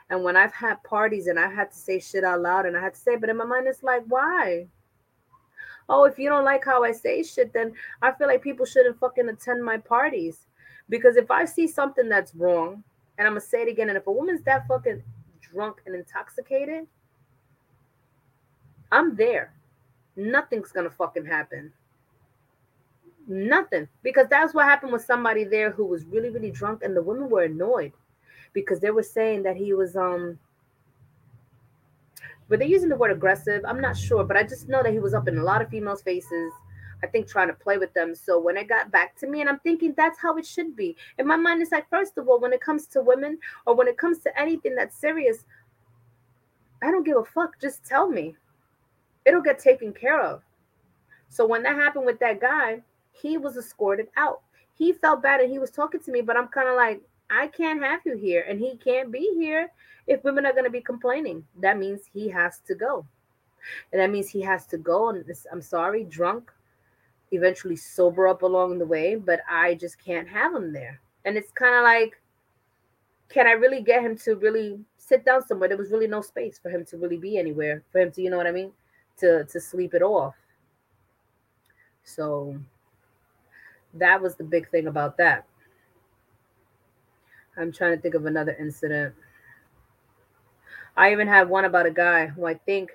And 0.09 0.23
when 0.23 0.35
I've 0.35 0.53
had 0.53 0.81
parties 0.81 1.27
and 1.27 1.37
I've 1.37 1.53
had 1.53 1.71
to 1.71 1.77
say 1.77 1.99
shit 1.99 2.23
out 2.23 2.41
loud 2.41 2.65
and 2.65 2.75
I 2.75 2.81
had 2.81 2.95
to 2.95 2.99
say, 2.99 3.17
but 3.17 3.29
in 3.29 3.37
my 3.37 3.45
mind, 3.45 3.67
it's 3.67 3.83
like, 3.83 4.03
why? 4.07 4.67
Oh, 5.89 6.03
if 6.03 6.19
you 6.19 6.29
don't 6.29 6.45
like 6.45 6.63
how 6.63 6.83
I 6.83 6.91
say 6.91 7.23
shit, 7.23 7.51
then 7.51 7.73
I 8.01 8.11
feel 8.11 8.27
like 8.27 8.43
people 8.43 8.65
shouldn't 8.65 8.99
fucking 8.99 9.27
attend 9.27 9.63
my 9.63 9.77
parties. 9.77 10.45
Because 10.87 11.17
if 11.17 11.31
I 11.31 11.45
see 11.45 11.67
something 11.67 12.07
that's 12.07 12.35
wrong, 12.35 12.83
and 13.17 13.27
I'm 13.27 13.33
gonna 13.33 13.41
say 13.41 13.63
it 13.63 13.67
again, 13.67 13.89
and 13.89 13.97
if 13.97 14.07
a 14.07 14.11
woman's 14.11 14.43
that 14.43 14.67
fucking 14.67 15.03
drunk 15.41 15.81
and 15.85 15.95
intoxicated, 15.95 16.87
I'm 18.91 19.15
there. 19.15 19.53
Nothing's 20.15 20.71
gonna 20.71 20.89
fucking 20.89 21.25
happen. 21.25 21.73
Nothing. 23.27 23.87
Because 24.03 24.27
that's 24.29 24.53
what 24.53 24.65
happened 24.65 24.91
with 24.91 25.05
somebody 25.05 25.43
there 25.43 25.71
who 25.71 25.85
was 25.85 26.05
really, 26.05 26.29
really 26.29 26.51
drunk, 26.51 26.83
and 26.83 26.95
the 26.95 27.03
women 27.03 27.29
were 27.29 27.43
annoyed 27.43 27.93
because 28.53 28.79
they 28.79 28.91
were 28.91 29.03
saying 29.03 29.43
that 29.43 29.55
he 29.55 29.73
was 29.73 29.95
um 29.95 30.39
were 32.49 32.57
they 32.57 32.65
using 32.65 32.89
the 32.89 32.95
word 32.95 33.11
aggressive? 33.11 33.63
I'm 33.65 33.79
not 33.79 33.95
sure, 33.95 34.23
but 34.23 34.35
I 34.35 34.43
just 34.43 34.67
know 34.67 34.83
that 34.83 34.91
he 34.91 34.99
was 34.99 35.13
up 35.13 35.27
in 35.27 35.37
a 35.37 35.43
lot 35.43 35.61
of 35.61 35.69
females' 35.69 36.01
faces. 36.01 36.51
I 37.01 37.07
think 37.07 37.27
trying 37.27 37.47
to 37.47 37.53
play 37.53 37.77
with 37.77 37.93
them. 37.93 38.13
So 38.13 38.39
when 38.39 38.57
it 38.57 38.67
got 38.67 38.91
back 38.91 39.15
to 39.17 39.27
me, 39.27 39.39
and 39.39 39.49
I'm 39.49 39.59
thinking 39.59 39.93
that's 39.95 40.19
how 40.19 40.35
it 40.37 40.45
should 40.45 40.75
be. 40.75 40.97
In 41.17 41.27
my 41.27 41.37
mind, 41.37 41.61
it's 41.61 41.71
like, 41.71 41.89
first 41.89 42.17
of 42.17 42.27
all, 42.27 42.41
when 42.41 42.51
it 42.51 42.59
comes 42.59 42.87
to 42.87 43.01
women 43.01 43.37
or 43.65 43.75
when 43.75 43.87
it 43.87 43.97
comes 43.97 44.19
to 44.19 44.39
anything 44.39 44.75
that's 44.75 44.97
serious, 44.97 45.45
I 46.83 46.91
don't 46.91 47.05
give 47.05 47.17
a 47.17 47.23
fuck. 47.23 47.59
Just 47.61 47.85
tell 47.85 48.09
me 48.09 48.35
it'll 49.25 49.41
get 49.41 49.59
taken 49.59 49.93
care 49.93 50.21
of. 50.21 50.41
So 51.29 51.45
when 51.45 51.63
that 51.63 51.75
happened 51.75 52.05
with 52.05 52.19
that 52.19 52.41
guy, 52.41 52.81
he 53.11 53.37
was 53.37 53.55
escorted 53.57 54.07
out. 54.17 54.41
He 54.73 54.93
felt 54.93 55.21
bad 55.21 55.41
and 55.41 55.51
he 55.51 55.59
was 55.59 55.71
talking 55.71 56.01
to 56.01 56.11
me, 56.11 56.21
but 56.21 56.37
I'm 56.37 56.47
kind 56.47 56.67
of 56.67 56.75
like, 56.75 57.01
I 57.30 57.47
can't 57.47 57.82
have 57.82 58.01
you 58.05 58.17
here, 58.17 58.45
and 58.47 58.59
he 58.59 58.77
can't 58.77 59.11
be 59.11 59.34
here 59.36 59.71
if 60.07 60.23
women 60.23 60.45
are 60.45 60.53
going 60.53 60.65
to 60.65 60.69
be 60.69 60.82
complaining. 60.82 61.45
That 61.59 61.77
means 61.77 62.01
he 62.13 62.27
has 62.30 62.59
to 62.67 62.75
go. 62.75 63.05
And 63.91 64.01
that 64.01 64.09
means 64.09 64.30
he 64.30 64.41
has 64.41 64.65
to 64.67 64.77
go. 64.77 65.09
And 65.09 65.23
I'm 65.51 65.61
sorry, 65.61 66.03
drunk, 66.05 66.51
eventually 67.32 67.75
sober 67.75 68.27
up 68.27 68.41
along 68.41 68.80
the 68.80 68.86
way, 68.86 69.15
but 69.15 69.41
I 69.49 69.75
just 69.75 70.03
can't 70.03 70.27
have 70.27 70.55
him 70.55 70.73
there. 70.73 70.99
And 71.25 71.38
it's 71.38 71.51
kind 71.51 71.75
of 71.75 71.84
like, 71.84 72.19
can 73.30 73.45
I 73.45 73.51
really 73.51 73.82
get 73.82 74.03
him 74.03 74.17
to 74.19 74.36
really 74.36 74.80
sit 74.97 75.25
down 75.25 75.45
somewhere? 75.45 75.69
There 75.69 75.77
was 75.77 75.91
really 75.91 76.07
no 76.07 76.21
space 76.21 76.57
for 76.57 76.69
him 76.69 76.84
to 76.86 76.97
really 76.97 77.17
be 77.17 77.38
anywhere, 77.38 77.84
for 77.91 78.01
him 78.01 78.11
to, 78.13 78.21
you 78.21 78.30
know 78.30 78.38
what 78.38 78.47
I 78.47 78.51
mean? 78.51 78.71
to 79.19 79.43
to 79.45 79.59
sleep 79.59 79.93
it 79.93 80.01
off. 80.01 80.36
So 82.03 82.57
that 83.93 84.21
was 84.21 84.36
the 84.36 84.43
big 84.43 84.69
thing 84.69 84.88
about 84.88 85.17
that. 85.17 85.45
I'm 87.57 87.71
trying 87.71 87.95
to 87.95 88.01
think 88.01 88.15
of 88.15 88.25
another 88.25 88.55
incident. 88.59 89.13
I 90.97 91.11
even 91.11 91.27
had 91.27 91.49
one 91.49 91.65
about 91.65 91.85
a 91.85 91.91
guy 91.91 92.27
who 92.27 92.45
I 92.45 92.53
think 92.53 92.91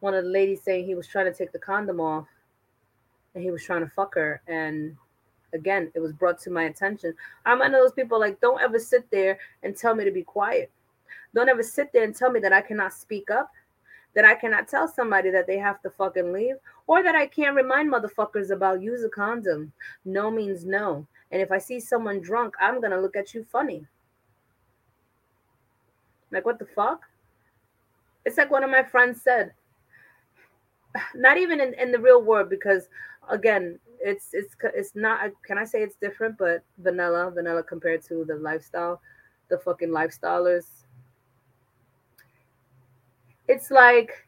one 0.00 0.14
of 0.14 0.24
the 0.24 0.30
ladies 0.30 0.62
saying 0.62 0.86
he 0.86 0.94
was 0.94 1.06
trying 1.06 1.26
to 1.26 1.34
take 1.36 1.52
the 1.52 1.58
condom 1.58 2.00
off 2.00 2.26
and 3.34 3.42
he 3.42 3.50
was 3.50 3.64
trying 3.64 3.80
to 3.80 3.90
fuck 3.90 4.14
her. 4.14 4.40
And 4.46 4.96
again, 5.52 5.90
it 5.94 6.00
was 6.00 6.12
brought 6.12 6.40
to 6.42 6.50
my 6.50 6.64
attention. 6.64 7.14
I'm 7.44 7.58
one 7.58 7.74
of 7.74 7.80
those 7.80 7.92
people 7.92 8.18
like, 8.18 8.40
don't 8.40 8.60
ever 8.60 8.78
sit 8.78 9.10
there 9.10 9.38
and 9.62 9.76
tell 9.76 9.94
me 9.94 10.04
to 10.04 10.10
be 10.10 10.22
quiet. 10.22 10.70
Don't 11.34 11.48
ever 11.48 11.62
sit 11.62 11.92
there 11.92 12.04
and 12.04 12.14
tell 12.14 12.30
me 12.30 12.40
that 12.40 12.52
I 12.52 12.60
cannot 12.60 12.94
speak 12.94 13.30
up 13.30 13.50
that 14.14 14.24
I 14.24 14.34
cannot 14.34 14.68
tell 14.68 14.88
somebody 14.88 15.30
that 15.30 15.46
they 15.46 15.58
have 15.58 15.80
to 15.82 15.90
fucking 15.90 16.32
leave, 16.32 16.56
or 16.86 17.02
that 17.02 17.14
I 17.14 17.26
can't 17.26 17.54
remind 17.54 17.92
motherfuckers 17.92 18.50
about 18.50 18.82
use 18.82 19.04
a 19.04 19.08
condom. 19.08 19.72
No 20.04 20.30
means 20.30 20.64
no. 20.64 21.06
And 21.30 21.42
if 21.42 21.52
I 21.52 21.58
see 21.58 21.80
someone 21.80 22.20
drunk, 22.20 22.54
I'm 22.60 22.80
gonna 22.80 23.00
look 23.00 23.16
at 23.16 23.34
you 23.34 23.44
funny. 23.44 23.86
Like, 26.30 26.44
what 26.44 26.58
the 26.58 26.66
fuck? 26.66 27.02
It's 28.24 28.36
like 28.36 28.50
one 28.50 28.64
of 28.64 28.70
my 28.70 28.82
friends 28.82 29.22
said. 29.22 29.52
Not 31.14 31.38
even 31.38 31.60
in, 31.60 31.74
in 31.74 31.92
the 31.92 31.98
real 31.98 32.22
world, 32.22 32.50
because 32.50 32.88
again, 33.28 33.78
it's 34.00 34.30
it's 34.32 34.54
it's 34.74 34.94
not. 34.94 35.30
Can 35.44 35.58
I 35.58 35.64
say 35.64 35.82
it's 35.82 35.96
different? 35.96 36.38
But 36.38 36.62
vanilla, 36.78 37.30
vanilla 37.30 37.62
compared 37.62 38.02
to 38.04 38.24
the 38.24 38.36
lifestyle, 38.36 39.00
the 39.48 39.58
fucking 39.58 39.88
lifestylers 39.88 40.66
it's 43.48 43.70
like 43.70 44.26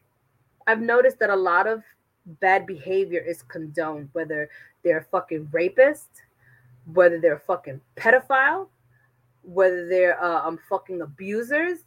I've 0.67 0.81
noticed 0.81 1.19
that 1.19 1.29
a 1.29 1.35
lot 1.35 1.67
of 1.67 1.83
bad 2.39 2.65
behavior 2.65 3.19
is 3.19 3.43
condoned, 3.43 4.09
whether 4.13 4.49
they're 4.83 5.07
fucking 5.11 5.49
rapist, 5.51 6.09
whether 6.85 7.19
they're 7.19 7.39
fucking 7.39 7.81
pedophile, 7.95 8.67
whether 9.43 9.87
they're 9.87 10.21
uh, 10.23 10.47
um 10.47 10.59
fucking 10.69 11.01
abusers, 11.01 11.79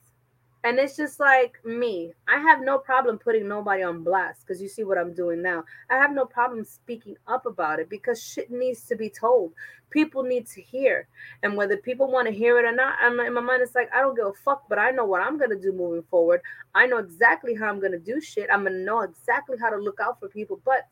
and 0.64 0.78
it's 0.78 0.97
just 0.97 1.20
like 1.20 1.62
me. 1.62 2.12
I 2.26 2.38
have 2.38 2.62
no 2.62 2.78
problem 2.78 3.18
putting 3.18 3.47
nobody 3.47 3.82
on 3.82 4.03
blast 4.03 4.47
because 4.47 4.62
you 4.62 4.68
see 4.68 4.82
what 4.82 4.97
I'm 4.97 5.12
doing 5.12 5.42
now. 5.42 5.62
I 5.90 5.97
have 5.97 6.11
no 6.11 6.24
problem 6.24 6.64
speaking 6.64 7.16
up 7.26 7.45
about 7.45 7.80
it 7.80 7.90
because 7.90 8.22
shit 8.22 8.51
needs 8.51 8.86
to 8.86 8.97
be 8.97 9.11
told. 9.11 9.53
People 9.90 10.22
need 10.22 10.47
to 10.49 10.62
hear. 10.62 11.07
And 11.42 11.55
whether 11.55 11.76
people 11.76 12.11
want 12.11 12.28
to 12.28 12.34
hear 12.34 12.59
it 12.59 12.64
or 12.64 12.74
not, 12.74 12.95
I'm 12.99 13.20
in 13.20 13.34
my 13.34 13.42
mind, 13.42 13.62
it's 13.62 13.74
like, 13.74 13.90
I 13.95 14.01
don't 14.01 14.16
give 14.16 14.24
a 14.24 14.32
fuck, 14.42 14.66
but 14.70 14.78
I 14.78 14.90
know 14.90 15.05
what 15.05 15.20
I'm 15.20 15.36
going 15.36 15.51
to 15.51 15.61
do 15.61 15.70
moving 15.70 16.03
forward. 16.11 16.40
I 16.74 16.86
know 16.86 16.97
exactly 16.97 17.55
how 17.55 17.68
I'm 17.68 17.78
going 17.78 17.92
to 17.92 17.99
do 17.99 18.18
shit. 18.18 18.49
I'm 18.51 18.62
going 18.62 18.72
to 18.72 18.78
know 18.84 19.03
exactly 19.03 19.59
how 19.61 19.68
to 19.68 19.76
look 19.76 20.01
out 20.01 20.18
for 20.18 20.28
people. 20.30 20.62
But 20.64 20.88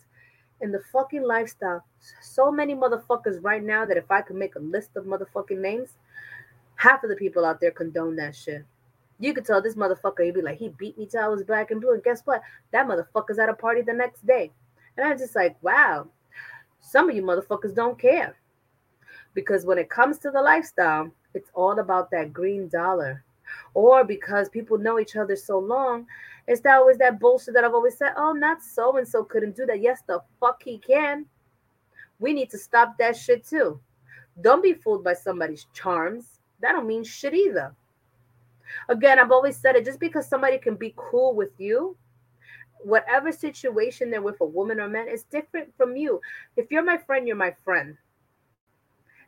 in 0.62 0.72
the 0.72 0.82
fucking 0.92 1.22
lifestyle, 1.22 1.84
so 2.20 2.50
many 2.50 2.74
motherfuckers 2.74 3.42
right 3.42 3.62
now 3.62 3.84
that 3.84 3.96
if 3.96 4.10
I 4.10 4.22
could 4.22 4.36
make 4.36 4.54
a 4.54 4.60
list 4.60 4.90
of 4.96 5.04
motherfucking 5.04 5.58
names, 5.58 5.96
half 6.76 7.02
of 7.04 7.10
the 7.10 7.16
people 7.16 7.44
out 7.44 7.60
there 7.60 7.70
condone 7.70 8.16
that 8.16 8.34
shit. 8.34 8.64
You 9.18 9.34
could 9.34 9.44
tell 9.44 9.60
this 9.60 9.74
motherfucker, 9.74 10.24
he'd 10.24 10.34
be 10.34 10.42
like, 10.42 10.58
he 10.58 10.70
beat 10.70 10.96
me 10.98 11.06
till 11.06 11.22
I 11.22 11.28
was 11.28 11.44
black 11.44 11.70
and 11.70 11.80
blue. 11.80 11.94
And 11.94 12.02
guess 12.02 12.22
what? 12.24 12.42
That 12.72 12.86
motherfucker's 12.86 13.38
at 13.38 13.48
a 13.48 13.54
party 13.54 13.82
the 13.82 13.92
next 13.92 14.26
day. 14.26 14.50
And 14.96 15.06
I'm 15.06 15.18
just 15.18 15.36
like, 15.36 15.56
wow, 15.62 16.08
some 16.80 17.08
of 17.08 17.14
you 17.14 17.22
motherfuckers 17.22 17.74
don't 17.74 17.98
care. 17.98 18.36
Because 19.34 19.64
when 19.64 19.78
it 19.78 19.90
comes 19.90 20.18
to 20.18 20.30
the 20.30 20.42
lifestyle, 20.42 21.10
it's 21.34 21.50
all 21.54 21.78
about 21.78 22.10
that 22.10 22.32
green 22.32 22.68
dollar. 22.68 23.24
Or 23.74 24.04
because 24.04 24.48
people 24.48 24.78
know 24.78 24.98
each 24.98 25.16
other 25.16 25.36
so 25.36 25.58
long, 25.58 26.06
it's 26.46 26.60
that 26.62 26.78
always 26.78 26.98
that 26.98 27.20
bullshit 27.20 27.54
that 27.54 27.64
I've 27.64 27.74
always 27.74 27.96
said, 27.96 28.12
oh, 28.16 28.32
not 28.32 28.62
so 28.62 28.96
and 28.96 29.06
so 29.06 29.24
couldn't 29.24 29.56
do 29.56 29.66
that. 29.66 29.80
Yes, 29.80 30.02
the 30.06 30.20
fuck 30.40 30.62
he 30.62 30.78
can. 30.78 31.26
We 32.18 32.32
need 32.32 32.50
to 32.50 32.58
stop 32.58 32.98
that 32.98 33.16
shit 33.16 33.46
too. 33.46 33.80
Don't 34.40 34.62
be 34.62 34.74
fooled 34.74 35.04
by 35.04 35.14
somebody's 35.14 35.66
charms. 35.74 36.40
That 36.60 36.72
don't 36.72 36.86
mean 36.86 37.04
shit 37.04 37.34
either. 37.34 37.74
Again, 38.88 39.18
I've 39.18 39.32
always 39.32 39.56
said 39.56 39.76
it 39.76 39.84
just 39.84 40.00
because 40.00 40.26
somebody 40.26 40.58
can 40.58 40.76
be 40.76 40.94
cool 40.96 41.34
with 41.34 41.50
you, 41.58 41.96
whatever 42.78 43.30
situation 43.30 44.10
they're 44.10 44.22
with, 44.22 44.40
a 44.40 44.46
woman 44.46 44.80
or 44.80 44.88
man, 44.88 45.08
is 45.08 45.24
different 45.24 45.72
from 45.76 45.96
you. 45.96 46.20
If 46.56 46.70
you're 46.70 46.82
my 46.82 46.98
friend, 46.98 47.26
you're 47.26 47.36
my 47.36 47.54
friend. 47.64 47.96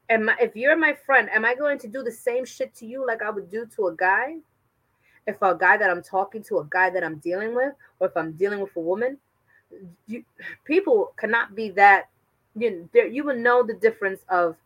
And 0.08 0.30
if 0.40 0.54
you're 0.54 0.76
my 0.76 0.94
friend, 1.06 1.28
am 1.30 1.44
I 1.44 1.54
going 1.54 1.78
to 1.78 1.88
do 1.88 2.02
the 2.02 2.12
same 2.12 2.44
shit 2.44 2.74
to 2.76 2.86
you 2.86 3.06
like 3.06 3.22
I 3.22 3.30
would 3.30 3.50
do 3.50 3.66
to 3.76 3.88
a 3.88 3.94
guy? 3.96 4.36
If 5.26 5.40
a 5.40 5.54
guy 5.54 5.78
that 5.78 5.88
I'm 5.88 6.02
talking 6.02 6.42
to, 6.44 6.58
a 6.58 6.66
guy 6.68 6.90
that 6.90 7.02
I'm 7.02 7.16
dealing 7.16 7.54
with, 7.54 7.72
or 7.98 8.08
if 8.08 8.16
I'm 8.16 8.32
dealing 8.32 8.60
with 8.60 8.76
a 8.76 8.80
woman, 8.80 9.16
you, 10.06 10.24
people 10.64 11.14
cannot 11.16 11.54
be 11.54 11.70
that. 11.70 12.10
You 12.56 12.88
know, 12.94 13.02
you 13.02 13.24
will 13.24 13.36
know 13.36 13.62
the 13.62 13.74
difference 13.74 14.20
of 14.28 14.56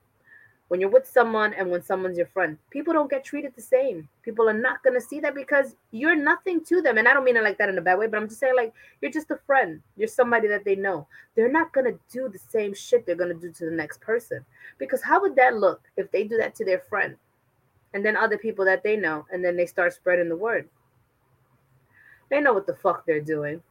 when 0.69 0.81
you're 0.81 0.91
with 0.91 1.07
someone 1.07 1.55
and 1.55 1.71
when 1.71 1.83
someone's 1.83 2.19
your 2.19 2.27
friend. 2.27 2.59
People 2.71 2.93
don't 2.93 3.11
get 3.11 3.25
treated 3.25 3.55
the 3.57 3.63
same. 3.63 4.09
People 4.23 4.49
are 4.49 4.55
not 4.55 4.83
going 4.83 4.95
to 4.95 5.07
see 5.07 5.19
that 5.21 5.35
because 5.35 5.75
you're 5.91 6.15
nothing 6.15 6.63
to 6.65 6.83
them. 6.83 6.99
And 6.99 7.09
I 7.09 7.15
don't 7.15 7.25
mean 7.25 7.37
it 7.37 7.43
like 7.43 7.59
that 7.59 7.71
in 7.71 7.79
a 7.79 7.83
bad 7.83 7.99
way, 7.99 8.07
but 8.07 8.19
I'm 8.19 8.29
just 8.29 8.41
saying, 8.41 8.55
like, 8.55 8.75
you're 9.01 9.11
just 9.11 9.31
a 9.31 9.39
friend. 9.47 9.81
You're 9.97 10.09
somebody 10.09 10.47
that 10.49 10.65
they 10.65 10.77
know. 10.77 11.07
They're 11.35 11.51
not 11.51 11.73
going 11.73 11.87
to 11.87 11.99
do 12.13 12.29
the 12.29 12.39
same 12.39 12.75
shit 12.75 13.07
they're 13.07 13.15
going 13.15 13.35
to 13.35 13.41
do 13.41 13.51
to 13.51 13.65
the 13.65 13.71
next 13.71 14.01
person. 14.01 14.45
Because 14.79 15.03
how 15.03 15.21
would 15.23 15.37
that 15.37 15.57
look 15.57 15.81
if 15.97 16.11
they 16.11 16.25
do 16.25 16.37
that 16.37 16.55
to 16.57 16.65
their 16.65 16.81
friend 16.81 17.17
and 17.95 18.05
then 18.05 18.17
other 18.17 18.37
people 18.37 18.65
that 18.67 18.83
they 18.83 18.97
know 18.97 19.27
and 19.33 19.43
then 19.43 19.57
they 19.57 19.67
start 19.67 19.95
spreading 19.95 20.29
the 20.29 20.37
word? 20.37 20.69
They 22.31 22.41
know 22.43 22.53
what 22.53 22.67
the 22.67 22.75
fuck 22.75 23.07
they're 23.07 23.23
doing. 23.23 23.63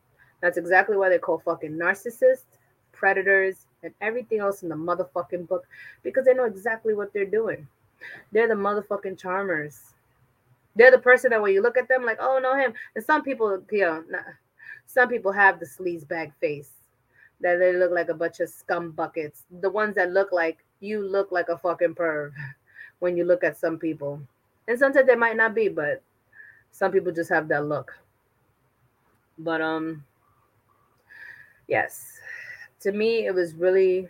That's 0.42 0.58
exactly 0.58 0.98
why 0.98 1.10
they 1.10 1.20
call 1.20 1.40
fucking 1.40 1.72
narcissists, 1.72 2.57
predators, 2.98 3.68
and 3.84 3.94
everything 4.02 4.40
else 4.40 4.64
in 4.64 4.70
the 4.70 4.76
motherfucking 4.76 5.48
book 5.48 5.66
because 6.04 6.26
they 6.26 6.34
know 6.34 6.46
exactly 6.46 6.94
what 6.94 7.14
they're 7.14 7.26
doing. 7.26 7.68
They're 8.32 8.48
the 8.48 8.56
motherfucking 8.56 9.18
charmers. 9.20 9.94
They're 10.76 10.92
the 10.92 11.00
person 11.00 11.32
that 11.32 11.42
when 11.42 11.54
you 11.54 11.62
look 11.62 11.78
at 11.78 11.88
them, 11.88 12.06
like, 12.06 12.18
oh 12.20 12.40
no, 12.42 12.56
him. 12.56 12.74
And 12.96 13.04
some 13.04 13.24
people, 13.24 13.64
you 13.72 13.80
know, 13.82 14.04
some 14.86 15.10
people 15.10 15.32
have 15.32 15.60
the 15.60 15.66
sleaze 15.66 16.08
bag 16.08 16.32
face 16.40 16.70
that 17.42 17.58
they 17.58 17.74
look 17.74 17.92
like 17.92 18.10
a 18.10 18.14
bunch 18.14 18.40
of 18.40 18.50
scum 18.50 18.92
buckets. 18.92 19.44
The 19.62 19.70
ones 19.70 19.96
that 19.96 20.12
look 20.12 20.32
like 20.32 20.64
you 20.80 21.02
look 21.02 21.32
like 21.32 21.50
a 21.50 21.58
fucking 21.58 21.96
perv 21.96 22.32
when 23.00 23.18
you 23.18 23.26
look 23.26 23.44
at 23.44 23.58
some 23.58 23.78
people. 23.78 24.22
And 24.68 24.78
sometimes 24.78 25.08
they 25.08 25.16
might 25.16 25.38
not 25.38 25.56
be, 25.56 25.70
but 25.70 26.02
some 26.72 26.92
people 26.92 27.12
just 27.12 27.30
have 27.30 27.48
that 27.48 27.66
look. 27.66 27.94
But 29.40 29.62
um 29.62 30.04
yes, 31.68 32.20
to 32.82 32.92
me, 32.92 33.26
it 33.26 33.34
was 33.34 33.54
really 33.56 34.08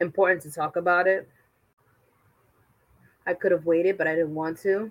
important 0.00 0.42
to 0.42 0.50
talk 0.50 0.76
about 0.76 1.06
it. 1.06 1.28
I 3.26 3.34
could 3.34 3.52
have 3.52 3.66
waited, 3.66 3.98
but 3.98 4.06
I 4.06 4.14
didn't 4.14 4.34
want 4.34 4.58
to 4.60 4.90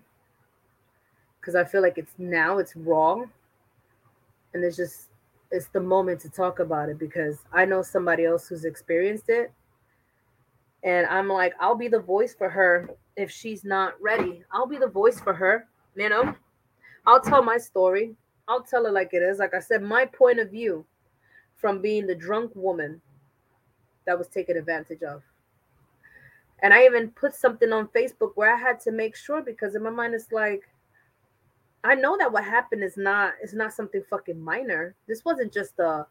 because 1.40 1.56
I 1.56 1.64
feel 1.64 1.82
like 1.82 1.98
it's 1.98 2.14
now, 2.18 2.58
it's 2.58 2.76
wrong. 2.76 3.30
And 4.54 4.64
it's 4.64 4.78
just, 4.78 5.10
it's 5.52 5.68
the 5.68 5.80
moment 5.80 6.20
to 6.22 6.30
talk 6.30 6.60
about 6.60 6.90
it 6.90 7.00
because 7.00 7.40
I 7.54 7.66
know 7.66 7.82
somebody 7.82 8.26
else 8.26 8.48
who's 8.48 8.66
experienced 8.66 9.30
it. 9.30 9.52
And 10.84 11.08
I'm 11.08 11.28
like, 11.28 11.54
I'll 11.60 11.76
be 11.76 11.88
the 11.88 12.00
voice 12.00 12.34
for 12.34 12.50
her 12.50 12.90
if 13.16 13.32
she's 13.32 13.64
not 13.64 14.00
ready. 14.02 14.44
I'll 14.52 14.68
be 14.68 14.78
the 14.78 14.88
voice 14.88 15.20
for 15.20 15.34
her, 15.34 15.68
you 15.96 16.10
know? 16.10 16.36
I'll 17.06 17.22
tell 17.22 17.44
my 17.44 17.58
story. 17.58 18.16
I'll 18.48 18.64
tell 18.64 18.86
it 18.86 18.94
like 18.94 19.10
it 19.14 19.22
is. 19.22 19.40
Like 19.40 19.54
I 19.54 19.60
said, 19.60 19.82
my 19.82 20.06
point 20.06 20.40
of 20.40 20.52
view 20.52 20.86
from 21.60 21.82
being 21.82 22.08
the 22.08 22.16
drunk 22.16 22.52
woman 22.56 23.02
that 24.06 24.18
was 24.18 24.28
taken 24.28 24.58
advantage 24.58 25.04
of. 25.04 25.22
And 26.62 26.74
I 26.74 26.86
even 26.86 27.12
put 27.12 27.34
something 27.36 27.72
on 27.72 27.88
Facebook 27.90 28.32
where 28.36 28.54
I 28.54 28.58
had 28.58 28.80
to 28.82 28.92
make 28.92 29.16
sure 29.16 29.42
because 29.42 29.76
in 29.76 29.84
my 29.84 29.90
mind 29.90 30.14
it's 30.14 30.32
like 30.32 30.64
I 31.84 31.96
know 31.96 32.18
that 32.18 32.32
what 32.32 32.44
happened 32.44 32.84
is 32.84 32.98
not 32.98 33.34
is 33.42 33.54
not 33.54 33.74
something 33.74 34.04
fucking 34.10 34.40
minor. 34.40 34.96
This 35.08 35.24
wasn't 35.24 35.54
just 35.54 35.80
a 35.80 36.06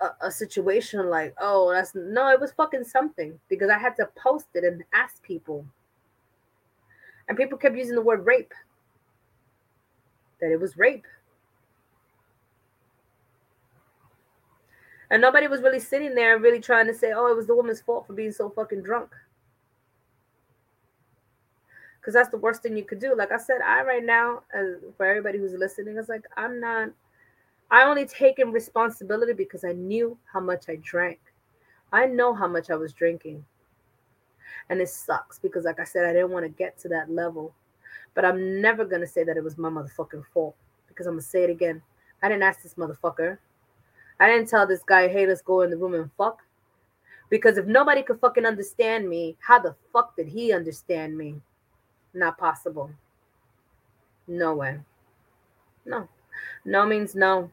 a, 0.00 0.10
a 0.22 0.30
situation 0.30 1.08
like, 1.08 1.34
oh, 1.40 1.72
that's 1.72 1.94
no, 1.94 2.28
it 2.30 2.40
was 2.40 2.52
fucking 2.52 2.84
something 2.84 3.38
because 3.48 3.70
I 3.70 3.78
had 3.78 3.96
to 3.96 4.08
post 4.16 4.46
it 4.54 4.64
and 4.64 4.84
ask 4.92 5.22
people. 5.22 5.66
And 7.28 7.36
people 7.38 7.58
kept 7.58 7.76
using 7.76 7.94
the 7.94 8.02
word 8.02 8.26
rape. 8.26 8.52
That 10.40 10.52
it 10.52 10.60
was 10.60 10.76
rape. 10.76 11.06
And 15.10 15.20
nobody 15.20 15.46
was 15.46 15.62
really 15.62 15.80
sitting 15.80 16.14
there 16.14 16.38
really 16.38 16.60
trying 16.60 16.86
to 16.86 16.94
say, 16.94 17.12
oh, 17.14 17.26
it 17.26 17.36
was 17.36 17.46
the 17.46 17.54
woman's 17.54 17.80
fault 17.80 18.06
for 18.06 18.14
being 18.14 18.32
so 18.32 18.48
fucking 18.50 18.82
drunk. 18.82 19.10
Because 22.00 22.14
that's 22.14 22.30
the 22.30 22.38
worst 22.38 22.62
thing 22.62 22.76
you 22.76 22.84
could 22.84 23.00
do. 23.00 23.14
Like 23.16 23.32
I 23.32 23.38
said, 23.38 23.60
I 23.64 23.82
right 23.82 24.04
now, 24.04 24.42
for 24.96 25.06
everybody 25.06 25.38
who's 25.38 25.54
listening, 25.54 25.96
it's 25.96 26.08
like 26.08 26.24
I'm 26.36 26.60
not, 26.60 26.90
I 27.70 27.84
only 27.84 28.06
taken 28.06 28.52
responsibility 28.52 29.32
because 29.32 29.64
I 29.64 29.72
knew 29.72 30.18
how 30.30 30.40
much 30.40 30.68
I 30.68 30.76
drank. 30.82 31.20
I 31.92 32.06
know 32.06 32.34
how 32.34 32.46
much 32.46 32.70
I 32.70 32.76
was 32.76 32.92
drinking. 32.92 33.44
And 34.68 34.80
it 34.80 34.88
sucks 34.88 35.38
because, 35.38 35.64
like 35.64 35.80
I 35.80 35.84
said, 35.84 36.04
I 36.04 36.12
didn't 36.12 36.30
want 36.30 36.44
to 36.44 36.50
get 36.50 36.78
to 36.80 36.88
that 36.88 37.10
level. 37.10 37.54
But 38.14 38.24
I'm 38.24 38.60
never 38.60 38.84
going 38.84 39.00
to 39.00 39.06
say 39.06 39.24
that 39.24 39.36
it 39.36 39.44
was 39.44 39.58
my 39.58 39.68
motherfucking 39.68 40.24
fault 40.32 40.56
because 40.88 41.06
I'm 41.06 41.14
going 41.14 41.22
to 41.22 41.28
say 41.28 41.44
it 41.44 41.50
again. 41.50 41.82
I 42.22 42.28
didn't 42.28 42.42
ask 42.42 42.62
this 42.62 42.74
motherfucker. 42.74 43.38
I 44.20 44.28
didn't 44.28 44.48
tell 44.48 44.66
this 44.66 44.82
guy, 44.82 45.08
hey, 45.08 45.26
let's 45.26 45.42
go 45.42 45.62
in 45.62 45.70
the 45.70 45.76
room 45.76 45.94
and 45.94 46.10
fuck. 46.16 46.42
Because 47.30 47.58
if 47.58 47.66
nobody 47.66 48.02
could 48.02 48.20
fucking 48.20 48.46
understand 48.46 49.08
me, 49.08 49.36
how 49.40 49.58
the 49.58 49.74
fuck 49.92 50.16
did 50.16 50.28
he 50.28 50.52
understand 50.52 51.16
me? 51.16 51.40
Not 52.12 52.38
possible. 52.38 52.90
No 54.28 54.54
way. 54.54 54.78
No. 55.84 56.08
No 56.64 56.86
means 56.86 57.14
no. 57.14 57.50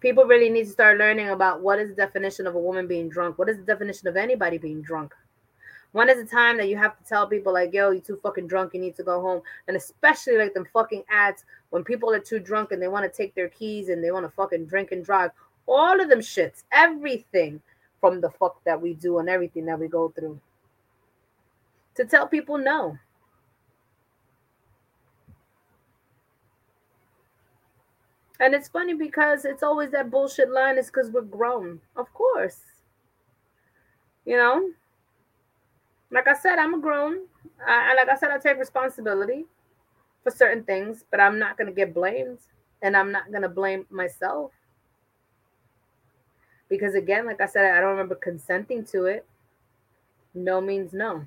People 0.00 0.24
really 0.24 0.50
need 0.50 0.64
to 0.64 0.70
start 0.70 0.98
learning 0.98 1.30
about 1.30 1.62
what 1.62 1.78
is 1.78 1.90
the 1.90 1.96
definition 1.96 2.46
of 2.46 2.54
a 2.54 2.60
woman 2.60 2.86
being 2.86 3.08
drunk. 3.08 3.38
What 3.38 3.48
is 3.48 3.56
the 3.56 3.64
definition 3.64 4.08
of 4.08 4.16
anybody 4.16 4.58
being 4.58 4.82
drunk? 4.82 5.14
When 5.96 6.10
is 6.10 6.18
the 6.18 6.28
time 6.28 6.58
that 6.58 6.68
you 6.68 6.76
have 6.76 6.98
to 6.98 7.04
tell 7.04 7.26
people 7.26 7.54
like, 7.54 7.72
yo, 7.72 7.90
you're 7.90 8.02
too 8.02 8.20
fucking 8.22 8.48
drunk, 8.48 8.74
you 8.74 8.80
need 8.80 8.96
to 8.96 9.02
go 9.02 9.18
home? 9.18 9.40
And 9.66 9.78
especially 9.78 10.36
like 10.36 10.52
them 10.52 10.66
fucking 10.70 11.04
ads 11.08 11.46
when 11.70 11.84
people 11.84 12.12
are 12.12 12.20
too 12.20 12.38
drunk 12.38 12.70
and 12.70 12.82
they 12.82 12.88
want 12.88 13.10
to 13.10 13.16
take 13.16 13.34
their 13.34 13.48
keys 13.48 13.88
and 13.88 14.04
they 14.04 14.10
want 14.10 14.26
to 14.26 14.30
fucking 14.32 14.66
drink 14.66 14.92
and 14.92 15.02
drive. 15.02 15.30
All 15.64 15.98
of 15.98 16.10
them 16.10 16.18
shits, 16.18 16.64
everything 16.70 17.62
from 17.98 18.20
the 18.20 18.28
fuck 18.28 18.62
that 18.64 18.78
we 18.78 18.92
do 18.92 19.20
and 19.20 19.30
everything 19.30 19.64
that 19.64 19.80
we 19.80 19.88
go 19.88 20.10
through. 20.10 20.38
To 21.94 22.04
tell 22.04 22.28
people 22.28 22.58
no. 22.58 22.98
And 28.38 28.54
it's 28.54 28.68
funny 28.68 28.92
because 28.92 29.46
it's 29.46 29.62
always 29.62 29.92
that 29.92 30.10
bullshit 30.10 30.50
line 30.50 30.76
is 30.76 30.88
because 30.88 31.08
we're 31.08 31.22
grown. 31.22 31.80
Of 31.96 32.12
course. 32.12 32.60
You 34.26 34.36
know? 34.36 34.72
Like 36.10 36.28
I 36.28 36.34
said, 36.34 36.58
I'm 36.58 36.74
a 36.74 36.78
grown. 36.78 37.26
I, 37.66 37.94
like 37.94 38.08
I 38.08 38.16
said, 38.16 38.30
I 38.30 38.38
take 38.38 38.58
responsibility 38.58 39.46
for 40.22 40.30
certain 40.30 40.64
things, 40.64 41.04
but 41.10 41.20
I'm 41.20 41.38
not 41.38 41.56
going 41.56 41.66
to 41.68 41.72
get 41.72 41.94
blamed 41.94 42.38
and 42.82 42.96
I'm 42.96 43.12
not 43.12 43.30
going 43.30 43.42
to 43.42 43.48
blame 43.48 43.86
myself. 43.90 44.52
Because 46.68 46.94
again, 46.94 47.26
like 47.26 47.40
I 47.40 47.46
said, 47.46 47.64
I 47.64 47.80
don't 47.80 47.90
remember 47.90 48.16
consenting 48.16 48.84
to 48.86 49.04
it. 49.04 49.26
No 50.34 50.60
means 50.60 50.92
no. 50.92 51.24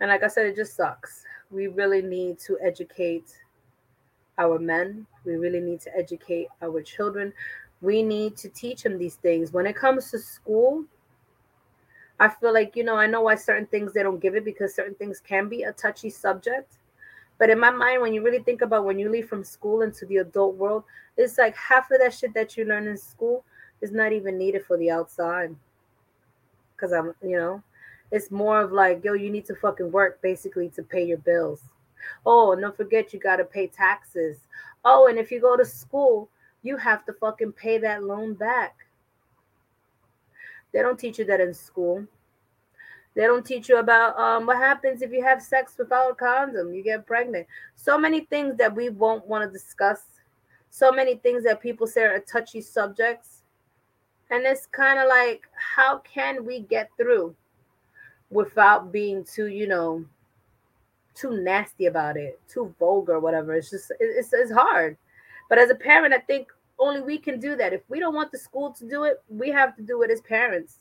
And 0.00 0.10
like 0.10 0.22
I 0.22 0.28
said, 0.28 0.46
it 0.46 0.56
just 0.56 0.76
sucks. 0.76 1.24
We 1.50 1.68
really 1.68 2.02
need 2.02 2.38
to 2.40 2.58
educate 2.62 3.38
our 4.38 4.58
men. 4.58 5.06
We 5.24 5.36
really 5.36 5.60
need 5.60 5.80
to 5.82 5.96
educate 5.96 6.48
our 6.62 6.82
children 6.82 7.32
we 7.84 8.02
need 8.02 8.36
to 8.38 8.48
teach 8.48 8.82
them 8.82 8.98
these 8.98 9.16
things. 9.16 9.52
When 9.52 9.66
it 9.66 9.76
comes 9.76 10.10
to 10.10 10.18
school, 10.18 10.84
I 12.18 12.28
feel 12.28 12.54
like, 12.54 12.76
you 12.76 12.82
know, 12.82 12.96
I 12.96 13.06
know 13.06 13.20
why 13.20 13.34
certain 13.34 13.66
things 13.66 13.92
they 13.92 14.02
don't 14.02 14.20
give 14.20 14.34
it 14.34 14.44
because 14.44 14.74
certain 14.74 14.94
things 14.94 15.20
can 15.20 15.48
be 15.48 15.64
a 15.64 15.72
touchy 15.72 16.08
subject. 16.08 16.78
But 17.38 17.50
in 17.50 17.58
my 17.58 17.70
mind, 17.70 18.00
when 18.00 18.14
you 18.14 18.22
really 18.22 18.42
think 18.42 18.62
about 18.62 18.86
when 18.86 18.98
you 18.98 19.10
leave 19.10 19.28
from 19.28 19.44
school 19.44 19.82
into 19.82 20.06
the 20.06 20.18
adult 20.18 20.54
world, 20.54 20.84
it's 21.18 21.36
like 21.36 21.54
half 21.56 21.90
of 21.90 22.00
that 22.00 22.14
shit 22.14 22.32
that 22.34 22.56
you 22.56 22.64
learn 22.64 22.86
in 22.86 22.96
school 22.96 23.44
is 23.82 23.92
not 23.92 24.12
even 24.12 24.38
needed 24.38 24.64
for 24.64 24.78
the 24.78 24.90
outside. 24.90 25.54
Cause 26.78 26.92
I'm, 26.92 27.14
you 27.22 27.36
know, 27.36 27.62
it's 28.10 28.30
more 28.30 28.62
of 28.62 28.72
like, 28.72 29.04
yo, 29.04 29.12
you 29.12 29.30
need 29.30 29.44
to 29.46 29.54
fucking 29.56 29.92
work 29.92 30.22
basically 30.22 30.70
to 30.70 30.82
pay 30.82 31.04
your 31.04 31.18
bills. 31.18 31.60
Oh, 32.24 32.52
and 32.52 32.62
don't 32.62 32.76
forget 32.76 33.12
you 33.12 33.18
gotta 33.18 33.44
pay 33.44 33.66
taxes. 33.66 34.46
Oh, 34.84 35.08
and 35.08 35.18
if 35.18 35.30
you 35.30 35.40
go 35.40 35.56
to 35.56 35.64
school, 35.64 36.28
you 36.64 36.76
have 36.76 37.06
to 37.06 37.12
fucking 37.12 37.52
pay 37.52 37.78
that 37.78 38.02
loan 38.02 38.34
back. 38.34 38.74
They 40.72 40.82
don't 40.82 40.98
teach 40.98 41.20
you 41.20 41.24
that 41.26 41.40
in 41.40 41.54
school. 41.54 42.04
They 43.14 43.22
don't 43.22 43.46
teach 43.46 43.68
you 43.68 43.78
about 43.78 44.18
um, 44.18 44.44
what 44.46 44.56
happens 44.56 45.00
if 45.00 45.12
you 45.12 45.22
have 45.22 45.40
sex 45.40 45.76
without 45.78 46.10
a 46.10 46.14
condom, 46.16 46.74
you 46.74 46.82
get 46.82 47.06
pregnant. 47.06 47.46
So 47.76 47.96
many 47.96 48.22
things 48.22 48.56
that 48.56 48.74
we 48.74 48.88
won't 48.88 49.24
want 49.28 49.44
to 49.44 49.56
discuss. 49.56 50.02
So 50.70 50.90
many 50.90 51.14
things 51.14 51.44
that 51.44 51.60
people 51.60 51.86
say 51.86 52.02
are 52.02 52.18
touchy 52.18 52.60
subjects. 52.60 53.42
And 54.32 54.44
it's 54.44 54.66
kind 54.66 54.98
of 54.98 55.06
like, 55.06 55.42
how 55.54 55.98
can 55.98 56.44
we 56.44 56.60
get 56.60 56.90
through 56.96 57.36
without 58.30 58.90
being 58.90 59.24
too, 59.24 59.46
you 59.46 59.68
know, 59.68 60.04
too 61.14 61.40
nasty 61.42 61.86
about 61.86 62.16
it, 62.16 62.40
too 62.48 62.74
vulgar, 62.78 63.20
whatever. 63.20 63.54
It's 63.54 63.70
just 63.70 63.92
it's 64.00 64.32
it's 64.32 64.52
hard. 64.52 64.96
But 65.48 65.58
as 65.58 65.70
a 65.70 65.74
parent, 65.74 66.14
I 66.14 66.18
think 66.18 66.48
only 66.78 67.00
we 67.00 67.18
can 67.18 67.38
do 67.40 67.56
that. 67.56 67.72
If 67.72 67.82
we 67.88 68.00
don't 68.00 68.14
want 68.14 68.32
the 68.32 68.38
school 68.38 68.72
to 68.72 68.88
do 68.88 69.04
it, 69.04 69.22
we 69.28 69.50
have 69.50 69.76
to 69.76 69.82
do 69.82 70.02
it 70.02 70.10
as 70.10 70.20
parents. 70.22 70.78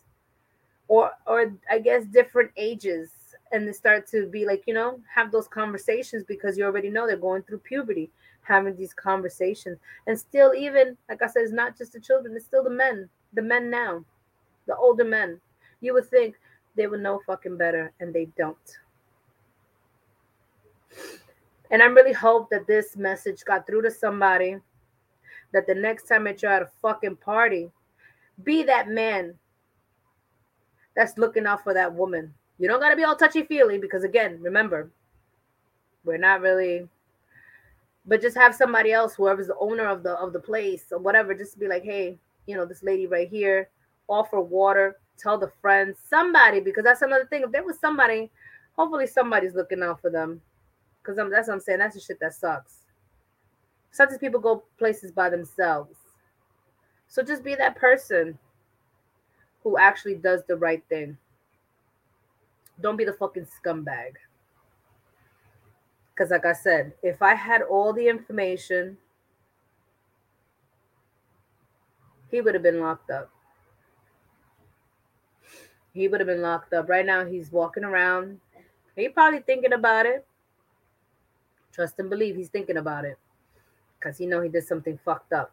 Or 0.87 1.11
or 1.25 1.53
I 1.69 1.79
guess 1.79 2.05
different 2.05 2.51
ages 2.57 3.11
and 3.51 3.67
they 3.67 3.71
start 3.71 4.07
to 4.07 4.25
be 4.27 4.45
like, 4.45 4.63
you 4.65 4.73
know, 4.73 4.99
have 5.13 5.31
those 5.31 5.47
conversations 5.47 6.23
because 6.23 6.57
you 6.57 6.65
already 6.65 6.89
know 6.89 7.05
they're 7.05 7.17
going 7.17 7.43
through 7.43 7.59
puberty, 7.59 8.09
having 8.41 8.75
these 8.75 8.93
conversations. 8.93 9.77
And 10.07 10.19
still 10.19 10.53
even 10.53 10.97
like 11.07 11.21
I 11.21 11.27
said, 11.27 11.43
it's 11.43 11.53
not 11.53 11.77
just 11.77 11.93
the 11.93 11.99
children, 11.99 12.35
it's 12.35 12.45
still 12.45 12.63
the 12.63 12.69
men, 12.69 13.09
the 13.33 13.41
men 13.41 13.69
now, 13.69 14.03
the 14.67 14.75
older 14.75 15.05
men. 15.05 15.39
You 15.81 15.93
would 15.93 16.09
think 16.09 16.35
they 16.75 16.87
would 16.87 17.01
know 17.01 17.21
fucking 17.25 17.57
better 17.57 17.91
and 17.99 18.13
they 18.13 18.25
don't. 18.37 18.77
And 21.73 21.81
I 21.81 21.87
really 21.87 22.13
hope 22.13 22.51
that 22.51 22.67
this 22.67 22.95
message 22.95 23.43
got 23.45 23.65
through 23.65 23.81
to 23.81 23.89
somebody 23.89 24.57
that 25.53 25.65
the 25.65 25.73
next 25.73 26.07
time 26.07 26.23
that 26.25 26.43
you're 26.43 26.51
at 26.51 26.61
a 26.61 26.69
fucking 26.83 27.15
party, 27.15 27.71
be 28.43 28.61
that 28.61 28.89
man 28.89 29.33
that's 30.95 31.17
looking 31.17 31.47
out 31.47 31.63
for 31.63 31.73
that 31.73 31.91
woman. 31.91 32.31
You 32.59 32.67
don't 32.67 32.79
gotta 32.79 32.95
be 32.95 33.03
all 33.03 33.15
touchy 33.15 33.41
feely 33.41 33.79
because 33.79 34.03
again, 34.03 34.39
remember, 34.39 34.91
we're 36.05 36.19
not 36.19 36.41
really 36.41 36.87
but 38.05 38.21
just 38.21 38.37
have 38.37 38.53
somebody 38.53 38.91
else, 38.91 39.15
whoever's 39.15 39.47
the 39.47 39.57
owner 39.59 39.87
of 39.87 40.03
the 40.03 40.11
of 40.11 40.31
the 40.31 40.39
place 40.39 40.85
or 40.91 40.99
whatever, 40.99 41.33
just 41.33 41.59
be 41.59 41.67
like, 41.67 41.83
hey, 41.83 42.19
you 42.45 42.55
know, 42.55 42.65
this 42.65 42.83
lady 42.83 43.07
right 43.07 43.27
here, 43.27 43.69
offer 44.07 44.39
water, 44.39 44.97
tell 45.17 45.39
the 45.39 45.51
friends, 45.59 45.97
somebody, 46.07 46.59
because 46.59 46.83
that's 46.83 47.01
another 47.01 47.25
thing. 47.25 47.41
If 47.41 47.51
there 47.51 47.63
was 47.63 47.79
somebody, 47.79 48.29
hopefully 48.75 49.07
somebody's 49.07 49.55
looking 49.55 49.81
out 49.81 50.01
for 50.01 50.11
them. 50.11 50.39
Because 51.03 51.17
that's 51.17 51.49
what 51.49 51.53
I'm 51.55 51.59
saying. 51.59 51.79
That's 51.79 51.95
the 51.95 52.01
shit 52.01 52.19
that 52.21 52.33
sucks. 52.33 52.85
Sometimes 53.91 54.19
people 54.19 54.39
go 54.39 54.63
places 54.77 55.11
by 55.11 55.29
themselves. 55.29 55.97
So 57.07 57.21
just 57.21 57.43
be 57.43 57.55
that 57.55 57.75
person 57.75 58.39
who 59.63 59.77
actually 59.77 60.15
does 60.15 60.43
the 60.47 60.55
right 60.55 60.83
thing. 60.89 61.17
Don't 62.81 62.97
be 62.97 63.05
the 63.05 63.13
fucking 63.13 63.45
scumbag. 63.45 64.13
Because, 66.09 66.31
like 66.31 66.45
I 66.45 66.53
said, 66.53 66.93
if 67.03 67.21
I 67.21 67.35
had 67.35 67.61
all 67.61 67.91
the 67.91 68.07
information, 68.07 68.97
he 72.31 72.41
would 72.41 72.53
have 72.53 72.63
been 72.63 72.79
locked 72.79 73.11
up. 73.11 73.29
He 75.93 76.07
would 76.07 76.19
have 76.19 76.27
been 76.27 76.41
locked 76.41 76.73
up. 76.73 76.89
Right 76.89 77.05
now, 77.05 77.25
he's 77.25 77.51
walking 77.51 77.83
around. 77.83 78.39
He 78.95 79.09
probably 79.09 79.39
thinking 79.39 79.73
about 79.73 80.05
it. 80.05 80.25
Trust 81.73 81.95
and 81.97 82.09
believe 82.09 82.35
he's 82.35 82.49
thinking 82.49 82.77
about 82.77 83.03
it 83.03 83.17
because 83.97 84.17
he 84.17 84.27
know 84.27 84.41
he 84.41 84.49
did 84.49 84.63
something 84.63 84.99
fucked 85.03 85.33
up. 85.33 85.51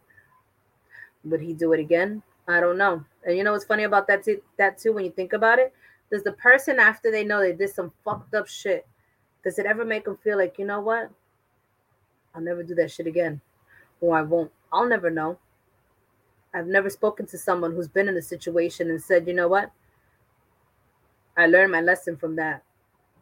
Would 1.25 1.41
he 1.41 1.55
do 1.55 1.73
it 1.73 1.81
again? 1.81 2.23
I 2.47 2.61
don't 2.61 2.79
know. 2.79 3.05
And 3.25 3.37
you 3.37 3.45
know 3.45 3.53
what's 3.53 3.65
funny 3.65 3.85
about 3.85 4.07
that 4.09 4.23
too, 4.25 4.43
that 4.59 4.79
too 4.79 4.93
when 4.93 5.05
you 5.05 5.11
think 5.11 5.33
about 5.33 5.59
it? 5.59 5.73
Does 6.11 6.23
the 6.23 6.33
person 6.33 6.79
after 6.79 7.11
they 7.11 7.25
know 7.25 7.41
they 7.41 7.53
did 7.53 7.71
some 7.71 7.93
fucked 8.05 8.35
up 8.35 8.49
shit, 8.49 8.87
does 9.43 9.59
it 9.59 9.67
ever 9.67 9.85
make 9.85 10.05
them 10.05 10.19
feel 10.23 10.37
like, 10.37 10.59
you 10.59 10.67
know 10.67 10.81
what? 10.81 11.11
I'll 12.35 12.43
never 12.43 12.63
do 12.63 12.75
that 12.75 12.91
shit 12.91 13.07
again. 13.07 13.41
Or 14.01 14.19
I 14.19 14.23
won't. 14.23 14.51
I'll 14.73 14.87
never 14.87 15.11
know. 15.11 15.39
I've 16.53 16.67
never 16.67 16.91
spoken 16.91 17.27
to 17.27 17.39
someone 17.39 17.75
who's 17.75 17.89
been 17.89 18.09
in 18.09 18.17
a 18.17 18.23
situation 18.23 18.91
and 18.91 19.01
said, 19.01 19.27
you 19.27 19.35
know 19.35 19.49
what? 19.49 19.71
I 21.37 21.47
learned 21.47 21.73
my 21.73 21.81
lesson 21.81 22.17
from 22.17 22.37
that 22.37 22.63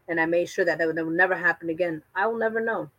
and 0.08 0.20
I 0.20 0.26
made 0.26 0.48
sure 0.48 0.64
that 0.64 0.78
that 0.78 0.86
would 0.86 0.96
never 1.14 1.36
happen 1.36 1.68
again. 1.70 2.02
I 2.14 2.26
will 2.26 2.38
never 2.38 2.60
know. 2.60 2.90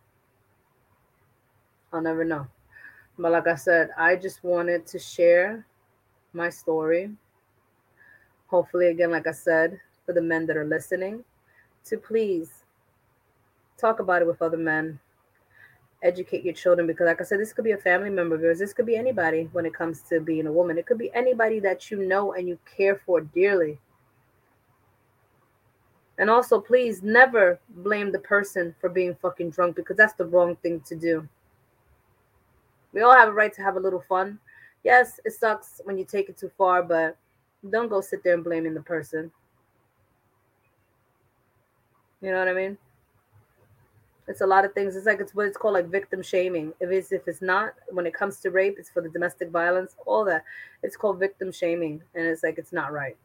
I'll 1.92 2.00
never 2.00 2.24
know. 2.24 2.46
But 3.18 3.32
like 3.32 3.46
I 3.46 3.56
said, 3.56 3.90
I 3.98 4.16
just 4.16 4.42
wanted 4.44 4.86
to 4.86 4.98
share 4.98 5.66
my 6.32 6.48
story. 6.48 7.10
Hopefully, 8.46 8.86
again, 8.86 9.10
like 9.10 9.26
I 9.26 9.32
said, 9.32 9.80
for 10.06 10.12
the 10.12 10.22
men 10.22 10.46
that 10.46 10.56
are 10.56 10.64
listening, 10.64 11.24
to 11.84 11.98
please 11.98 12.64
talk 13.76 14.00
about 14.00 14.22
it 14.22 14.28
with 14.28 14.42
other 14.42 14.56
men. 14.56 14.98
Educate 16.02 16.44
your 16.44 16.54
children 16.54 16.86
because, 16.86 17.06
like 17.06 17.20
I 17.20 17.24
said, 17.24 17.40
this 17.40 17.52
could 17.52 17.64
be 17.64 17.72
a 17.72 17.76
family 17.76 18.08
member 18.08 18.34
of 18.34 18.40
yours. 18.40 18.58
This 18.58 18.72
could 18.72 18.86
be 18.86 18.96
anybody 18.96 19.50
when 19.52 19.66
it 19.66 19.74
comes 19.74 20.00
to 20.08 20.20
being 20.20 20.46
a 20.46 20.52
woman. 20.52 20.78
It 20.78 20.86
could 20.86 20.98
be 20.98 21.10
anybody 21.14 21.60
that 21.60 21.90
you 21.90 21.98
know 22.06 22.32
and 22.32 22.48
you 22.48 22.58
care 22.76 23.02
for 23.04 23.20
dearly. 23.20 23.78
And 26.20 26.28
also, 26.28 26.60
please 26.60 27.02
never 27.02 27.58
blame 27.70 28.12
the 28.12 28.18
person 28.18 28.74
for 28.78 28.90
being 28.90 29.14
fucking 29.14 29.50
drunk 29.50 29.74
because 29.74 29.96
that's 29.96 30.12
the 30.12 30.26
wrong 30.26 30.54
thing 30.56 30.82
to 30.82 30.94
do. 30.94 31.26
We 32.92 33.00
all 33.00 33.14
have 33.14 33.28
a 33.28 33.32
right 33.32 33.52
to 33.54 33.62
have 33.62 33.76
a 33.76 33.80
little 33.80 34.04
fun. 34.06 34.38
Yes, 34.84 35.18
it 35.24 35.32
sucks 35.32 35.80
when 35.84 35.96
you 35.96 36.04
take 36.04 36.28
it 36.28 36.36
too 36.36 36.50
far, 36.58 36.82
but 36.82 37.16
don't 37.70 37.88
go 37.88 38.02
sit 38.02 38.22
there 38.22 38.34
and 38.34 38.44
blaming 38.44 38.74
the 38.74 38.82
person. 38.82 39.32
You 42.20 42.32
know 42.32 42.38
what 42.38 42.48
I 42.48 42.52
mean? 42.52 42.76
It's 44.28 44.42
a 44.42 44.46
lot 44.46 44.66
of 44.66 44.74
things. 44.74 44.96
It's 44.96 45.06
like 45.06 45.20
it's 45.20 45.34
what 45.34 45.46
it's 45.46 45.56
called 45.56 45.74
like 45.74 45.86
victim 45.86 46.22
shaming. 46.22 46.74
If 46.80 46.90
it's 46.90 47.12
if 47.12 47.26
it's 47.28 47.40
not 47.40 47.72
when 47.88 48.06
it 48.06 48.12
comes 48.12 48.40
to 48.40 48.50
rape, 48.50 48.76
it's 48.78 48.90
for 48.90 49.00
the 49.00 49.08
domestic 49.08 49.48
violence, 49.48 49.96
all 50.04 50.26
that. 50.26 50.44
It's 50.82 50.96
called 50.98 51.18
victim 51.18 51.50
shaming, 51.50 52.02
and 52.14 52.26
it's 52.26 52.42
like 52.42 52.58
it's 52.58 52.74
not 52.74 52.92
right. 52.92 53.16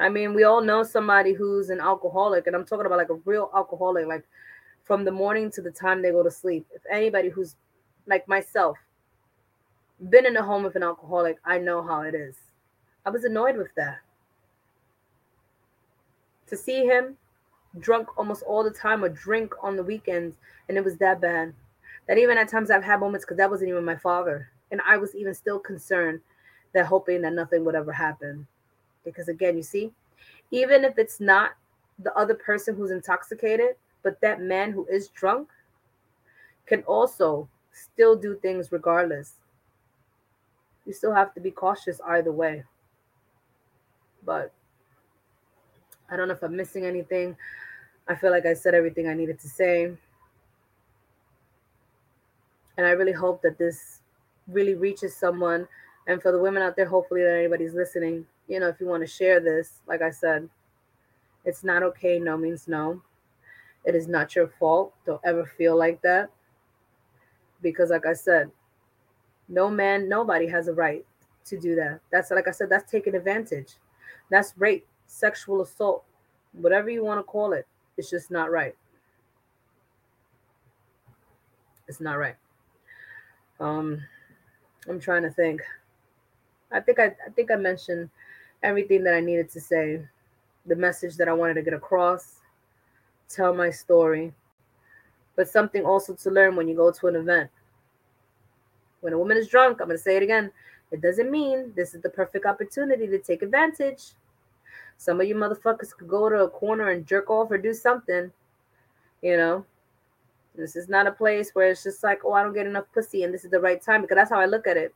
I 0.00 0.08
mean, 0.08 0.32
we 0.32 0.44
all 0.44 0.62
know 0.62 0.82
somebody 0.82 1.34
who's 1.34 1.68
an 1.68 1.78
alcoholic, 1.78 2.46
and 2.46 2.56
I'm 2.56 2.64
talking 2.64 2.86
about 2.86 2.98
like 2.98 3.10
a 3.10 3.20
real 3.26 3.50
alcoholic, 3.54 4.06
like 4.06 4.24
from 4.82 5.04
the 5.04 5.12
morning 5.12 5.50
to 5.52 5.60
the 5.60 5.70
time 5.70 6.00
they 6.00 6.10
go 6.10 6.22
to 6.22 6.30
sleep. 6.30 6.66
If 6.74 6.82
anybody 6.90 7.28
who's 7.28 7.54
like 8.06 8.26
myself, 8.26 8.78
been 10.08 10.24
in 10.24 10.38
a 10.38 10.42
home 10.42 10.62
with 10.62 10.74
an 10.74 10.82
alcoholic, 10.82 11.36
I 11.44 11.58
know 11.58 11.82
how 11.82 12.00
it 12.00 12.14
is. 12.14 12.36
I 13.04 13.10
was 13.10 13.24
annoyed 13.24 13.58
with 13.58 13.74
that. 13.76 13.98
To 16.46 16.56
see 16.56 16.86
him 16.86 17.18
drunk 17.78 18.08
almost 18.18 18.42
all 18.42 18.64
the 18.64 18.70
time 18.70 19.04
or 19.04 19.10
drink 19.10 19.52
on 19.62 19.76
the 19.76 19.84
weekends, 19.84 20.36
and 20.68 20.78
it 20.78 20.84
was 20.84 20.96
that 20.96 21.20
bad. 21.20 21.52
That 22.08 22.18
even 22.18 22.38
at 22.38 22.48
times 22.48 22.70
I've 22.70 22.82
had 22.82 23.00
moments 23.00 23.26
because 23.26 23.36
that 23.36 23.50
wasn't 23.50 23.68
even 23.68 23.84
my 23.84 23.96
father. 23.96 24.48
And 24.70 24.80
I 24.86 24.96
was 24.96 25.14
even 25.14 25.34
still 25.34 25.58
concerned 25.58 26.20
that 26.72 26.86
hoping 26.86 27.20
that 27.22 27.34
nothing 27.34 27.64
would 27.64 27.74
ever 27.74 27.92
happen. 27.92 28.46
Because 29.04 29.28
again, 29.28 29.56
you 29.56 29.62
see, 29.62 29.90
even 30.50 30.84
if 30.84 30.98
it's 30.98 31.20
not 31.20 31.52
the 31.98 32.12
other 32.14 32.34
person 32.34 32.74
who's 32.74 32.90
intoxicated, 32.90 33.76
but 34.02 34.20
that 34.20 34.40
man 34.40 34.72
who 34.72 34.86
is 34.86 35.08
drunk 35.08 35.48
can 36.66 36.82
also 36.82 37.48
still 37.72 38.16
do 38.16 38.36
things 38.36 38.72
regardless. 38.72 39.34
You 40.86 40.92
still 40.92 41.14
have 41.14 41.34
to 41.34 41.40
be 41.40 41.50
cautious 41.50 42.00
either 42.06 42.32
way. 42.32 42.64
But 44.24 44.52
I 46.10 46.16
don't 46.16 46.28
know 46.28 46.34
if 46.34 46.42
I'm 46.42 46.56
missing 46.56 46.84
anything. 46.84 47.36
I 48.08 48.14
feel 48.14 48.30
like 48.30 48.46
I 48.46 48.54
said 48.54 48.74
everything 48.74 49.08
I 49.08 49.14
needed 49.14 49.38
to 49.40 49.48
say. 49.48 49.84
And 52.76 52.86
I 52.86 52.90
really 52.90 53.12
hope 53.12 53.42
that 53.42 53.58
this 53.58 54.00
really 54.48 54.74
reaches 54.74 55.14
someone. 55.14 55.68
And 56.06 56.20
for 56.20 56.32
the 56.32 56.38
women 56.38 56.62
out 56.62 56.76
there, 56.76 56.86
hopefully 56.86 57.22
that 57.22 57.36
anybody's 57.36 57.74
listening, 57.74 58.26
you 58.50 58.58
know, 58.58 58.66
if 58.66 58.80
you 58.80 58.86
want 58.88 59.02
to 59.02 59.06
share 59.06 59.38
this, 59.38 59.80
like 59.86 60.02
I 60.02 60.10
said, 60.10 60.48
it's 61.44 61.62
not 61.62 61.84
okay. 61.84 62.18
No 62.18 62.36
means 62.36 62.66
no. 62.66 63.00
It 63.84 63.94
is 63.94 64.08
not 64.08 64.34
your 64.34 64.48
fault. 64.48 64.92
Don't 65.06 65.20
ever 65.24 65.46
feel 65.46 65.78
like 65.78 66.02
that. 66.02 66.30
Because, 67.62 67.90
like 67.90 68.06
I 68.06 68.12
said, 68.12 68.50
no 69.48 69.70
man, 69.70 70.08
nobody 70.08 70.48
has 70.48 70.66
a 70.66 70.74
right 70.74 71.06
to 71.44 71.60
do 71.60 71.76
that. 71.76 72.00
That's 72.10 72.32
like 72.32 72.48
I 72.48 72.50
said, 72.50 72.68
that's 72.68 72.90
taking 72.90 73.14
advantage. 73.14 73.74
That's 74.32 74.52
rape, 74.58 74.86
sexual 75.06 75.62
assault, 75.62 76.02
whatever 76.52 76.90
you 76.90 77.04
want 77.04 77.20
to 77.20 77.24
call 77.24 77.52
it. 77.52 77.68
It's 77.96 78.10
just 78.10 78.32
not 78.32 78.50
right. 78.50 78.74
It's 81.86 82.00
not 82.00 82.18
right. 82.18 82.36
Um, 83.60 84.02
I'm 84.88 84.98
trying 84.98 85.22
to 85.22 85.30
think. 85.30 85.62
I 86.72 86.80
think 86.80 86.98
I, 86.98 87.14
I 87.26 87.30
think 87.34 87.52
I 87.52 87.56
mentioned 87.56 88.10
everything 88.62 89.04
that 89.04 89.14
I 89.14 89.20
needed 89.20 89.50
to 89.50 89.60
say, 89.60 90.02
the 90.66 90.76
message 90.76 91.16
that 91.16 91.28
I 91.28 91.32
wanted 91.32 91.54
to 91.54 91.62
get 91.62 91.74
across, 91.74 92.40
tell 93.28 93.54
my 93.54 93.70
story. 93.70 94.32
but 95.36 95.48
something 95.48 95.86
also 95.86 96.12
to 96.14 96.30
learn 96.30 96.54
when 96.54 96.68
you 96.68 96.76
go 96.76 96.90
to 96.90 97.06
an 97.06 97.16
event. 97.16 97.50
When 99.00 99.14
a 99.14 99.18
woman 99.18 99.38
is 99.38 99.48
drunk, 99.48 99.80
I'm 99.80 99.86
going 99.86 99.96
to 99.96 100.02
say 100.02 100.16
it 100.16 100.22
again. 100.22 100.50
It 100.90 101.00
doesn't 101.00 101.30
mean 101.30 101.72
this 101.74 101.94
is 101.94 102.02
the 102.02 102.10
perfect 102.10 102.44
opportunity 102.44 103.06
to 103.06 103.18
take 103.18 103.40
advantage. 103.40 104.12
Some 104.98 105.18
of 105.18 105.26
you 105.26 105.34
motherfuckers 105.34 105.96
could 105.96 106.08
go 106.08 106.28
to 106.28 106.44
a 106.44 106.50
corner 106.50 106.90
and 106.90 107.06
jerk 107.06 107.30
off 107.30 107.50
or 107.50 107.56
do 107.56 107.72
something. 107.72 108.30
You 109.22 109.36
know, 109.38 109.64
this 110.54 110.76
is 110.76 110.90
not 110.90 111.06
a 111.06 111.12
place 111.12 111.52
where 111.54 111.70
it's 111.70 111.84
just 111.84 112.02
like, 112.04 112.20
oh, 112.22 112.34
I 112.34 112.42
don't 112.42 112.52
get 112.52 112.66
enough 112.66 112.84
pussy 112.92 113.22
and 113.22 113.32
this 113.32 113.44
is 113.44 113.50
the 113.50 113.60
right 113.60 113.80
time 113.80 114.02
because 114.02 114.16
that's 114.16 114.30
how 114.30 114.40
I 114.40 114.46
look 114.46 114.66
at 114.66 114.76
it. 114.76 114.94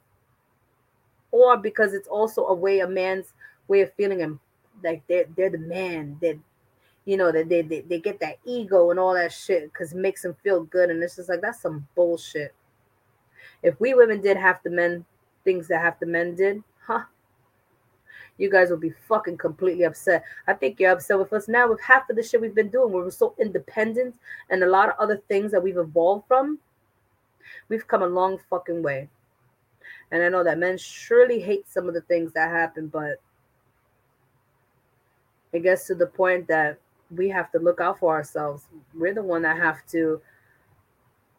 Or 1.31 1.57
because 1.57 1.95
it's 1.95 2.09
also 2.09 2.47
a 2.49 2.55
way, 2.55 2.81
a 2.81 2.89
man's 2.89 3.33
way 3.69 3.81
of 3.83 3.93
feeling 3.95 4.21
him 4.21 4.41
like 4.83 5.03
they're 5.09 5.27
they're 5.37 5.51
the 5.51 5.59
man. 5.59 6.19
That 6.21 6.39
you 7.05 7.17
know 7.17 7.33
that 7.33 7.49
they, 7.49 7.63
they 7.63 7.81
they 7.83 8.01
get 8.01 8.21
that 8.21 8.39
ego 8.45 8.91
and 8.91 8.99
all 8.99 9.15
that 9.15 9.33
shit 9.33 9.73
because 9.73 9.93
it 9.93 9.99
makes 9.99 10.23
them 10.23 10.37
feel 10.43 10.65
good. 10.65 10.91
And 10.91 11.03
it's 11.03 11.17
just 11.17 11.29
like 11.29 11.41
that's 11.41 11.61
some 11.61 11.87
bullshit. 11.95 12.55
If 13.63 13.79
we 13.81 13.95
women 13.95 14.21
did 14.21 14.37
half 14.37 14.63
the 14.63 14.71
men 14.71 15.05
things 15.45 15.69
that 15.69 15.81
half 15.81 16.01
the 16.01 16.07
men 16.07 16.35
did, 16.35 16.63
huh? 16.87 17.05
You 18.37 18.51
guys 18.51 18.71
will 18.71 18.79
be 18.79 18.95
fucking 19.09 19.37
completely 19.37 19.85
upset. 19.85 20.25
I 20.49 20.55
think 20.55 20.81
you're 20.81 20.91
upset 20.91 21.19
with 21.19 21.33
us 21.33 21.47
now 21.47 21.69
with 21.69 21.81
half 21.81 22.11
of 22.11 22.17
the 22.17 22.23
shit 22.23 22.41
we've 22.41 22.55
been 22.55 22.69
doing. 22.69 22.93
We're 22.93 23.11
so 23.11 23.35
independent 23.39 24.17
and 24.51 24.63
a 24.63 24.69
lot 24.69 24.89
of 24.89 24.97
other 24.99 25.23
things 25.29 25.53
that 25.53 25.63
we've 25.63 25.77
evolved 25.77 26.27
from. 26.27 26.59
We've 27.69 27.87
come 27.87 28.03
a 28.03 28.07
long 28.07 28.39
fucking 28.51 28.83
way. 28.83 29.09
And 30.11 30.23
I 30.23 30.29
know 30.29 30.43
that 30.43 30.59
men 30.59 30.79
surely 30.79 31.41
hate 31.41 31.69
some 31.69 31.87
of 31.87 31.95
the 31.95 32.01
things 32.03 32.33
that 32.33 32.51
happen, 32.51 32.89
but 32.89 33.21
it 35.55 35.63
gets 35.63 35.87
to 35.87 35.95
the 35.95 36.09
point 36.09 36.49
that 36.49 36.79
we 37.17 37.29
have 37.29 37.51
to 37.53 37.59
look 37.59 37.81
out 37.81 38.01
for 38.01 38.13
ourselves. 38.13 38.67
We're 38.93 39.15
the 39.15 39.23
one 39.23 39.43
that 39.43 39.57
have 39.57 39.87
to 39.93 40.21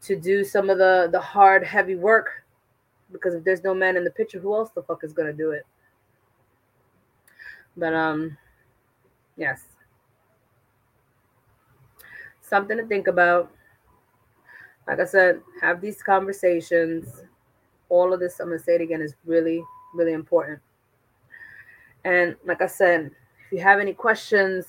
to 0.03 0.15
do 0.15 0.43
some 0.43 0.69
of 0.69 0.77
the 0.77 1.09
the 1.11 1.19
hard, 1.19 1.63
heavy 1.63 1.95
work. 1.95 2.43
Because 3.11 3.35
if 3.35 3.43
there's 3.43 3.63
no 3.63 3.75
man 3.75 3.97
in 3.97 4.03
the 4.03 4.11
picture, 4.11 4.39
who 4.39 4.55
else 4.55 4.71
the 4.71 4.81
fuck 4.81 5.03
is 5.03 5.13
gonna 5.13 5.33
do 5.33 5.51
it? 5.51 5.65
But 7.75 7.93
um, 7.93 8.37
yes, 9.35 9.63
something 12.41 12.77
to 12.77 12.85
think 12.87 13.07
about. 13.07 13.51
Like 14.87 14.99
I 14.99 15.05
said, 15.05 15.41
have 15.61 15.81
these 15.81 16.01
conversations. 16.01 17.23
All 17.89 18.13
of 18.13 18.19
this, 18.19 18.39
I'm 18.39 18.47
gonna 18.47 18.59
say 18.59 18.75
it 18.75 18.81
again, 18.81 19.01
is 19.01 19.15
really, 19.25 19.61
really 19.93 20.13
important. 20.13 20.59
And 22.05 22.35
like 22.45 22.61
I 22.61 22.67
said, 22.67 23.11
if 23.45 23.51
you 23.51 23.59
have 23.59 23.79
any 23.79 23.93
questions, 23.93 24.65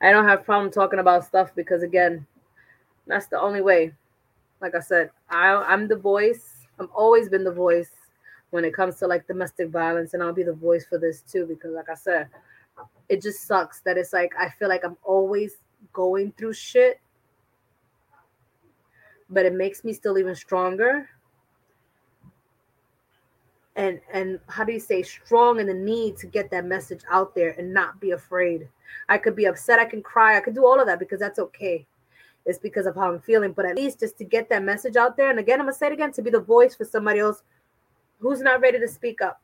I 0.00 0.10
don't 0.10 0.26
have 0.26 0.44
problem 0.44 0.70
talking 0.70 1.00
about 1.00 1.24
stuff 1.24 1.54
because 1.54 1.82
again, 1.82 2.26
that's 3.06 3.26
the 3.26 3.40
only 3.40 3.60
way. 3.60 3.92
Like 4.60 4.74
I 4.74 4.80
said, 4.80 5.10
I, 5.28 5.54
I'm 5.54 5.86
the 5.88 5.96
voice. 5.96 6.66
I've 6.80 6.90
always 6.94 7.28
been 7.28 7.44
the 7.44 7.52
voice 7.52 7.90
when 8.50 8.64
it 8.64 8.74
comes 8.74 8.96
to 8.96 9.06
like 9.06 9.26
domestic 9.26 9.68
violence, 9.68 10.14
and 10.14 10.22
I'll 10.22 10.32
be 10.32 10.42
the 10.42 10.52
voice 10.52 10.86
for 10.86 10.98
this 10.98 11.20
too 11.20 11.44
because, 11.46 11.72
like 11.72 11.88
I 11.90 11.94
said, 11.94 12.28
it 13.08 13.20
just 13.22 13.46
sucks 13.46 13.80
that 13.80 13.98
it's 13.98 14.12
like 14.12 14.32
I 14.38 14.48
feel 14.48 14.68
like 14.68 14.84
I'm 14.84 14.96
always 15.04 15.56
going 15.92 16.32
through 16.38 16.54
shit, 16.54 17.00
but 19.28 19.44
it 19.44 19.52
makes 19.52 19.84
me 19.84 19.92
still 19.92 20.18
even 20.18 20.34
stronger 20.34 21.08
and 23.78 24.00
and 24.12 24.40
how 24.48 24.64
do 24.64 24.72
you 24.72 24.80
say 24.80 25.02
strong 25.02 25.60
in 25.60 25.66
the 25.68 25.72
need 25.72 26.16
to 26.18 26.26
get 26.26 26.50
that 26.50 26.66
message 26.66 27.02
out 27.10 27.34
there 27.34 27.54
and 27.56 27.72
not 27.72 28.00
be 28.00 28.10
afraid? 28.10 28.68
I 29.08 29.16
could 29.16 29.36
be 29.36 29.46
upset 29.46 29.78
i 29.78 29.84
can 29.84 30.02
cry 30.02 30.36
i 30.36 30.40
could 30.40 30.54
do 30.54 30.66
all 30.66 30.80
of 30.80 30.86
that 30.86 30.98
because 30.98 31.20
that's 31.20 31.38
okay. 31.38 31.86
It's 32.44 32.58
because 32.58 32.86
of 32.86 32.94
how 32.94 33.12
i'm 33.12 33.20
feeling 33.20 33.52
but 33.52 33.66
at 33.66 33.76
least 33.76 34.00
just 34.00 34.18
to 34.18 34.24
get 34.24 34.48
that 34.48 34.64
message 34.64 34.96
out 34.96 35.16
there 35.16 35.30
and 35.30 35.38
again 35.38 35.60
i'm 35.60 35.66
gonna 35.66 35.74
say 35.74 35.86
it 35.86 35.92
again 35.92 36.12
to 36.12 36.22
be 36.22 36.30
the 36.30 36.40
voice 36.40 36.74
for 36.74 36.84
somebody 36.84 37.20
else 37.20 37.42
who's 38.18 38.40
not 38.40 38.60
ready 38.60 38.80
to 38.80 38.88
speak 38.88 39.22
up 39.22 39.40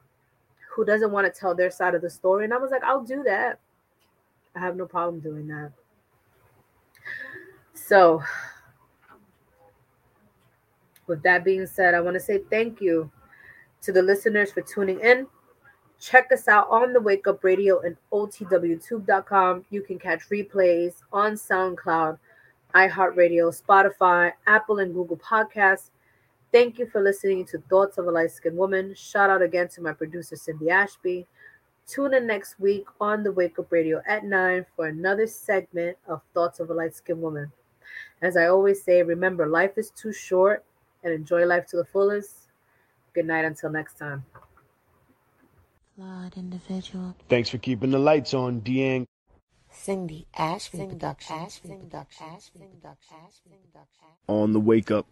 who 0.75 0.85
doesn't 0.85 1.13
want 1.13 1.33
to 1.33 1.41
tell 1.41 1.55
their 1.55 1.71
side 1.71 1.95
of 1.95 2.03
the 2.03 2.11
story 2.11 2.45
and 2.45 2.53
i 2.53 2.57
was 2.57 2.71
like 2.71 2.83
i'll 2.83 3.05
do 3.05 3.23
that. 3.23 3.61
I 4.57 4.61
have 4.61 4.77
no 4.77 4.87
problem 4.87 5.21
doing 5.21 5.49
that. 5.49 5.73
So 7.75 8.23
with 11.07 11.23
that 11.23 11.45
being 11.45 11.67
said 11.67 11.95
i 11.95 12.01
want 12.01 12.15
to 12.15 12.21
say 12.21 12.41
thank 12.51 12.81
you 12.81 13.11
to 13.85 13.93
the 13.93 14.03
listeners 14.03 14.51
for 14.51 14.63
tuning 14.63 15.01
in. 15.01 15.27
Check 16.01 16.33
us 16.33 16.49
out 16.49 16.69
on 16.71 16.93
the 16.93 17.01
Wake 17.01 17.27
Up 17.27 17.45
Radio 17.45 17.81
and 17.81 17.97
OTWTube.com. 18.13 19.65
You 19.71 19.83
can 19.83 19.99
catch 19.99 20.29
replays 20.31 20.95
on 21.13 21.33
SoundCloud, 21.35 22.19
iHeartRadio, 22.75 23.63
Spotify, 23.63 24.33
Apple, 24.47 24.79
and 24.79 24.95
Google 24.95 25.19
Podcasts. 25.19 25.91
Thank 26.51 26.79
you 26.79 26.87
for 26.87 27.03
listening 27.03 27.45
to 27.47 27.59
Thoughts 27.69 27.99
of 27.99 28.07
a 28.07 28.11
Light 28.11 28.31
Skinned 28.31 28.57
Woman. 28.57 28.95
Shout 28.95 29.29
out 29.29 29.43
again 29.43 29.69
to 29.69 29.83
my 29.83 29.93
producer, 29.93 30.37
Cindy 30.37 30.71
Ashby. 30.71 31.27
Tune 31.87 32.15
in 32.15 32.27
next 32.27 32.59
week 32.59 32.87
on 33.01 33.23
the 33.23 33.33
Wake 33.33 33.59
Up 33.59 33.71
Radio 33.71 34.01
at 34.07 34.25
9 34.25 34.65
for 34.75 34.87
another 34.87 35.27
segment 35.27 35.99
of 36.07 36.23
Thoughts 36.33 36.61
of 36.61 36.71
a 36.71 36.75
Light 36.75 36.95
Skinned 36.95 37.21
Woman. 37.21 37.53
As 38.23 38.37
I 38.37 38.47
always 38.47 38.83
say, 38.83 39.03
remember, 39.03 39.47
life 39.47 39.77
is 39.77 39.91
too 39.91 40.13
short 40.13 40.65
and 41.03 41.13
enjoy 41.13 41.45
life 41.45 41.67
to 41.67 41.77
the 41.77 41.85
fullest. 41.85 42.44
Good 43.15 43.27
night 43.27 43.45
until 43.45 43.71
next 43.71 43.97
time. 43.97 44.25
Flawed 45.95 46.37
individual. 46.37 47.15
Thanks 47.29 47.49
for 47.49 47.59
keeping 47.59 47.93
the 47.93 47.99
lights 47.99 48.35
on, 48.35 48.61
Deang. 48.61 49.07
Cindy 49.71 50.27
Ashby 50.37 50.79
Cindy 50.79 50.95
Productions. 50.97 51.61
On 54.27 54.53
the 54.53 54.59
wake 54.59 54.91
up. 54.91 55.07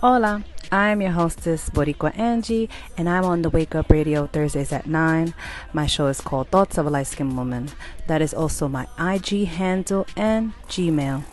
Hola, 0.00 0.44
I'm 0.70 1.02
your 1.02 1.10
hostess, 1.10 1.68
Boricua 1.70 2.16
Angie, 2.16 2.70
and 2.96 3.08
I'm 3.08 3.24
on 3.24 3.42
the 3.42 3.50
Wake 3.50 3.74
Up 3.74 3.90
Radio 3.90 4.26
Thursdays 4.28 4.72
at 4.72 4.86
9. 4.86 5.34
My 5.72 5.86
show 5.86 6.06
is 6.06 6.20
called 6.20 6.48
Thoughts 6.48 6.78
of 6.78 6.86
a 6.86 6.90
Light 6.90 7.08
Skinned 7.08 7.36
Woman. 7.36 7.68
That 8.06 8.22
is 8.22 8.32
also 8.32 8.68
my 8.68 8.86
IG 8.98 9.48
handle 9.48 10.06
and 10.16 10.52
Gmail. 10.68 11.24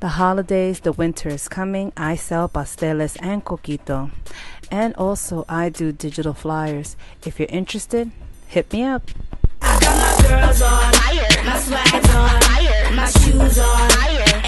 The 0.00 0.08
holidays, 0.08 0.80
the 0.80 0.92
winter 0.92 1.28
is 1.28 1.46
coming. 1.46 1.92
I 1.94 2.16
sell 2.16 2.48
pasteles 2.48 3.18
and 3.20 3.44
coquito. 3.44 4.10
And 4.70 4.94
also, 4.94 5.44
I 5.46 5.68
do 5.68 5.92
digital 5.92 6.32
flyers. 6.32 6.96
If 7.26 7.38
you're 7.38 7.48
interested, 7.50 8.10
hit 8.48 8.72
me 8.72 8.84
up. 8.84 9.02
I 9.60 9.78
got 9.78 9.96
my 10.00 10.16
girls 10.26 10.62
on, 10.62 10.90
my 11.44 11.58
swag's 11.58 12.14
on, 12.14 12.96
my 12.96 13.06
shoes 13.10 13.58
on, 13.58 13.90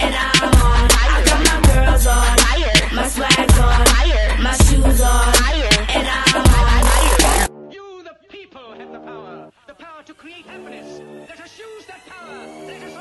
and 0.00 0.14
I'm 0.14 0.54
on. 0.56 0.88
I 0.90 1.22
got 1.26 1.44
my 1.44 1.60
girls 1.68 2.06
on, 2.06 2.36
my 2.96 3.06
swag's 3.08 3.58
on, 3.58 3.84
my 4.42 4.54
shoes 4.56 5.00
on, 5.02 5.34
and 5.92 6.08
I'm 6.08 6.36
on. 7.50 7.70
You, 7.70 8.02
the 8.04 8.14
people, 8.30 8.72
have 8.72 8.90
the 8.90 9.00
power, 9.00 9.50
the 9.66 9.74
power 9.74 10.02
to 10.02 10.14
create 10.14 10.46
happiness. 10.46 11.02
Let 11.28 11.40
us 11.40 11.58
use 11.58 11.84
that 11.86 12.00
power. 12.06 12.91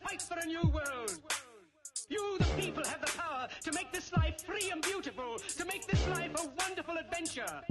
Fight 0.00 0.22
for 0.22 0.38
a 0.38 0.46
new 0.46 0.62
world. 0.62 1.18
You, 2.08 2.38
the 2.38 2.44
people, 2.60 2.84
have 2.84 3.00
the 3.00 3.12
power 3.16 3.48
to 3.62 3.72
make 3.72 3.92
this 3.92 4.12
life 4.12 4.42
free 4.44 4.70
and 4.72 4.82
beautiful, 4.82 5.38
to 5.38 5.64
make 5.64 5.86
this 5.86 6.06
life 6.08 6.32
a 6.36 6.48
wonderful 6.58 6.96
adventure. 6.96 7.62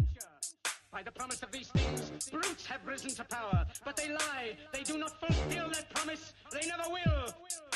By 0.92 1.04
the 1.04 1.12
promise 1.12 1.44
of 1.44 1.52
these 1.52 1.68
things, 1.68 2.30
brutes 2.32 2.66
have 2.66 2.86
risen 2.86 3.12
to 3.12 3.24
power, 3.26 3.66
but 3.86 3.96
they 3.96 4.10
lie. 4.12 4.58
They 4.74 4.82
do 4.84 4.98
not 4.98 5.20
fulfill 5.20 5.70
that 5.70 5.90
promise. 5.94 6.34
They 6.52 6.68
never 6.68 6.90
will. 6.90 7.26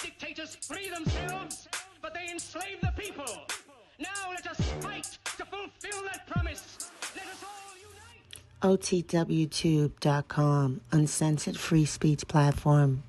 Dictators 0.02 0.56
free 0.56 0.90
themselves, 0.90 1.68
but 2.02 2.14
they 2.14 2.30
enslave 2.32 2.82
the 2.82 2.92
people. 2.98 3.46
Now 4.00 4.32
let 4.32 4.48
us 4.48 4.60
fight 4.82 5.20
to 5.38 5.46
fulfill 5.46 6.04
that 6.12 6.26
promise. 6.28 6.90
Let 7.16 7.26
us 7.28 7.44
all 7.44 7.76
unite. 8.72 8.82
OTWTube.com, 10.02 10.82
uncensored 10.92 11.58
free 11.58 11.86
speech 11.86 12.28
platform. 12.28 13.04